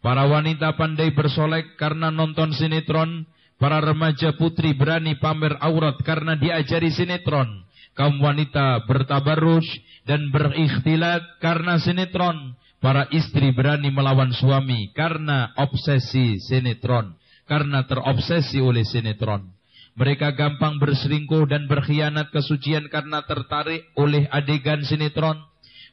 Para 0.00 0.24
wanita 0.24 0.72
pandai 0.80 1.12
bersolek 1.12 1.76
karena 1.76 2.08
nonton 2.08 2.56
sinetron. 2.56 3.28
Para 3.58 3.82
remaja 3.82 4.38
putri 4.38 4.70
berani 4.70 5.18
pamer 5.18 5.58
aurat 5.58 5.98
karena 6.06 6.38
diajari 6.38 6.94
sinetron. 6.94 7.66
Kaum 7.98 8.22
wanita 8.22 8.86
bertabarus 8.86 9.66
dan 10.06 10.30
berikhtilat 10.30 11.42
karena 11.42 11.82
sinetron. 11.82 12.54
Para 12.78 13.10
istri 13.10 13.50
berani 13.50 13.90
melawan 13.90 14.30
suami 14.30 14.94
karena 14.94 15.50
obsesi 15.58 16.38
sinetron. 16.38 17.18
Karena 17.50 17.82
terobsesi 17.90 18.62
oleh 18.62 18.86
sinetron. 18.86 19.50
Mereka 19.98 20.38
gampang 20.38 20.78
berselingkuh 20.78 21.50
dan 21.50 21.66
berkhianat 21.66 22.30
kesucian 22.30 22.86
karena 22.86 23.26
tertarik 23.26 23.90
oleh 23.98 24.30
adegan 24.30 24.86
sinetron. 24.86 25.42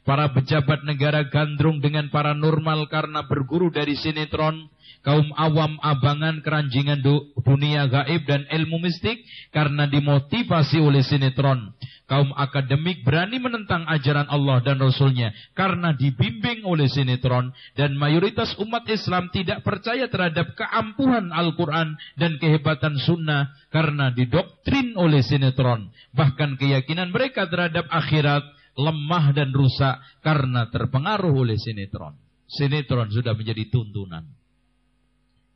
Para 0.05 0.29
pejabat 0.29 0.85
negara 0.85 1.25
gandrung 1.33 1.81
dengan 1.81 2.13
paranormal 2.13 2.85
karena 2.85 3.25
berguru 3.25 3.73
dari 3.73 3.97
sinetron. 3.97 4.69
Kaum 5.05 5.29
awam 5.37 5.77
abangan 5.85 6.41
keranjingan 6.41 7.05
dunia 7.45 7.85
gaib 7.85 8.25
dan 8.25 8.49
ilmu 8.49 8.81
mistik 8.81 9.21
karena 9.53 9.85
dimotivasi 9.85 10.81
oleh 10.81 11.05
sinetron 11.05 11.77
kaum 12.05 12.33
akademik 12.37 13.01
berani 13.01 13.41
menentang 13.41 13.85
ajaran 13.89 14.29
Allah 14.29 14.61
dan 14.61 14.77
Rasulnya 14.77 15.33
karena 15.57 15.93
dibimbing 15.93 16.61
oleh 16.65 16.85
sinetron 16.89 17.53
dan 17.73 17.97
mayoritas 17.97 18.53
umat 18.61 18.85
Islam 18.89 19.29
tidak 19.33 19.65
percaya 19.65 20.05
terhadap 20.09 20.53
keampuhan 20.53 21.33
Al-Quran 21.33 21.97
dan 22.17 22.37
kehebatan 22.37 22.97
sunnah 23.01 23.53
karena 23.73 24.13
didoktrin 24.13 24.93
oleh 24.95 25.25
sinetron. 25.25 25.89
Bahkan 26.13 26.61
keyakinan 26.61 27.09
mereka 27.09 27.49
terhadap 27.49 27.89
akhirat 27.89 28.45
lemah 28.77 29.33
dan 29.33 29.49
rusak 29.51 29.97
karena 30.21 30.69
terpengaruh 30.69 31.33
oleh 31.33 31.57
sinetron. 31.57 32.13
Sinetron 32.45 33.09
sudah 33.09 33.33
menjadi 33.33 33.65
tuntunan. 33.73 34.44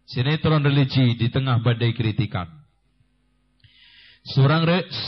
Sinetron 0.10 0.66
religi 0.66 1.14
di 1.14 1.30
tengah 1.30 1.62
badai 1.62 1.94
kritikan. 1.94 2.50
Seorang 4.26 4.66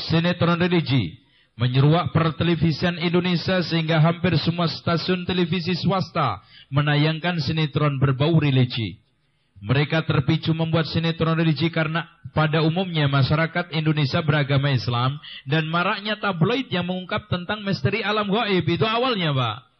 sinetron 0.09 0.61
religi 0.61 1.17
menyeruak 1.57 2.13
pertelevisian 2.13 3.01
Indonesia 3.01 3.65
sehingga 3.65 3.97
hampir 3.97 4.37
semua 4.37 4.69
stasiun 4.69 5.25
televisi 5.25 5.73
swasta 5.73 6.45
menayangkan 6.69 7.41
sinetron 7.41 7.97
berbau 7.97 8.37
religi. 8.37 9.01
Mereka 9.61 10.09
terpicu 10.09 10.53
membuat 10.57 10.89
sinetron 10.89 11.37
religi 11.37 11.69
karena 11.69 12.05
pada 12.33 12.65
umumnya 12.65 13.05
masyarakat 13.05 13.73
Indonesia 13.77 14.21
beragama 14.25 14.73
Islam 14.73 15.21
dan 15.45 15.69
maraknya 15.69 16.17
tabloid 16.17 16.69
yang 16.69 16.89
mengungkap 16.89 17.29
tentang 17.29 17.61
misteri 17.61 18.01
alam 18.01 18.25
gaib. 18.29 18.65
Itu 18.65 18.89
awalnya, 18.89 19.33
Pak. 19.33 19.70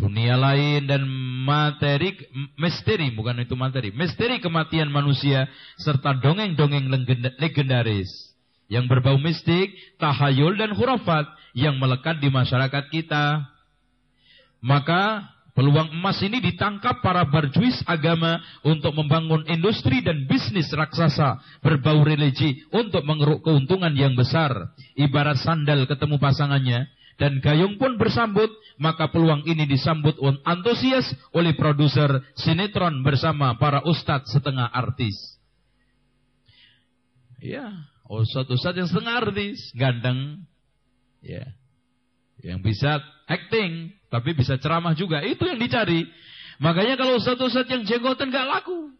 Dunia 0.00 0.32
lain 0.40 0.88
dan 0.88 1.04
materi 1.44 2.16
misteri 2.56 3.12
bukan 3.12 3.44
itu 3.44 3.52
materi, 3.52 3.92
misteri 3.92 4.40
kematian 4.40 4.88
manusia 4.88 5.44
serta 5.76 6.16
dongeng-dongeng 6.16 6.88
legendaris 7.36 8.08
yang 8.72 8.88
berbau 8.88 9.20
mistik, 9.20 9.76
tahayul 10.00 10.56
dan 10.56 10.72
khurafat 10.72 11.28
yang 11.52 11.76
melekat 11.76 12.16
di 12.16 12.32
masyarakat 12.32 12.84
kita. 12.88 13.44
Maka 14.64 15.28
Peluang 15.50 15.90
emas 15.90 16.16
ini 16.22 16.38
ditangkap 16.38 17.02
para 17.02 17.26
barjuis 17.26 17.82
agama 17.84 18.38
untuk 18.62 18.94
membangun 18.94 19.42
industri 19.50 19.98
dan 20.00 20.24
bisnis 20.24 20.70
raksasa 20.70 21.36
berbau 21.60 22.06
religi 22.06 22.64
untuk 22.70 23.02
mengeruk 23.02 23.42
keuntungan 23.42 23.90
yang 23.92 24.14
besar. 24.14 24.70
Ibarat 24.94 25.42
sandal 25.42 25.90
ketemu 25.90 26.16
pasangannya 26.22 26.86
dan 27.20 27.36
gayung 27.44 27.76
pun 27.76 28.00
bersambut, 28.00 28.48
maka 28.80 29.12
peluang 29.12 29.44
ini 29.44 29.68
disambut 29.68 30.16
antusias 30.48 31.04
oleh 31.36 31.52
produser 31.52 32.24
sinetron 32.32 33.04
bersama 33.04 33.60
para 33.60 33.84
ustadz 33.84 34.32
setengah 34.32 34.64
artis. 34.72 35.14
Ya, 37.44 37.68
ustadz-ustadz 38.08 38.80
yang 38.80 38.88
setengah 38.88 39.14
artis, 39.20 39.68
ganteng, 39.76 40.48
ya, 41.20 41.44
yang 42.40 42.64
bisa 42.64 43.04
acting, 43.28 43.92
tapi 44.08 44.32
bisa 44.32 44.56
ceramah 44.56 44.96
juga. 44.96 45.20
Itu 45.20 45.44
yang 45.44 45.60
dicari. 45.60 46.08
Makanya 46.56 46.96
kalau 46.96 47.20
ustaz-ustaz 47.20 47.68
yang 47.68 47.84
jenggotan 47.84 48.32
gak 48.32 48.48
laku. 48.48 48.96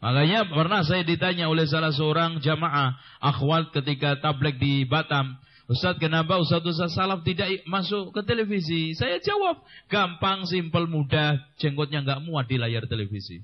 Makanya 0.00 0.48
pernah 0.48 0.80
saya 0.80 1.04
ditanya 1.04 1.46
oleh 1.46 1.68
salah 1.68 1.92
seorang 1.92 2.40
jamaah 2.40 2.96
akhwat 3.20 3.74
ketika 3.74 4.16
tablek 4.18 4.56
di 4.56 4.88
Batam. 4.88 5.36
Ustaz 5.70 6.02
kenapa 6.02 6.34
Ustaz-Ustaz 6.42 6.98
salaf 6.98 7.22
tidak 7.22 7.46
masuk 7.62 8.10
ke 8.10 8.26
televisi? 8.26 8.90
Saya 8.98 9.22
jawab, 9.22 9.62
gampang, 9.86 10.42
simpel, 10.42 10.90
mudah, 10.90 11.38
jenggotnya 11.62 12.02
gak 12.02 12.26
muat 12.26 12.50
di 12.50 12.58
layar 12.58 12.90
televisi. 12.90 13.38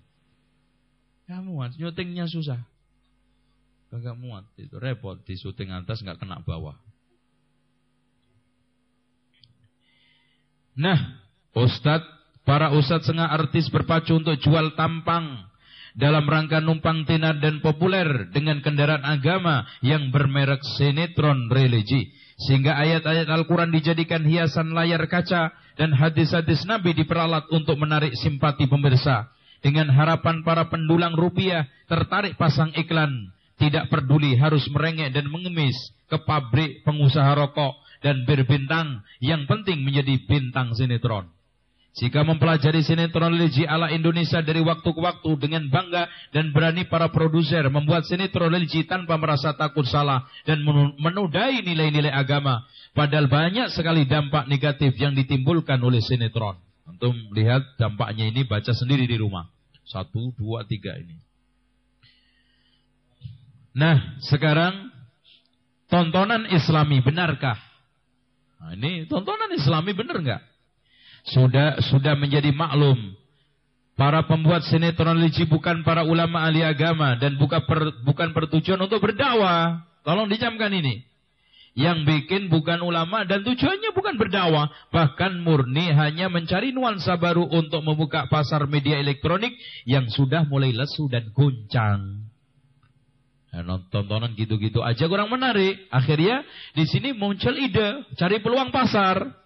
Gak 1.30 1.38
muat, 1.46 1.78
nyutingnya 1.78 2.26
susah. 2.26 2.58
Gak 3.94 4.18
muat, 4.18 4.42
itu 4.58 4.74
repot, 4.74 5.22
di 5.22 5.38
syuting 5.38 5.70
atas 5.70 6.02
gak 6.02 6.18
kena 6.18 6.42
bawah. 6.42 6.74
Nah, 10.74 11.22
Ustadz, 11.54 12.10
para 12.42 12.74
Ustadz 12.74 13.06
setengah 13.06 13.30
artis 13.30 13.70
berpacu 13.70 14.18
untuk 14.18 14.34
jual 14.42 14.74
tampang 14.74 15.46
dalam 15.96 16.28
rangka 16.28 16.60
numpang 16.60 17.08
tenar 17.08 17.40
dan 17.40 17.64
populer 17.64 18.28
dengan 18.28 18.60
kendaraan 18.60 19.02
agama 19.02 19.64
yang 19.80 20.12
bermerek 20.12 20.60
sinetron 20.76 21.48
religi. 21.48 22.12
Sehingga 22.36 22.76
ayat-ayat 22.76 23.32
Al-Quran 23.32 23.72
dijadikan 23.72 24.20
hiasan 24.28 24.76
layar 24.76 25.08
kaca 25.08 25.56
dan 25.80 25.96
hadis-hadis 25.96 26.68
Nabi 26.68 26.92
diperalat 26.92 27.48
untuk 27.48 27.80
menarik 27.80 28.12
simpati 28.12 28.68
pemirsa. 28.68 29.32
Dengan 29.64 29.88
harapan 29.88 30.44
para 30.44 30.68
pendulang 30.68 31.16
rupiah 31.16 31.64
tertarik 31.88 32.36
pasang 32.36 32.76
iklan. 32.76 33.32
Tidak 33.56 33.88
peduli 33.88 34.36
harus 34.36 34.68
merengek 34.68 35.16
dan 35.16 35.32
mengemis 35.32 35.72
ke 36.12 36.20
pabrik 36.28 36.84
pengusaha 36.84 37.32
rokok 37.32 37.72
dan 38.04 38.28
berbintang 38.28 39.00
yang 39.24 39.48
penting 39.48 39.80
menjadi 39.80 40.20
bintang 40.28 40.76
sinetron. 40.76 41.32
Jika 41.96 42.28
mempelajari 42.28 42.84
sinetron 42.84 43.32
religi 43.32 43.64
ala 43.64 43.88
Indonesia 43.88 44.44
dari 44.44 44.60
waktu 44.60 44.84
ke 44.84 45.00
waktu 45.00 45.30
dengan 45.40 45.72
bangga 45.72 46.04
dan 46.28 46.52
berani 46.52 46.84
para 46.84 47.08
produser 47.08 47.64
membuat 47.72 48.04
sinetron 48.04 48.52
religi 48.52 48.84
tanpa 48.84 49.16
merasa 49.16 49.56
takut 49.56 49.88
salah 49.88 50.28
dan 50.44 50.60
menudai 51.00 51.64
nilai-nilai 51.64 52.12
agama. 52.12 52.68
Padahal 52.92 53.32
banyak 53.32 53.72
sekali 53.72 54.04
dampak 54.04 54.44
negatif 54.44 54.92
yang 55.00 55.16
ditimbulkan 55.16 55.80
oleh 55.80 56.04
sinetron. 56.04 56.60
Untuk 56.84 57.16
melihat 57.32 57.64
dampaknya 57.80 58.28
ini 58.28 58.44
baca 58.44 58.76
sendiri 58.76 59.08
di 59.08 59.16
rumah. 59.16 59.48
Satu, 59.88 60.36
dua, 60.36 60.68
tiga 60.68 60.92
ini. 61.00 61.16
Nah, 63.72 64.20
sekarang 64.20 64.92
tontonan 65.88 66.44
islami 66.52 67.00
benarkah? 67.00 67.56
Nah, 68.60 68.72
ini 68.76 69.04
tontonan 69.08 69.52
Islami 69.52 69.92
benar 69.92 70.16
nggak? 70.20 70.42
Sudah 71.26 71.82
sudah 71.82 72.14
menjadi 72.14 72.54
maklum 72.54 73.16
para 73.98 74.22
pembuat 74.28 74.62
sinetron 74.68 75.18
religi 75.18 75.48
bukan 75.48 75.82
para 75.82 76.04
ulama 76.04 76.44
ahli 76.46 76.62
agama 76.62 77.16
dan 77.18 77.34
bukan 77.40 77.64
per, 77.64 77.80
bukan 78.04 78.30
pertujuan 78.30 78.78
untuk 78.78 79.02
berdakwah. 79.02 79.82
Tolong 80.06 80.30
dicamkan 80.30 80.70
ini. 80.70 81.02
Yang 81.76 82.08
bikin 82.08 82.48
bukan 82.48 82.80
ulama 82.80 83.28
dan 83.28 83.44
tujuannya 83.44 83.92
bukan 83.92 84.16
berdakwah, 84.16 84.72
bahkan 84.88 85.36
murni 85.44 85.92
hanya 85.92 86.32
mencari 86.32 86.72
nuansa 86.72 87.20
baru 87.20 87.44
untuk 87.52 87.84
membuka 87.84 88.24
pasar 88.32 88.64
media 88.64 88.96
elektronik 88.96 89.52
yang 89.84 90.08
sudah 90.08 90.48
mulai 90.48 90.72
lesu 90.72 91.04
dan 91.12 91.28
goncang. 91.36 92.32
Nah, 93.52 93.80
tontonan 93.92 94.32
gitu-gitu 94.36 94.80
aja 94.80 95.04
kurang 95.04 95.28
menarik. 95.28 95.84
Akhirnya 95.92 96.44
di 96.72 96.84
sini 96.88 97.12
muncul 97.12 97.56
ide 97.56 98.08
cari 98.16 98.40
peluang 98.40 98.72
pasar. 98.72 99.45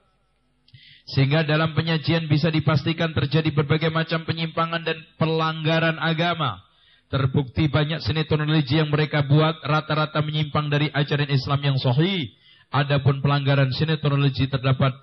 Sehingga 1.10 1.42
dalam 1.42 1.74
penyajian 1.74 2.30
bisa 2.30 2.52
dipastikan 2.54 3.10
terjadi 3.10 3.50
berbagai 3.50 3.90
macam 3.90 4.22
penyimpangan 4.22 4.86
dan 4.86 4.98
pelanggaran 5.18 5.98
agama. 5.98 6.62
Terbukti 7.10 7.66
banyak 7.66 7.98
sinetron 8.06 8.46
religi 8.46 8.78
yang 8.78 8.94
mereka 8.94 9.26
buat 9.26 9.58
rata-rata 9.66 10.22
menyimpang 10.22 10.70
dari 10.70 10.86
ajaran 10.94 11.26
Islam 11.26 11.74
yang 11.74 11.78
sahih. 11.82 12.30
Adapun 12.70 13.18
pelanggaran 13.18 13.74
sinetron 13.74 14.22
religi 14.22 14.46
terdapat 14.46 14.94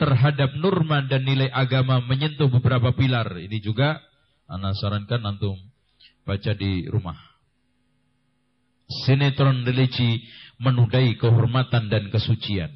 terhadap 0.00 0.56
norma 0.56 1.04
dan 1.04 1.28
nilai 1.28 1.52
agama 1.52 2.00
menyentuh 2.00 2.48
beberapa 2.48 2.96
pilar. 2.96 3.36
Ini 3.36 3.60
juga 3.60 4.00
Ana 4.48 4.72
sarankan 4.72 5.20
antum 5.28 5.56
baca 6.24 6.52
di 6.56 6.88
rumah 6.88 7.32
sinetron 8.92 9.64
religi 9.64 10.28
menudai 10.60 11.16
kehormatan 11.16 11.88
dan 11.88 12.12
kesucian. 12.12 12.70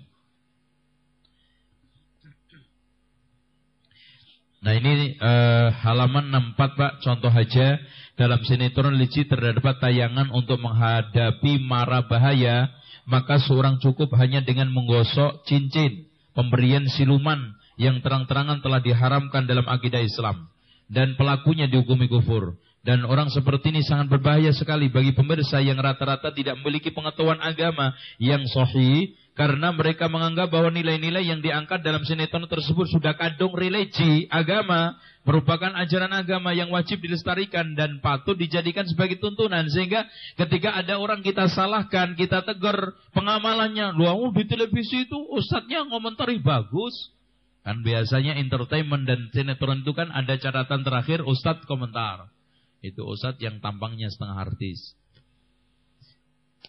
Nah 4.67 4.75
ini 4.75 5.15
uh, 5.23 5.71
halaman 5.87 6.27
64 6.59 6.75
Pak, 6.75 6.93
contoh 6.99 7.31
aja 7.31 7.79
dalam 8.19 8.43
sinetron 8.43 8.99
religi 8.99 9.23
terdapat 9.23 9.79
tayangan 9.79 10.35
untuk 10.35 10.59
menghadapi 10.59 11.63
mara 11.63 12.03
bahaya, 12.03 12.75
maka 13.07 13.39
seorang 13.39 13.79
cukup 13.79 14.11
hanya 14.19 14.43
dengan 14.43 14.75
menggosok 14.75 15.47
cincin, 15.47 16.11
pemberian 16.35 16.83
siluman 16.91 17.55
yang 17.79 18.03
terang-terangan 18.03 18.59
telah 18.59 18.83
diharamkan 18.83 19.47
dalam 19.47 19.71
akidah 19.71 20.03
Islam 20.03 20.51
dan 20.91 21.15
pelakunya 21.15 21.71
dihukumi 21.71 22.11
kufur. 22.11 22.59
Dan 22.83 23.07
orang 23.07 23.31
seperti 23.31 23.71
ini 23.71 23.87
sangat 23.87 24.19
berbahaya 24.19 24.51
sekali 24.51 24.91
bagi 24.91 25.15
pemirsa 25.15 25.63
yang 25.63 25.79
rata-rata 25.79 26.35
tidak 26.35 26.59
memiliki 26.59 26.91
pengetahuan 26.91 27.39
agama 27.39 27.95
yang 28.19 28.43
sahih 28.51 29.15
karena 29.37 29.69
mereka 29.69 30.09
menganggap 30.09 30.49
bahwa 30.49 30.73
nilai-nilai 30.73 31.29
yang 31.29 31.45
diangkat 31.45 31.85
dalam 31.85 32.01
sinetron 32.09 32.49
tersebut 32.49 32.89
sudah 32.89 33.21
kadung 33.21 33.53
religi 33.53 34.25
agama 34.33 34.97
merupakan 35.29 35.77
ajaran 35.77 36.09
agama 36.17 36.57
yang 36.57 36.73
wajib 36.73 37.05
dilestarikan 37.05 37.77
dan 37.77 38.01
patut 38.01 38.33
dijadikan 38.33 38.89
sebagai 38.89 39.21
tuntunan. 39.21 39.69
Sehingga 39.69 40.09
ketika 40.41 40.73
ada 40.81 40.97
orang 40.97 41.21
kita 41.21 41.53
salahkan 41.53 42.17
kita 42.17 42.49
tegur 42.49 42.97
pengamalannya 43.13 43.93
lu 43.93 44.33
di 44.33 44.49
televisi 44.49 45.05
itu 45.05 45.21
ustadznya 45.37 45.85
ngomentari 45.85 46.41
bagus. 46.41 47.13
Kan 47.61 47.85
biasanya 47.85 48.41
entertainment 48.41 49.05
dan 49.05 49.29
sinetron 49.37 49.85
itu 49.85 49.93
kan 49.93 50.09
ada 50.17 50.41
catatan 50.41 50.81
terakhir 50.81 51.21
ustadz 51.29 51.69
komentar. 51.69 52.33
Itu 52.81 53.05
ustadz 53.05 53.45
yang 53.45 53.61
tampangnya 53.61 54.09
setengah 54.09 54.49
artis. 54.49 54.96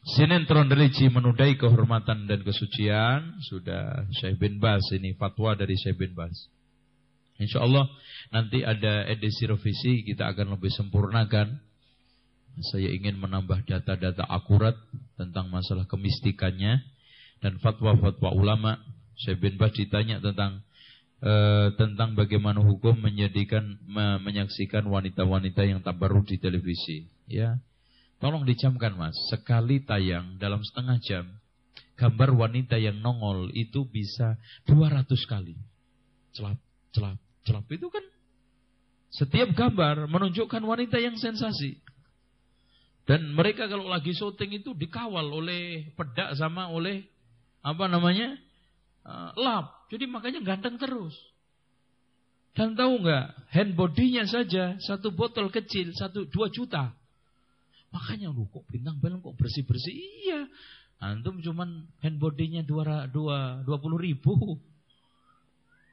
Sinetron 0.07 0.71
religi 0.71 1.11
menudai 1.11 1.59
kehormatan 1.59 2.31
dan 2.31 2.39
kesucian. 2.39 3.43
Sudah 3.43 4.07
Syekh 4.15 4.39
bin 4.39 4.63
Bas 4.63 4.87
ini 4.95 5.11
fatwa 5.19 5.51
dari 5.51 5.75
Syekh 5.75 5.99
bin 5.99 6.15
Bas. 6.15 6.47
Insya 7.35 7.59
Allah 7.59 7.91
nanti 8.31 8.63
ada 8.63 9.03
edisi 9.03 9.43
revisi 9.43 10.07
kita 10.07 10.31
akan 10.31 10.55
lebih 10.55 10.71
sempurnakan. 10.71 11.59
Saya 12.71 12.89
ingin 12.89 13.19
menambah 13.19 13.67
data-data 13.67 14.23
akurat 14.25 14.73
tentang 15.19 15.51
masalah 15.51 15.83
kemistikannya 15.85 16.81
dan 17.43 17.59
fatwa-fatwa 17.59 18.31
ulama. 18.31 18.79
Syekh 19.19 19.43
bin 19.43 19.59
Bas 19.59 19.75
ditanya 19.75 20.23
tentang 20.23 20.63
e, 21.19 21.33
tentang 21.75 22.15
bagaimana 22.15 22.63
hukum 22.63 22.95
menyaksikan 24.23 24.87
wanita-wanita 24.87 25.67
yang 25.67 25.83
tabarruh 25.83 26.23
di 26.23 26.39
televisi. 26.39 27.11
Ya, 27.27 27.59
tolong 28.17 28.43
dicamkan 28.45 28.93
mas, 28.97 29.15
sekali 29.29 29.81
tayang 29.81 30.37
dalam 30.41 30.61
setengah 30.61 30.97
jam, 31.01 31.25
gambar 31.97 32.33
wanita 32.33 32.77
yang 32.77 32.97
nongol 33.01 33.49
itu 33.53 33.85
bisa 33.89 34.37
200 34.69 35.05
kali. 35.25 35.57
Celap, 36.33 36.59
celap, 36.93 37.17
celap 37.45 37.65
itu 37.73 37.89
kan 37.89 38.05
Setiap 39.07 39.55
gambar 39.55 40.05
menunjukkan 40.11 40.61
wanita 40.61 40.99
yang 41.01 41.17
sensasi. 41.17 41.79
Dan 43.07 43.31
mereka 43.31 43.71
kalau 43.71 43.87
lagi 43.87 44.11
syuting 44.11 44.59
itu 44.61 44.75
dikawal 44.75 45.25
oleh 45.31 45.95
pedak 45.95 46.35
sama 46.35 46.67
oleh 46.67 47.07
apa 47.63 47.87
namanya 47.87 48.35
uh, 49.07 49.31
lap. 49.39 49.87
Jadi 49.87 50.05
makanya 50.11 50.43
ganteng 50.43 50.75
terus. 50.75 51.15
Dan 52.51 52.75
tahu 52.75 52.99
nggak, 52.99 53.25
hand 53.57 53.73
bodinya 53.79 54.27
saja 54.27 54.75
satu 54.83 55.15
botol 55.15 55.47
kecil 55.49 55.95
satu 55.95 56.27
dua 56.27 56.51
juta. 56.51 56.91
Makanya 57.97 58.29
lu 58.29 58.45
kok 58.53 58.61
bintang 58.69 59.01
film 59.01 59.25
kok 59.25 59.33
bersih 59.33 59.65
bersih. 59.65 59.89
Iya, 59.89 60.45
antum 61.01 61.41
cuman 61.41 61.89
hand 62.05 62.21
bodinya 62.21 62.61
dua 62.61 63.09
dua 63.09 63.65
dua 63.65 63.77
puluh 63.81 63.97
ribu. 63.97 64.61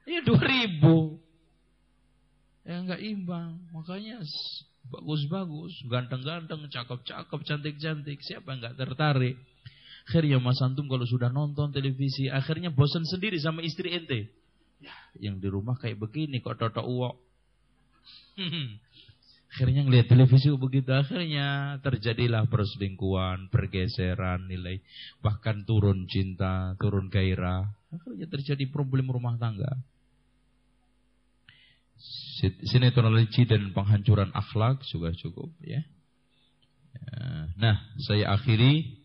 Iya 0.05 0.21
dua 0.21 0.41
ribu. 0.45 1.17
Ya 2.69 2.85
nggak 2.85 3.01
imbang. 3.01 3.57
Makanya 3.73 4.21
bagus-bagus, 4.93 5.73
ganteng-ganteng, 5.89 6.69
cakep-cakep, 6.69 7.41
cantik-cantik. 7.41 8.21
Siapa 8.21 8.53
yang 8.53 8.61
nggak 8.61 8.77
tertarik? 8.77 9.41
Akhirnya 10.05 10.37
Mas 10.37 10.61
Antum 10.61 10.85
kalau 10.85 11.09
sudah 11.09 11.33
nonton 11.33 11.73
televisi, 11.73 12.29
akhirnya 12.29 12.69
bosan 12.69 13.09
sendiri 13.09 13.41
sama 13.41 13.65
istri 13.65 13.97
ente. 13.97 14.29
Ya, 14.77 14.93
yang 15.17 15.41
di 15.41 15.49
rumah 15.49 15.81
kayak 15.81 15.97
begini 15.97 16.45
kok 16.45 16.61
toto 16.61 16.85
uok. 16.85 17.17
akhirnya 19.55 19.87
ngelihat 19.87 20.11
televisi 20.11 20.51
begitu, 20.51 20.91
akhirnya 20.91 21.79
terjadilah 21.79 22.51
perselingkuhan, 22.51 23.55
pergeseran 23.55 24.51
nilai, 24.51 24.83
bahkan 25.23 25.63
turun 25.63 26.11
cinta, 26.11 26.75
turun 26.83 27.07
gairah. 27.07 27.71
Akhirnya 27.95 28.27
terjadi 28.27 28.67
problem 28.67 29.15
rumah 29.15 29.39
tangga 29.39 29.79
sinetronologi 32.69 33.47
dan 33.49 33.71
penghancuran 33.73 34.31
akhlak 34.35 34.83
juga 34.91 35.15
cukup 35.17 35.51
ya. 35.63 35.81
ya. 35.81 37.49
Nah, 37.57 37.77
saya 38.05 38.35
akhiri 38.37 39.01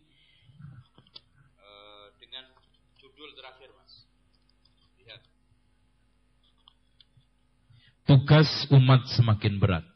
uh, 1.62 2.06
dengan 2.20 2.44
judul 3.00 3.30
terakhir, 3.38 3.70
Mas. 3.72 3.94
Lihat. 5.00 5.20
Tugas 8.04 8.50
umat 8.74 9.06
semakin 9.14 9.56
berat. 9.56 9.89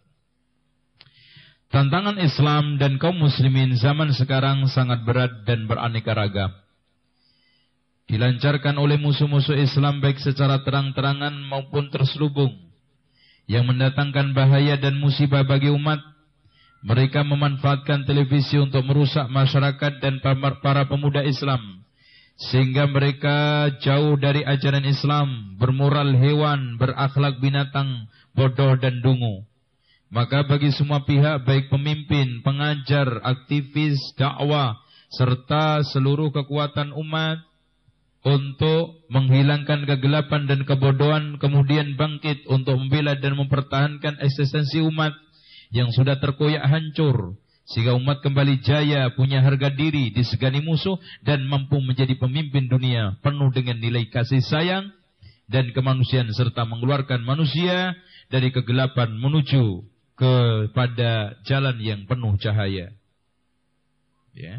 Tantangan 1.75 2.23
Islam 2.23 2.79
dan 2.79 3.03
kaum 3.03 3.19
muslimin 3.19 3.75
zaman 3.75 4.15
sekarang 4.15 4.71
sangat 4.71 5.03
berat 5.03 5.43
dan 5.43 5.67
beraneka 5.67 6.15
ragam. 6.15 6.55
Dilancarkan 8.07 8.79
oleh 8.79 8.95
musuh-musuh 8.95 9.59
Islam 9.59 9.99
baik 9.99 10.23
secara 10.23 10.63
terang-terangan 10.63 11.35
maupun 11.35 11.91
terselubung 11.91 12.55
yang 13.51 13.67
mendatangkan 13.67 14.31
bahaya 14.39 14.79
dan 14.79 15.03
musibah 15.03 15.43
bagi 15.43 15.67
umat. 15.75 15.99
Mereka 16.87 17.27
memanfaatkan 17.27 18.07
televisi 18.07 18.55
untuk 18.55 18.87
merusak 18.87 19.27
masyarakat 19.27 19.99
dan 19.99 20.23
para 20.23 20.87
pemuda 20.87 21.27
Islam. 21.27 21.83
Sehingga 22.39 22.87
mereka 22.87 23.67
jauh 23.83 24.15
dari 24.15 24.47
ajaran 24.47 24.87
Islam, 24.87 25.59
bermoral 25.59 26.15
hewan, 26.23 26.79
berakhlak 26.79 27.43
binatang, 27.43 28.07
bodoh 28.31 28.79
dan 28.79 29.03
dungu. 29.03 29.43
Maka 30.15 30.47
bagi 30.47 30.71
semua 30.71 31.03
pihak, 31.03 31.43
baik 31.43 31.75
pemimpin, 31.75 32.39
pengajar, 32.47 33.19
aktivis, 33.27 33.99
dakwah, 34.15 34.79
serta 35.11 35.83
seluruh 35.83 36.31
kekuatan 36.31 36.95
umat, 36.95 37.43
untuk 38.25 39.05
menghilangkan 39.13 39.85
kegelapan 39.85 40.49
dan 40.49 40.65
kebodohan 40.65 41.37
kemudian 41.37 41.93
bangkit 42.01 42.49
untuk 42.49 42.81
membela 42.81 43.21
dan 43.21 43.37
mempertahankan 43.37 44.17
eksistensi 44.17 44.81
umat 44.81 45.13
yang 45.69 45.93
sudah 45.93 46.17
terkoyak 46.17 46.65
hancur 46.65 47.37
sehingga 47.69 47.93
umat 48.01 48.25
kembali 48.25 48.65
jaya 48.65 49.13
punya 49.13 49.45
harga 49.45 49.69
diri 49.69 50.09
disegani 50.09 50.65
musuh 50.65 50.97
dan 51.21 51.45
mampu 51.45 51.77
menjadi 51.85 52.17
pemimpin 52.17 52.65
dunia 52.65 53.21
penuh 53.21 53.53
dengan 53.53 53.77
nilai 53.77 54.09
kasih 54.09 54.41
sayang 54.41 54.89
dan 55.45 55.77
kemanusiaan 55.77 56.33
serta 56.33 56.65
mengeluarkan 56.65 57.21
manusia 57.21 57.93
dari 58.33 58.49
kegelapan 58.49 59.21
menuju 59.21 59.85
kepada 60.15 61.39
jalan 61.43 61.77
yang 61.83 62.07
penuh 62.07 62.35
cahaya 62.39 62.95
ya 64.35 64.57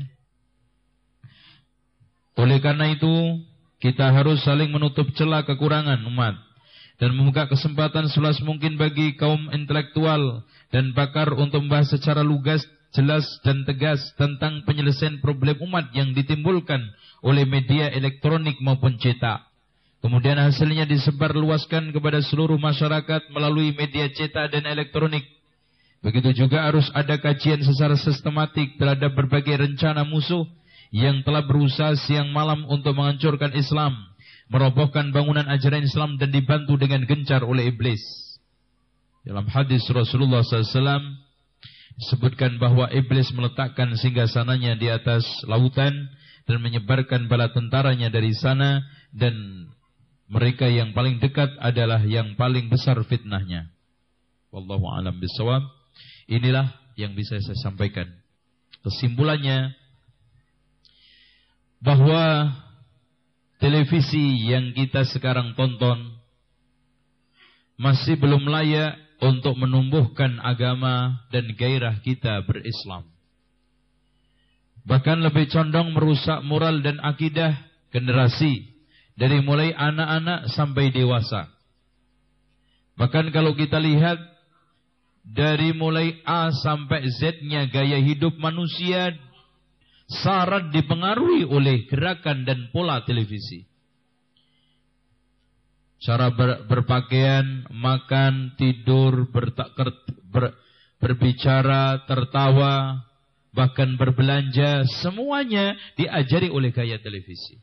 oleh 2.36 2.60
karena 2.60 2.92
itu 2.92 3.40
kita 3.80 4.12
harus 4.12 4.44
saling 4.44 4.72
menutup 4.72 5.08
celah 5.16 5.48
kekurangan 5.48 6.04
umat 6.12 6.36
dan 6.96 7.12
membuka 7.12 7.48
kesempatan 7.52 8.08
seluas 8.08 8.40
mungkin 8.40 8.80
bagi 8.80 9.20
kaum 9.20 9.52
intelektual 9.52 10.48
dan 10.72 10.96
pakar 10.96 11.36
untuk 11.36 11.68
membahas 11.68 11.92
secara 11.92 12.24
lugas, 12.24 12.64
jelas 12.96 13.28
dan 13.44 13.68
tegas 13.68 14.00
tentang 14.16 14.64
penyelesaian 14.64 15.20
problem 15.20 15.60
umat 15.68 15.92
yang 15.92 16.16
ditimbulkan 16.16 16.80
oleh 17.20 17.44
media 17.44 17.92
elektronik 17.92 18.56
maupun 18.64 18.96
cetak. 18.96 19.44
Kemudian 20.00 20.38
hasilnya 20.40 20.86
disebar 20.88 21.34
luaskan 21.34 21.92
kepada 21.92 22.22
seluruh 22.24 22.62
masyarakat 22.62 23.28
melalui 23.34 23.76
media 23.76 24.08
cetak 24.08 24.54
dan 24.54 24.64
elektronik. 24.64 25.26
Begitu 26.06 26.46
juga 26.46 26.70
harus 26.70 26.86
ada 26.94 27.18
kajian 27.18 27.66
secara 27.66 27.98
sistematik 27.98 28.78
terhadap 28.78 29.18
berbagai 29.18 29.58
rencana 29.58 30.06
musuh 30.06 30.46
yang 30.94 31.26
telah 31.26 31.42
berusaha 31.42 31.98
siang 31.98 32.30
malam 32.30 32.62
untuk 32.70 32.94
menghancurkan 32.94 33.58
Islam, 33.58 33.98
merobohkan 34.54 35.10
bangunan 35.10 35.50
ajaran 35.50 35.82
Islam 35.82 36.22
dan 36.22 36.30
dibantu 36.30 36.78
dengan 36.78 37.10
gencar 37.10 37.42
oleh 37.42 37.74
iblis. 37.74 38.06
Dalam 39.26 39.50
hadis 39.50 39.82
Rasulullah 39.90 40.46
SAW 40.46 41.18
disebutkan 41.98 42.62
bahwa 42.62 42.86
iblis 42.94 43.34
meletakkan 43.34 43.90
singgasananya 43.98 44.78
di 44.78 44.94
atas 44.94 45.26
lautan 45.50 46.14
dan 46.46 46.62
menyebarkan 46.62 47.26
bala 47.26 47.50
tentaranya 47.50 48.14
dari 48.14 48.30
sana 48.38 48.86
dan 49.10 49.34
mereka 50.30 50.70
yang 50.70 50.94
paling 50.94 51.18
dekat 51.18 51.50
adalah 51.58 52.06
yang 52.06 52.38
paling 52.38 52.70
besar 52.70 53.02
fitnahnya. 53.10 53.74
Wallahu 54.54 54.86
alam 54.86 55.18
bisawab. 55.18 55.85
Inilah 56.26 56.74
yang 56.98 57.14
bisa 57.14 57.38
saya 57.38 57.58
sampaikan. 57.62 58.10
Kesimpulannya, 58.82 59.74
bahwa 61.86 62.50
televisi 63.62 64.50
yang 64.50 64.74
kita 64.74 65.06
sekarang 65.06 65.54
tonton 65.54 66.18
masih 67.78 68.18
belum 68.18 68.50
layak 68.50 68.98
untuk 69.22 69.56
menumbuhkan 69.56 70.42
agama 70.42 71.24
dan 71.30 71.54
gairah 71.54 72.02
kita 72.02 72.42
berislam. 72.44 73.06
Bahkan 74.86 75.22
lebih 75.26 75.50
condong 75.50 75.94
merusak 75.94 76.46
moral 76.46 76.82
dan 76.82 77.02
akidah 77.02 77.58
generasi 77.90 78.70
dari 79.18 79.42
mulai 79.42 79.74
anak-anak 79.74 80.52
sampai 80.54 80.94
dewasa. 80.94 81.50
Bahkan 82.96 83.34
kalau 83.34 83.58
kita 83.58 83.82
lihat 83.82 84.20
dari 85.26 85.74
mulai 85.74 86.22
A 86.22 86.54
sampai 86.54 87.10
Z-nya 87.10 87.66
gaya 87.74 87.98
hidup 87.98 88.38
manusia 88.38 89.18
Syarat 90.06 90.70
dipengaruhi 90.70 91.50
oleh 91.50 91.90
gerakan 91.90 92.46
dan 92.46 92.70
pola 92.70 93.02
televisi. 93.02 93.66
Cara 95.98 96.30
ber, 96.30 96.70
berpakaian, 96.70 97.66
makan, 97.74 98.54
tidur, 98.54 99.26
bertakir, 99.34 99.90
ber, 100.30 100.54
berbicara, 101.02 102.06
tertawa, 102.06 103.02
bahkan 103.50 103.98
berbelanja, 103.98 104.86
semuanya 105.02 105.74
diajari 105.98 106.54
oleh 106.54 106.70
gaya 106.70 107.02
televisi. 107.02 107.58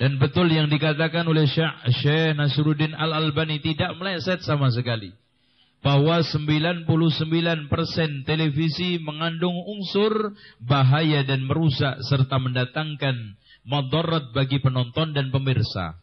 Dan 0.00 0.16
betul 0.16 0.48
yang 0.48 0.72
dikatakan 0.72 1.28
oleh 1.28 1.44
Syekh 1.44 2.32
Nasruddin 2.32 2.96
Al-Albani 2.96 3.60
tidak 3.60 3.92
meleset 4.00 4.40
sama 4.40 4.72
sekali 4.72 5.12
bahwa 5.80 6.20
99% 6.20 6.84
televisi 8.28 9.00
mengandung 9.00 9.56
unsur 9.64 10.36
bahaya 10.60 11.24
dan 11.24 11.48
merusak 11.48 12.04
serta 12.04 12.36
mendatangkan 12.36 13.16
madarat 13.64 14.32
bagi 14.36 14.60
penonton 14.60 15.16
dan 15.16 15.32
pemirsa. 15.32 15.96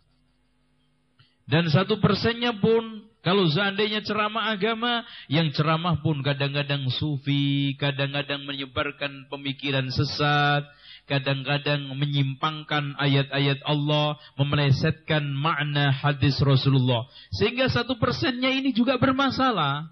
Dan 1.48 1.70
satu 1.72 2.02
persennya 2.04 2.58
pun 2.58 3.08
kalau 3.28 3.44
seandainya 3.48 4.04
ceramah 4.08 4.56
agama, 4.56 5.04
yang 5.28 5.52
ceramah 5.52 6.00
pun 6.00 6.24
kadang-kadang 6.24 6.88
sufi, 6.92 7.76
kadang-kadang 7.76 8.48
menyebarkan 8.48 9.28
pemikiran 9.28 9.88
sesat, 9.92 10.64
kadang-kadang 11.08 11.88
menyimpangkan 11.96 13.00
ayat-ayat 13.00 13.64
Allah, 13.64 14.20
memelesetkan 14.36 15.24
makna 15.34 15.90
hadis 15.90 16.38
Rasulullah. 16.44 17.08
Sehingga 17.32 17.72
satu 17.72 17.96
persennya 17.96 18.52
ini 18.52 18.76
juga 18.76 19.00
bermasalah. 19.00 19.88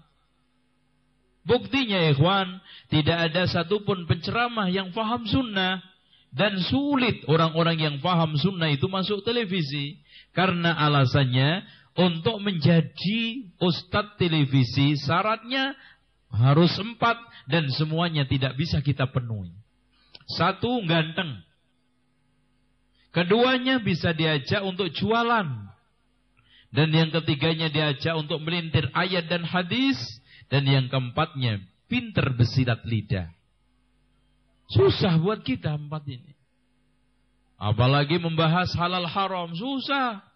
Buktinya 1.48 2.12
ikhwan, 2.12 2.60
tidak 2.92 3.32
ada 3.32 3.48
satupun 3.48 4.04
penceramah 4.04 4.68
yang 4.68 4.92
faham 4.92 5.24
sunnah. 5.24 5.80
Dan 6.36 6.60
sulit 6.68 7.24
orang-orang 7.32 7.80
yang 7.80 7.96
faham 8.04 8.36
sunnah 8.36 8.68
itu 8.68 8.84
masuk 8.92 9.24
televisi. 9.24 10.04
Karena 10.36 10.76
alasannya 10.76 11.64
untuk 11.96 12.44
menjadi 12.44 13.20
ustadz 13.56 14.20
televisi 14.20 15.00
syaratnya 15.00 15.72
harus 16.28 16.76
empat 16.76 17.16
dan 17.48 17.64
semuanya 17.72 18.28
tidak 18.28 18.52
bisa 18.60 18.84
kita 18.84 19.08
penuhi. 19.08 19.56
Satu 20.26 20.82
ganteng. 20.84 21.38
Keduanya 23.14 23.78
bisa 23.80 24.10
diajak 24.12 24.66
untuk 24.66 24.90
jualan. 24.90 25.46
Dan 26.74 26.88
yang 26.92 27.14
ketiganya 27.14 27.70
diajak 27.70 28.12
untuk 28.18 28.42
melintir 28.42 28.90
ayat 28.92 29.30
dan 29.30 29.46
hadis. 29.46 29.96
Dan 30.50 30.66
yang 30.66 30.86
keempatnya 30.90 31.62
pinter 31.86 32.34
besilat 32.34 32.82
lidah. 32.82 33.30
Susah 34.66 35.14
buat 35.22 35.46
kita 35.46 35.78
empat 35.78 36.04
ini. 36.10 36.34
Apalagi 37.56 38.18
membahas 38.18 38.74
halal 38.74 39.06
haram. 39.06 39.54
Susah. 39.54 40.26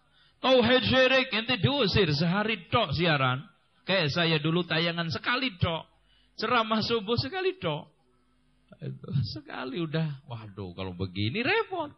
Tauhid 0.41 0.87
syirik 0.87 1.29
ente 1.35 1.59
diusir 1.61 2.09
sehari 2.15 2.65
tok 2.71 2.95
siaran. 2.95 3.45
Kayak 3.85 4.09
saya 4.15 4.37
dulu 4.39 4.63
tayangan 4.65 5.11
sekali 5.11 5.53
tok. 5.59 5.85
Ceramah 6.39 6.81
subuh 6.81 7.19
sekali 7.19 7.59
tok. 7.59 7.90
Sekali 9.29 9.77
udah, 9.81 10.25
waduh 10.25 10.73
kalau 10.73 10.97
begini 10.97 11.45
repot. 11.45 11.93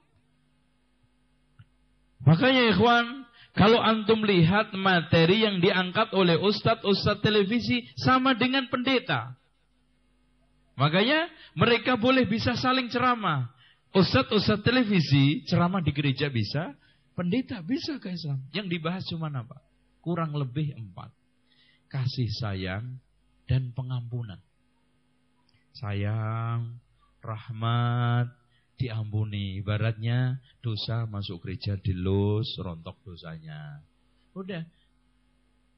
Makanya 2.24 2.76
ikhwan, 2.76 3.28
kalau 3.56 3.80
antum 3.80 4.24
lihat 4.24 4.76
materi 4.76 5.44
yang 5.44 5.60
diangkat 5.64 6.12
oleh 6.16 6.40
ustadz-ustadz 6.40 7.24
televisi 7.24 7.88
sama 8.00 8.36
dengan 8.36 8.68
pendeta. 8.68 9.36
Makanya 10.76 11.30
mereka 11.56 11.96
boleh 11.96 12.28
bisa 12.28 12.56
saling 12.60 12.92
ceramah. 12.92 13.52
Ustadz-ustadz 13.96 14.66
televisi 14.66 15.46
ceramah 15.48 15.84
di 15.84 15.92
gereja 15.94 16.28
bisa, 16.28 16.76
Pendeta 17.14 17.62
bisa 17.62 18.02
ke 18.02 18.10
Islam. 18.10 18.42
Yang 18.50 18.68
dibahas 18.78 19.06
cuma 19.06 19.30
apa? 19.30 19.62
Kurang 20.02 20.34
lebih 20.34 20.74
empat. 20.74 21.14
Kasih 21.86 22.30
sayang 22.42 22.98
dan 23.46 23.70
pengampunan. 23.78 24.42
Sayang, 25.74 26.78
rahmat, 27.22 28.30
diampuni. 28.78 29.58
Ibaratnya 29.62 30.38
dosa 30.62 31.10
masuk 31.10 31.42
gereja 31.46 31.78
dilus, 31.82 32.54
rontok 32.62 33.02
dosanya. 33.02 33.82
Udah. 34.38 34.62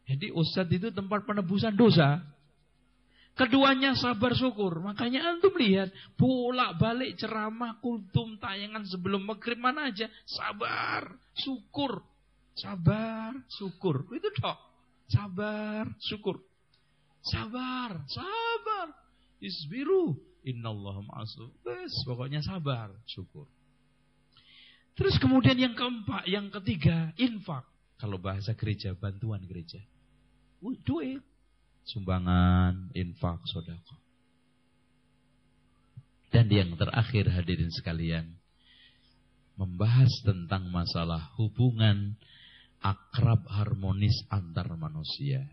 Jadi 0.05 0.29
ustadz 0.29 0.75
itu 0.75 0.93
tempat 0.93 1.25
penebusan 1.25 1.73
dosa. 1.73 2.21
Keduanya 3.35 3.99
sabar 3.99 4.31
syukur. 4.31 4.79
Makanya 4.79 5.27
antum 5.27 5.51
lihat 5.59 5.91
bolak 6.15 6.79
balik 6.79 7.19
ceramah 7.19 7.83
kultum 7.83 8.39
tayangan 8.39 8.87
sebelum 8.87 9.27
maghrib 9.27 9.59
mana 9.59 9.91
aja 9.91 10.07
sabar 10.23 11.11
syukur 11.35 11.99
sabar 12.55 13.35
syukur 13.51 14.07
itu 14.15 14.31
toh 14.39 14.55
sabar 15.11 15.83
syukur 15.99 16.39
sabar 17.19 17.99
sabar 18.07 18.87
isbiru 19.41 20.15
innallaha 20.45 21.01
ma'asuf 21.03 21.51
bes 21.65 21.93
pokoknya 22.05 22.39
sabar 22.45 22.93
syukur. 23.09 23.49
Terus 24.95 25.19
kemudian 25.19 25.59
yang 25.59 25.75
keempat 25.75 26.23
yang 26.29 26.47
ketiga 26.49 27.11
infak. 27.19 27.67
Kalau 27.99 28.19
bahasa 28.19 28.55
gereja 28.55 28.95
bantuan 28.95 29.43
gereja. 29.43 29.79
Duit. 30.59 31.23
Sumbangan, 31.85 32.89
infak, 32.97 33.45
sodako. 33.45 33.93
Dan 36.33 36.49
yang 36.49 36.73
terakhir 36.73 37.29
hadirin 37.29 37.69
sekalian, 37.69 38.25
membahas 39.55 40.09
tentang 40.25 40.67
masalah 40.73 41.29
hubungan 41.37 42.17
akrab 42.81 43.45
harmonis 43.47 44.25
antar 44.33 44.73
manusia. 44.75 45.45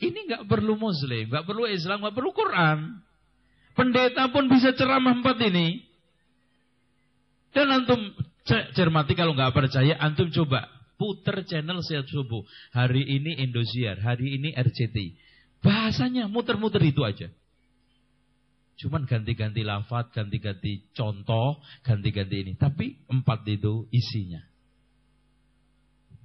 Ini 0.00 0.18
nggak 0.24 0.44
perlu 0.48 0.80
Muslim, 0.80 1.28
nggak 1.28 1.44
perlu 1.44 1.68
Islam, 1.68 2.00
nggak 2.00 2.16
perlu 2.16 2.32
Quran. 2.32 2.78
Pendeta 3.76 4.32
pun 4.32 4.48
bisa 4.48 4.72
ceramah 4.72 5.20
empat 5.20 5.36
ini. 5.44 5.84
Dan 7.52 7.68
antum 7.68 8.00
cermati 8.72 9.12
kalau 9.12 9.36
nggak 9.36 9.52
percaya, 9.52 10.00
antum 10.00 10.32
coba 10.32 10.64
puter 10.96 11.44
channel 11.44 11.84
Sehat 11.84 12.08
Subuh. 12.08 12.44
Hari 12.72 13.04
ini 13.04 13.36
Indosiar, 13.40 14.00
hari 14.00 14.40
ini 14.40 14.52
RCT. 14.56 14.96
Bahasanya 15.60 16.28
muter-muter 16.28 16.80
itu 16.80 17.04
aja. 17.04 17.28
Cuman 18.80 19.04
ganti-ganti 19.04 19.60
lafat, 19.60 20.08
ganti-ganti 20.16 20.88
contoh, 20.96 21.60
ganti-ganti 21.84 22.48
ini. 22.48 22.52
Tapi 22.56 22.96
empat 23.12 23.44
itu 23.44 23.84
isinya. 23.92 24.40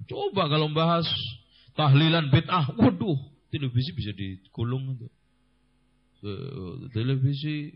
Coba 0.07 0.48
kalau 0.48 0.72
bahas 0.72 1.03
tahlilan 1.76 2.31
bid'ah, 2.31 2.73
waduh, 2.80 3.19
televisi 3.52 3.91
bisa 3.93 4.11
digulung 4.15 4.95
itu. 4.95 5.07
Televisi 6.95 7.76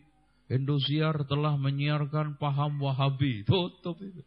Indosiar 0.49 1.29
telah 1.29 1.53
menyiarkan 1.61 2.41
paham 2.41 2.81
Wahabi, 2.81 3.45
tutup 3.45 4.01
itu. 4.01 4.25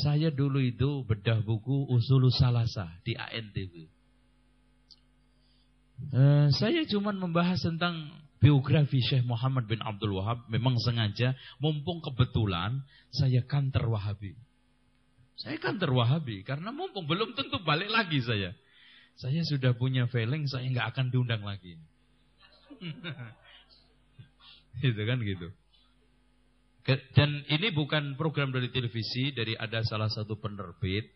Saya 0.00 0.32
dulu 0.32 0.64
itu 0.64 1.04
bedah 1.04 1.44
buku 1.44 1.92
Usul 1.92 2.32
Salasa 2.32 2.88
di 3.04 3.12
ANTV. 3.12 3.74
Eh, 6.08 6.48
saya 6.56 6.80
cuma 6.88 7.12
membahas 7.12 7.60
tentang 7.60 8.08
biografi 8.40 9.04
Syekh 9.04 9.28
Muhammad 9.28 9.68
bin 9.68 9.84
Abdul 9.84 10.16
Wahab. 10.16 10.48
Memang 10.48 10.80
sengaja, 10.80 11.36
mumpung 11.60 12.00
kebetulan 12.00 12.80
saya 13.12 13.44
kantor 13.44 13.92
Wahabi. 13.92 14.32
Saya 15.40 15.56
kantor 15.56 15.96
Wahabi 15.96 16.44
karena 16.44 16.68
mumpung 16.68 17.08
belum 17.08 17.32
tentu 17.32 17.64
balik 17.64 17.88
lagi 17.88 18.20
saya. 18.20 18.52
Saya 19.16 19.40
sudah 19.48 19.72
punya 19.72 20.04
feeling 20.12 20.44
saya 20.44 20.68
nggak 20.68 20.92
akan 20.92 21.06
diundang 21.08 21.40
lagi. 21.40 21.80
itu 24.84 25.00
kan 25.00 25.18
gitu. 25.24 25.48
Dan 27.16 27.44
ini 27.48 27.72
bukan 27.72 28.20
program 28.20 28.52
dari 28.52 28.68
televisi, 28.68 29.32
dari 29.32 29.56
ada 29.56 29.80
salah 29.84 30.12
satu 30.12 30.36
penerbit 30.36 31.08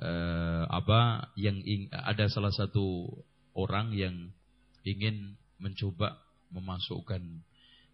eh, 0.00 0.64
apa 0.68 1.32
yang 1.36 1.60
ing, 1.60 1.92
ada 1.92 2.28
salah 2.32 2.52
satu 2.52 3.08
orang 3.56 3.92
yang 3.96 4.32
ingin 4.84 5.36
mencoba 5.60 6.24
memasukkan 6.52 7.20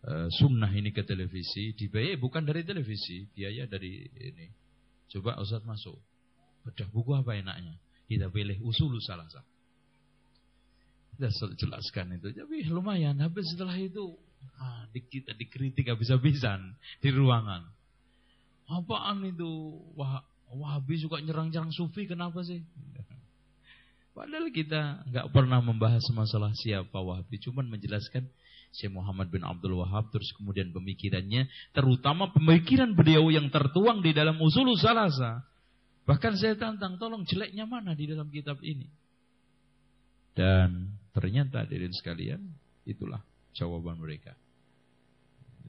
eh, 0.06 0.28
sunnah 0.38 0.70
ini 0.70 0.94
ke 0.94 1.02
televisi, 1.02 1.74
dibayar 1.74 2.14
bukan 2.18 2.46
dari 2.46 2.62
televisi, 2.62 3.26
biaya 3.34 3.66
dari 3.66 4.06
ini. 4.06 4.61
Coba 5.12 5.36
Ustaz 5.38 5.60
masuk. 5.68 6.00
Bedah 6.64 6.88
buku 6.88 7.12
apa 7.12 7.36
enaknya? 7.36 7.76
Kita 8.08 8.32
pilih 8.32 8.56
usul 8.64 8.96
satu. 9.04 9.44
Kita 11.12 11.28
jelaskan 11.60 12.16
itu. 12.16 12.32
Tapi 12.32 12.64
lumayan. 12.72 13.20
Habis 13.20 13.52
setelah 13.52 13.76
itu 13.76 14.16
Ah, 14.58 14.86
di 14.90 15.02
kita 15.02 15.34
dikritik 15.34 15.90
habis-habisan 15.90 16.74
di 17.02 17.10
ruangan. 17.10 17.66
Apaan 18.70 19.26
itu? 19.26 19.78
Wah, 19.98 20.22
Wahabi 20.52 21.00
suka 21.00 21.18
nyerang-nyerang 21.24 21.72
sufi 21.72 22.04
kenapa 22.04 22.44
sih? 22.44 22.60
Padahal 24.12 24.52
kita 24.52 25.08
nggak 25.08 25.32
pernah 25.32 25.64
membahas 25.64 26.04
masalah 26.12 26.52
siapa 26.52 27.00
Wahabi, 27.00 27.40
cuman 27.40 27.72
menjelaskan 27.72 28.28
Syekh 28.72 28.92
Muhammad 28.96 29.28
bin 29.28 29.44
Abdul 29.44 29.76
Wahab 29.84 30.08
terus 30.08 30.32
kemudian 30.32 30.72
pemikirannya, 30.72 31.44
terutama 31.76 32.32
pemikiran 32.32 32.96
beliau 32.96 33.28
yang 33.28 33.52
tertuang 33.52 34.00
di 34.00 34.16
dalam 34.16 34.40
usul 34.40 34.72
salasa. 34.80 35.44
Bahkan 36.08 36.34
saya 36.40 36.56
tantang, 36.56 36.96
tolong 36.96 37.22
jeleknya 37.28 37.68
mana 37.68 37.92
di 37.92 38.08
dalam 38.08 38.32
kitab 38.32 38.58
ini? 38.64 38.88
Dan 40.32 40.96
ternyata 41.12 41.62
hadirin 41.62 41.92
sekalian, 41.92 42.40
itulah 42.88 43.20
jawaban 43.52 44.00
mereka. 44.00 44.32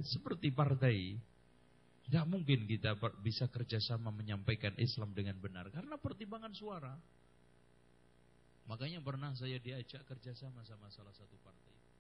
Seperti 0.01 0.49
partai, 0.49 1.19
tidak 2.07 2.25
mungkin 2.25 2.65
kita 2.65 2.97
bisa 3.19 3.51
kerjasama 3.51 4.09
menyampaikan 4.09 4.73
Islam 4.79 5.11
dengan 5.11 5.37
benar 5.37 5.69
karena 5.69 5.99
pertimbangan 5.99 6.55
suara. 6.55 6.95
Makanya 8.63 9.03
pernah 9.03 9.35
saya 9.35 9.59
diajak 9.59 10.07
kerjasama 10.07 10.63
sama 10.63 10.87
salah 10.87 11.11
satu 11.11 11.35
partai. 11.43 11.72